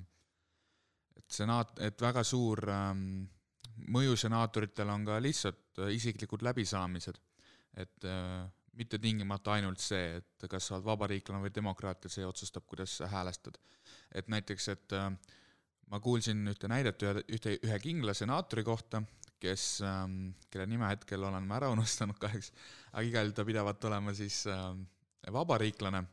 et 1.17 1.39
senaat, 1.39 1.79
et 1.85 2.03
väga 2.03 2.25
suur 2.27 2.65
äh, 2.69 2.91
mõju 3.93 4.17
senaatoritel 4.19 4.91
on 4.93 5.05
ka 5.07 5.19
lihtsalt 5.23 5.83
äh, 5.83 5.93
isiklikud 5.97 6.43
läbisaamised. 6.45 7.21
et 7.77 8.05
äh, 8.05 8.43
mitte 8.77 8.99
tingimata 8.99 9.55
ainult 9.57 9.81
see, 9.81 10.19
et 10.19 10.45
kas 10.49 10.67
sa 10.67 10.77
oled 10.77 10.85
vabariiklane 10.85 11.41
või 11.41 11.53
demokraat 11.55 12.05
ja 12.05 12.11
see 12.13 12.27
otsustab, 12.27 12.67
kuidas 12.69 12.99
sa 12.99 13.09
häälestad. 13.09 13.59
et 14.15 14.29
näiteks, 14.29 14.69
et 14.69 14.93
äh, 14.93 15.11
ma 15.89 16.01
kuulsin 16.01 16.47
ühte 16.49 16.69
näidet 16.69 17.03
ühe, 17.03 17.25
ühte, 17.29 17.59
ühe 17.63 17.79
kindla 17.79 18.15
senaatori 18.15 18.65
kohta, 18.65 19.03
kes 19.43 19.83
ähm,, 19.87 20.33
kelle 20.51 20.69
nime 20.71 20.89
hetkel 20.93 21.25
olen 21.27 21.47
ma 21.49 21.59
ära 21.59 21.71
unustanud 21.75 22.19
kahjuks, 22.23 22.53
aga 22.93 23.05
igal 23.09 23.27
juhul 23.27 23.37
ta 23.37 23.47
pidavat 23.49 23.87
olema 23.91 24.15
siis 24.15 24.45
ähm, 24.51 24.85
vabariiklane, 25.35 26.05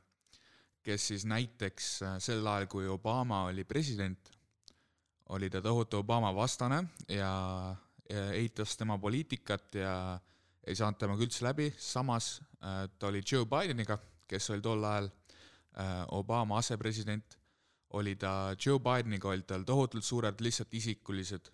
kes 0.86 1.10
siis 1.12 1.26
näiteks 1.30 1.90
äh, 2.08 2.18
sel 2.24 2.46
ajal, 2.48 2.70
kui 2.72 2.88
Obama 2.90 3.44
oli 3.50 3.66
president, 3.70 4.32
oli 5.36 5.50
ta 5.54 5.62
tohutu 5.62 6.02
Obama 6.02 6.32
vastane 6.34 6.82
ja, 7.14 7.32
ja 8.10 8.24
eitas 8.34 8.74
tema 8.78 8.98
poliitikat 8.98 9.78
ja 9.78 9.94
ei 10.66 10.76
saanud 10.76 10.98
temaga 11.02 11.26
üldse 11.26 11.46
läbi, 11.46 11.70
samas 11.78 12.40
äh, 12.64 12.88
ta 12.98 13.12
oli 13.12 13.22
Joe 13.22 13.46
Bideniga, 13.50 14.00
kes 14.30 14.50
oli 14.56 14.66
tol 14.66 14.88
ajal 14.90 15.12
äh, 15.12 16.02
Obama 16.18 16.58
asepresident, 16.58 17.38
oli 17.94 18.16
ta 18.22 18.56
Joe 18.58 18.82
Bideniga, 18.82 19.30
olid 19.30 19.46
tal 19.50 19.68
tohutult 19.70 20.06
suured 20.06 20.42
lihtsalt 20.42 20.74
isikulised 20.82 21.54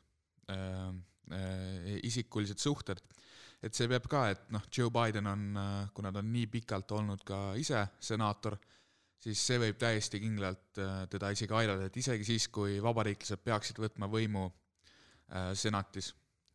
isikulised 2.04 2.62
suhted. 2.62 3.02
et 3.64 3.74
see 3.74 3.88
peab 3.90 4.06
ka, 4.06 4.28
et 4.30 4.50
noh, 4.54 4.62
Joe 4.70 4.92
Biden 4.94 5.26
on, 5.26 5.46
äh, 5.58 5.88
kuna 5.96 6.12
ta 6.14 6.22
on 6.22 6.28
nii 6.30 6.46
pikalt 6.54 6.92
olnud 6.92 7.24
ka 7.26 7.56
ise 7.58 7.80
senaator, 8.00 8.58
siis 9.18 9.42
see 9.42 9.58
võib 9.58 9.80
täiesti 9.82 10.20
kindlalt 10.22 10.82
äh, 10.84 11.08
teda 11.10 11.32
isegi 11.34 11.56
aidata, 11.58 11.88
et 11.88 11.98
isegi 11.98 12.28
siis, 12.28 12.46
kui 12.54 12.78
vabariiklased 12.84 13.42
peaksid 13.42 13.82
võtma 13.82 14.12
võimu 14.12 14.52
senatis, 15.58 16.12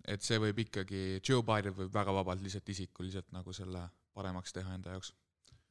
et 0.07 0.23
see 0.23 0.39
võib 0.39 0.61
ikkagi, 0.63 1.19
Joe 1.27 1.43
Biden 1.43 1.75
võib 1.75 1.91
väga 1.91 2.15
vabalt 2.15 2.45
lihtsalt 2.45 2.69
isikuliselt 2.71 3.33
nagu 3.35 3.51
selle 3.57 3.83
paremaks 4.15 4.55
teha 4.55 4.77
enda 4.77 4.95
jaoks 4.95 5.11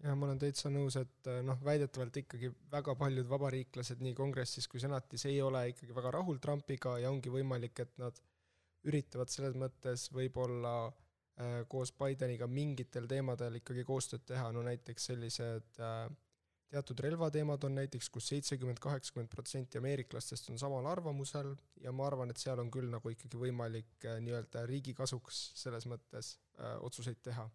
jah, 0.04 0.16
ma 0.16 0.28
olen 0.28 0.40
täitsa 0.42 0.72
nõus, 0.72 0.98
et 1.00 1.30
noh, 1.46 1.60
väidetavalt 1.64 2.20
ikkagi 2.22 2.52
väga 2.72 2.96
paljud 3.00 3.28
vabariiklased 3.30 4.04
nii 4.04 4.16
kongressis 4.18 4.68
kui 4.72 4.82
senatis 4.84 5.26
ei 5.30 5.40
ole 5.44 5.70
ikkagi 5.74 5.96
väga 5.96 6.14
rahul 6.20 6.40
Trumpiga 6.44 6.98
ja 7.00 7.12
ongi 7.12 7.32
võimalik, 7.34 7.80
et 7.84 7.96
nad 8.02 8.20
üritavad 8.88 9.32
selles 9.32 9.58
mõttes 9.60 10.08
võib-olla 10.15 10.74
äh, 10.88 11.62
koos 11.68 11.92
Bideniga 11.92 12.48
mingitel 12.48 13.08
teemadel 13.10 13.60
ikkagi 13.60 13.84
koostööd 13.88 14.24
teha, 14.30 14.52
no 14.56 14.63
näiteks 14.63 15.12
sellised 15.12 15.82
äh, 15.84 16.08
teatud 16.70 17.00
relvateemad 17.02 17.63
on 17.65 17.76
näiteks 17.80 18.10
kus, 18.10 18.13
kus 18.13 18.28
seitsekümmend, 18.34 18.80
kaheksakümmend 18.82 19.32
protsenti 19.34 19.80
ameeriklastest 19.80 20.52
on 20.54 20.60
samal 20.62 20.86
arvamusel 20.86 21.56
ja 21.82 21.91
ma 21.95 22.06
arvan, 22.08 22.30
et 22.30 22.41
seal 22.41 22.62
on 22.62 22.70
küll 22.74 22.89
nagu 22.91 23.14
ikkagi 23.14 23.41
võimalik 23.41 24.06
äh, 24.06 24.20
nii-öelda 24.24 24.66
riigi 24.70 24.93
kasuks 24.97 25.41
selles 25.64 25.89
mõttes 25.89 26.36
äh, 26.60 26.76
otsuseid 26.86 27.22
teha. 27.26 27.47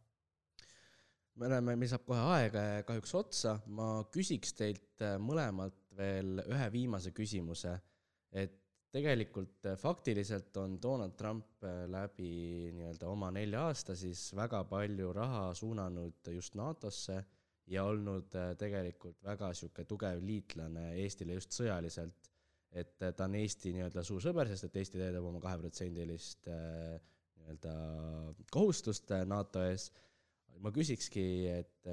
me 1.35 1.47
oleme, 1.47 1.77
meil 1.77 1.91
saab 1.91 2.07
kohe 2.09 2.27
aega 2.35 2.65
kahjuks 2.89 3.15
otsa, 3.21 3.57
ma 3.67 3.89
küsiks 4.15 4.55
teilt 4.59 5.07
äh, 5.07 5.17
mõlemalt 5.19 5.79
veel 5.95 6.43
ühe 6.49 6.69
viimase 6.75 7.15
küsimuse, 7.15 7.79
et 8.33 8.64
tegelikult 8.95 9.67
äh, 9.67 9.79
faktiliselt 9.79 10.57
on 10.57 10.77
Donald 10.83 11.17
Trump 11.19 11.65
äh, 11.65 11.85
läbi 11.91 12.71
nii-öelda 12.77 13.09
oma 13.11 13.31
nelja 13.35 13.65
aasta 13.69 13.97
siis 13.99 14.29
väga 14.37 14.63
palju 14.71 15.13
raha 15.17 15.49
suunanud 15.59 16.31
just 16.35 16.55
NATO-sse 16.59 17.19
ja 17.73 17.85
olnud 17.89 18.35
tegelikult 18.61 19.23
väga 19.25 19.49
niisugune 19.51 19.89
tugev 19.89 20.23
liitlane 20.23 20.91
Eestile 21.03 21.39
just 21.39 21.57
sõjaliselt. 21.57 22.31
et 22.75 22.99
ta 22.99 23.25
on 23.25 23.37
Eesti 23.39 23.71
nii-öelda 23.73 24.03
suur 24.03 24.21
sõber, 24.21 24.49
sest 24.51 24.67
et 24.67 24.77
Eesti 24.81 24.99
täidab 24.99 25.25
oma 25.29 25.41
kaheprotsendilist 25.41 26.49
nii-öelda 26.51 27.75
kohustust 28.53 29.15
NATO 29.31 29.63
ees. 29.63 29.93
ma 30.59 30.73
küsikski, 30.75 31.25
et 31.55 31.89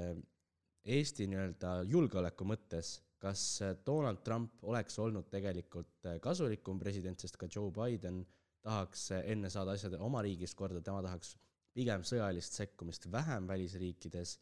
Eesti 0.84 1.28
nii-öelda 1.30 1.76
julgeoleku 1.88 2.44
mõttes, 2.44 2.96
kas 3.22 3.44
äh, 3.62 3.76
Donald 3.86 4.22
Trump 4.26 4.64
oleks 4.68 4.98
olnud 5.02 5.30
tegelikult 5.30 6.10
kasulikum 6.22 6.80
president, 6.82 7.22
sest 7.22 7.38
ka 7.40 7.48
Joe 7.50 7.70
Biden 7.74 8.24
tahaks 8.62 9.08
enne 9.22 9.50
saada 9.50 9.74
asjad 9.74 9.96
oma 9.98 10.22
riigis 10.22 10.54
korda, 10.58 10.82
tema 10.84 11.02
tahaks 11.02 11.36
pigem 11.74 12.04
sõjalist 12.06 12.58
sekkumist 12.58 13.08
vähem 13.10 13.48
välisriikides, 13.48 14.36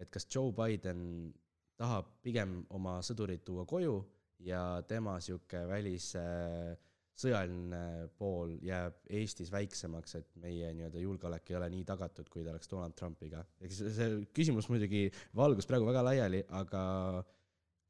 et 0.00 0.10
kas 0.10 0.26
Joe 0.32 0.52
Biden 0.56 1.32
tahab 1.80 2.16
pigem 2.24 2.60
oma 2.76 2.98
sõdurid 3.04 3.44
tuua 3.44 3.66
koju 3.68 3.98
ja 4.44 4.82
tema 4.88 5.16
niisugune 5.18 5.66
välis 5.68 6.12
äh, 6.18 6.72
sõjaline 7.20 8.08
pool 8.18 8.54
jääb 8.64 8.96
Eestis 9.12 9.50
väiksemaks, 9.52 10.14
et 10.20 10.30
meie 10.40 10.70
nii-öelda 10.76 11.02
julgeolek 11.02 11.50
ei 11.52 11.58
ole 11.58 11.68
nii 11.74 11.84
tagatud, 11.88 12.30
kui 12.32 12.44
ta 12.44 12.54
oleks 12.54 12.70
Donald 12.70 12.96
Trumpiga. 12.96 13.42
eks 13.60 13.82
see 13.96 14.08
küsimus 14.36 14.70
muidugi 14.72 15.08
valgus 15.36 15.68
praegu 15.68 15.88
väga 15.90 16.04
laiali, 16.06 16.42
aga 16.62 16.82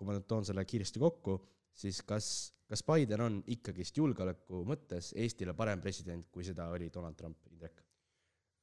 kui 0.01 0.09
ma 0.09 0.17
nüüd 0.17 0.25
toon 0.25 0.47
selle 0.49 0.65
kiiresti 0.65 1.03
kokku, 1.03 1.37
siis 1.77 2.01
kas, 2.09 2.27
kas 2.65 2.83
Biden 2.89 3.21
on 3.27 3.41
ikkagist 3.53 4.01
julgeoleku 4.01 4.65
mõttes 4.69 5.13
Eestile 5.21 5.53
parem 5.57 5.83
president, 5.85 6.31
kui 6.33 6.47
seda 6.47 6.71
oli 6.73 6.89
Donald 6.95 7.21
Trump, 7.21 7.45
Indrek 7.53 7.85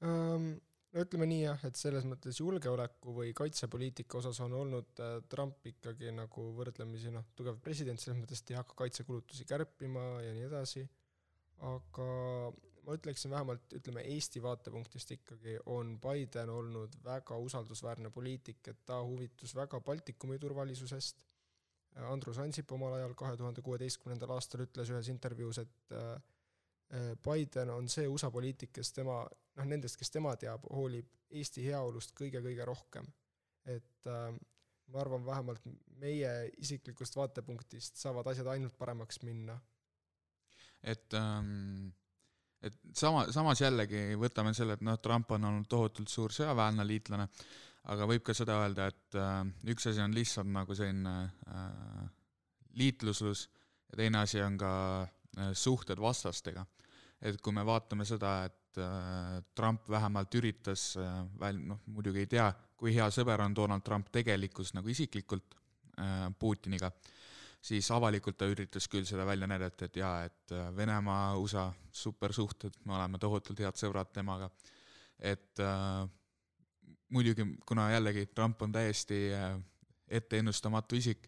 um,? 0.01 0.55
no 0.97 1.03
ütleme 1.03 1.27
nii 1.29 1.41
jah, 1.43 1.63
et 1.67 1.77
selles 1.77 2.05
mõttes 2.09 2.39
julgeoleku 2.41 3.13
või 3.13 3.33
kaitsepoliitika 3.37 4.17
osas 4.17 4.39
on 4.45 4.55
olnud 4.57 5.01
äh, 5.03 5.17
Trump 5.29 5.65
ikkagi 5.69 6.13
nagu 6.15 6.47
võrdlemisi 6.57 7.11
noh, 7.13 7.27
tugev 7.37 7.59
president, 7.61 8.01
selles 8.01 8.17
mõttes, 8.17 8.41
et 8.41 8.53
ei 8.53 8.57
hakka 8.57 8.77
kaitsekulutusi 8.81 9.45
kärpima 9.45 10.07
ja 10.23 10.33
nii 10.33 10.47
edasi, 10.47 10.87
aga 11.67 12.07
ma 12.87 12.95
ütleksin 12.95 13.31
vähemalt, 13.31 13.73
ütleme 13.75 14.01
Eesti 14.13 14.41
vaatepunktist 14.43 15.11
ikkagi 15.11 15.57
on 15.65 15.97
Biden 15.99 16.49
olnud 16.49 16.93
väga 17.03 17.37
usaldusväärne 17.43 18.09
poliitik, 18.15 18.61
et 18.71 18.85
ta 18.85 19.01
huvitus 19.03 19.55
väga 19.55 19.81
Baltikumi 19.81 20.39
turvalisusest, 20.39 21.25
Andrus 22.07 22.37
Ansip 22.39 22.71
omal 22.71 22.93
ajal 22.93 23.13
kahe 23.17 23.37
tuhande 23.37 23.61
kuueteistkümnendal 23.65 24.31
aastal 24.35 24.63
ütles 24.67 24.91
ühes 24.93 25.09
intervjuus, 25.11 25.59
et 25.63 25.95
äh, 25.97 27.11
Biden 27.23 27.73
on 27.73 27.89
see 27.91 28.07
USA 28.07 28.31
poliitik, 28.31 28.71
kes 28.79 28.93
tema 28.95 29.19
noh, 29.27 29.65
nendest, 29.67 29.97
kes 29.99 30.13
tema 30.13 30.35
teab, 30.39 30.67
hoolib 30.71 31.09
Eesti 31.27 31.65
heaolust 31.65 32.13
kõige-kõige 32.15 32.65
rohkem. 32.65 33.07
et 33.67 34.07
äh, 34.07 34.31
ma 34.87 34.99
arvan, 35.03 35.25
vähemalt 35.25 35.65
meie 35.99 36.33
isiklikust 36.63 37.17
vaatepunktist 37.19 37.99
saavad 37.99 38.29
asjad 38.31 38.47
ainult 38.53 38.77
paremaks 38.77 39.19
minna. 39.27 39.59
et 40.83 41.13
ähm, 41.13 41.89
et 42.65 42.77
sama, 42.97 43.25
samas 43.33 43.61
jällegi 43.61 44.17
võtame 44.19 44.53
selle, 44.57 44.77
et 44.77 44.85
noh, 44.85 44.97
Trump 45.01 45.31
on 45.35 45.49
olnud 45.49 45.67
tohutult 45.69 46.09
suur 46.09 46.33
sõjaväeline 46.33 46.85
liitlane, 46.87 47.27
aga 47.93 48.07
võib 48.09 48.23
ka 48.25 48.35
seda 48.35 48.57
öelda, 48.63 48.87
et 48.91 49.17
äh, 49.19 49.41
üks 49.73 49.89
asi 49.91 50.01
on 50.03 50.15
lihtsalt 50.15 50.49
nagu 50.51 50.75
selline 50.75 51.15
äh, 51.53 52.07
liitluslus 52.77 53.47
ja 53.91 54.01
teine 54.01 54.23
asi 54.23 54.41
on 54.43 54.57
ka 54.59 54.71
äh, 55.03 55.51
suhted 55.53 56.01
vastastega. 56.01 56.65
et 57.21 57.39
kui 57.41 57.53
me 57.53 57.63
vaatame 57.65 58.05
seda, 58.05 58.43
et 58.45 58.77
äh, 58.81 59.43
Trump 59.55 59.89
vähemalt 59.89 60.35
üritas 60.35 60.95
äh, 60.97 61.21
väl-, 61.39 61.63
noh, 61.65 61.79
muidugi 61.85 62.25
ei 62.25 62.27
tea, 62.29 62.51
kui 62.77 62.93
hea 62.93 63.07
sõber 63.13 63.41
on 63.41 63.55
Donald 63.55 63.85
Trump 63.85 64.11
tegelikult 64.13 64.73
nagu 64.77 64.89
isiklikult 64.93 65.55
äh, 65.97 66.27
Putiniga, 66.39 66.91
siis 67.61 67.89
avalikult 67.91 68.37
ta 68.37 68.47
üritas 68.49 68.87
küll 68.91 69.05
seda 69.07 69.25
välja 69.27 69.47
näidata, 69.49 69.85
et 69.85 69.95
jaa, 69.99 70.23
et 70.27 70.53
Venemaa, 70.75 71.37
USA 71.37 71.67
supersuhted, 71.91 72.77
me 72.85 72.95
oleme 72.97 73.19
tohutult 73.19 73.59
head 73.59 73.79
sõbrad 73.79 74.11
temaga, 74.13 74.49
et 75.19 75.59
äh, 75.63 76.05
muidugi, 77.09 77.45
kuna 77.67 77.91
jällegi 77.91 78.27
Trump 78.35 78.61
on 78.61 78.71
täiesti 78.71 79.27
äh, 79.33 79.57
etteennustamatu 80.07 80.95
isik, 80.95 81.27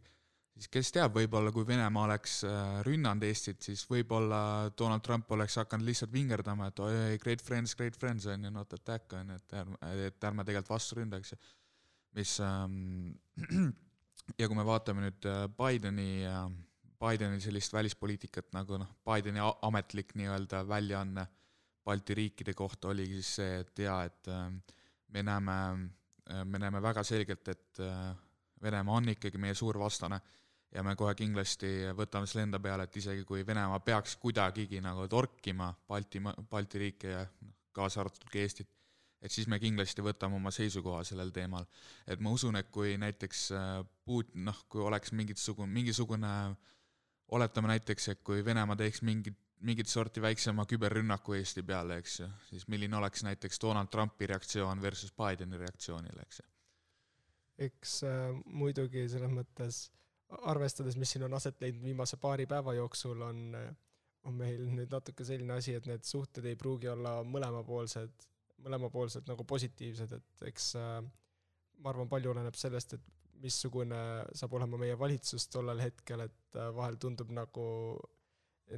siis 0.55 0.69
kes 0.71 0.91
teab, 0.95 1.15
võib-olla 1.15 1.51
kui 1.55 1.67
Venemaa 1.67 2.05
oleks 2.07 2.39
äh, 2.47 2.79
rünnanud 2.87 3.25
Eestit, 3.27 3.61
siis 3.65 3.85
võib-olla 3.89 4.69
Donald 4.77 5.03
Trump 5.05 5.31
oleks 5.35 5.57
hakanud 5.61 5.87
lihtsalt 5.87 6.13
vingerdama, 6.13 6.69
et 6.69 6.83
oi, 6.83 6.95
great 7.23 7.43
friends, 7.43 7.75
great 7.79 7.97
friends 7.99 8.27
on 8.29 8.45
ju, 8.45 8.53
not 8.53 8.73
attack 8.77 9.17
on 9.17 9.33
ju, 9.33 9.39
et 9.41 9.59
ärme, 9.63 9.79
et 10.07 10.29
ärme 10.31 10.47
tegelikult 10.47 10.75
vastu 10.75 10.99
ründaks. 10.99 11.35
mis 12.17 12.39
ähm, 12.41 13.13
ja 14.37 14.47
kui 14.47 14.57
me 14.57 14.65
vaatame 14.65 15.05
nüüd 15.07 15.27
äh, 15.29 15.45
Bideni 15.59 16.25
äh,, 16.27 16.47
Bideni 16.99 17.39
sellist 17.41 17.73
välispoliitikat 17.73 18.51
nagu 18.53 18.79
noh, 18.81 18.89
Bideni 19.07 19.41
ametlik 19.43 20.15
nii-öelda 20.19 20.65
väljaanne 20.67 21.27
Balti 21.85 22.13
riikide 22.13 22.53
kohta 22.53 22.91
oligi 22.91 23.21
siis 23.21 23.35
see, 23.39 23.53
et 23.63 23.79
jaa, 23.85 24.03
et 24.05 24.27
äh, 24.29 24.51
me 25.09 25.23
näeme 25.23 25.55
me 26.45 26.59
näeme 26.61 26.77
väga 26.77 27.01
selgelt, 27.01 27.47
et 27.49 27.79
Venemaa 28.61 28.99
on 28.99 29.09
ikkagi 29.09 29.39
meie 29.41 29.55
suur 29.57 29.79
vastane. 29.79 30.19
Ja 30.69 30.83
me 30.85 30.93
kohe 30.95 31.15
kindlasti 31.17 31.69
võtame 31.97 32.27
selle 32.29 32.43
enda 32.45 32.59
peale, 32.61 32.85
et 32.85 32.97
isegi 33.01 33.23
kui 33.25 33.41
Venemaa 33.47 33.79
peaks 33.81 34.13
kuidagigi 34.21 34.81
nagu 34.85 35.07
torkima 35.09 35.71
Balti, 35.87 36.21
Balti 36.21 36.81
riike 36.83 37.15
ja 37.15 37.23
noh, 37.25 37.55
kaasa 37.73 38.03
arvatud 38.03 38.27
ka 38.29 38.37
Eestit, 38.37 38.69
et 39.21 39.31
siis 39.31 39.47
me 39.51 39.59
kindlasti 39.59 40.03
võtame 40.05 40.37
oma 40.39 40.51
seisukoha 40.51 41.03
sellel 41.07 41.31
teemal. 41.35 41.65
et 42.07 42.19
ma 42.19 42.31
usun, 42.31 42.55
et 42.55 42.69
kui 42.71 42.97
näiteks 42.97 43.51
äh, 43.51 43.69
Putin, 44.05 44.45
noh, 44.47 44.63
kui 44.69 44.81
oleks 44.81 45.11
mingisugune, 45.11 45.71
mingisugune 45.73 46.33
oletame 47.35 47.73
näiteks, 47.75 48.07
et 48.13 48.23
kui 48.23 48.45
Venemaa 48.45 48.75
teeks 48.79 49.01
mingit, 49.01 49.37
mingit 49.59 49.87
sorti 49.91 50.21
väiksema 50.21 50.65
küberrünnaku 50.65 51.35
Eesti 51.37 51.63
peale, 51.63 51.99
eks 51.99 52.19
ju, 52.19 52.29
siis 52.49 52.67
milline 52.67 52.95
oleks 52.97 53.23
näiteks 53.27 53.61
Donald 53.61 53.91
Trumpi 53.91 54.27
reaktsioon 54.27 54.81
versus 54.81 55.13
Bideni 55.13 55.57
reaktsioonile, 55.57 56.25
eks 56.25 56.41
ju? 56.43 56.49
eks 57.59 57.95
äh, 58.07 58.29
muidugi 58.45 59.03
selles 59.11 59.31
mõttes 59.35 59.89
arvestades, 60.29 60.95
mis 60.97 61.11
siin 61.11 61.25
on 61.27 61.33
aset 61.35 61.59
leidnud 61.61 61.83
viimase 61.83 62.17
paari 62.21 62.45
päeva 62.47 62.73
jooksul, 62.77 63.21
on, 63.25 63.55
on 64.29 64.35
meil 64.37 64.65
nüüd 64.69 64.91
natuke 64.93 65.25
selline 65.27 65.57
asi, 65.57 65.73
et 65.75 65.87
need 65.89 66.05
suhted 66.07 66.45
ei 66.45 66.55
pruugi 66.59 66.87
olla 66.91 67.19
mõlemapoolsed, 67.25 68.27
mõlemapoolsed 68.63 69.27
nagu 69.29 69.45
positiivsed, 69.47 70.13
et 70.17 70.45
eks 70.49 70.73
äh, 70.79 70.99
ma 71.83 71.93
arvan, 71.93 72.09
palju 72.11 72.33
oleneb 72.33 72.57
sellest, 72.59 72.95
et 72.97 73.17
missugune 73.39 73.99
saab 74.35 74.55
olema 74.57 74.79
meie 74.81 74.97
valitsus 74.99 75.47
tollel 75.51 75.81
hetkel, 75.83 76.25
et 76.27 76.57
äh, 76.59 76.71
vahel 76.75 76.99
tundub 77.01 77.31
nagu 77.35 77.67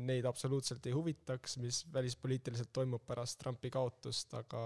neid 0.02 0.26
absoluutselt 0.30 0.86
ei 0.88 0.96
huvitaks, 0.96 1.58
mis 1.60 1.82
välispoliitiliselt 1.94 2.72
toimub 2.74 3.04
pärast 3.08 3.42
Trumpi 3.42 3.72
kaotust, 3.74 4.34
aga 4.40 4.66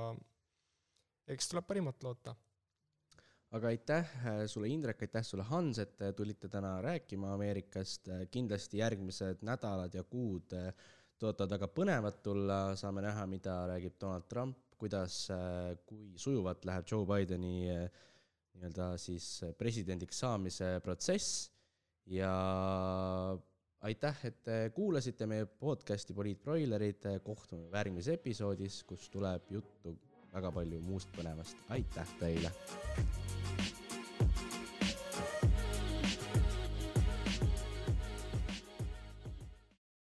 eks 1.34 1.50
tuleb 1.50 1.66
parimat 1.66 2.04
loota. 2.06 2.36
Aga 3.56 3.72
aitäh 3.72 4.12
äh, 4.28 4.44
sulle, 4.52 4.68
Indrek, 4.70 5.06
aitäh 5.08 5.24
sulle, 5.26 5.46
Hans, 5.48 5.80
et 5.80 6.04
tulite 6.18 6.50
täna 6.52 6.76
rääkima 6.84 7.32
Ameerikast. 7.34 8.12
Kindlasti 8.32 8.82
järgmised 8.84 9.46
nädalad 9.48 9.96
ja 9.96 10.04
kuud 10.04 10.54
tõotavad 11.22 11.56
väga 11.56 11.70
põnevad 11.72 12.20
tulla, 12.24 12.60
saame 12.76 13.04
näha, 13.06 13.26
mida 13.32 13.62
räägib 13.70 13.96
Donald 14.02 14.28
Trump, 14.30 14.65
kuidas, 14.80 15.26
kui 15.88 16.14
sujuvalt 16.20 16.66
läheb 16.68 16.88
Joe 16.92 17.06
Bideni 17.10 17.56
nii-öelda 17.66 18.94
siis 19.02 19.28
presidendiks 19.60 20.20
saamise 20.24 20.78
protsess. 20.84 21.50
Ja 22.06 22.32
aitäh, 23.86 24.20
et 24.30 24.44
te 24.46 24.60
kuulasite 24.76 25.28
meie 25.30 25.46
podcasti 25.46 26.14
Poliitbroilerid, 26.14 27.10
kohtume 27.26 27.72
järgmises 27.74 28.14
episoodis, 28.20 28.84
kus 28.88 29.10
tuleb 29.14 29.50
juttu 29.58 29.98
väga 30.36 30.52
palju 30.52 30.84
muust 30.86 31.12
põnevast, 31.18 31.66
aitäh 31.74 32.16
teile! 32.22 32.54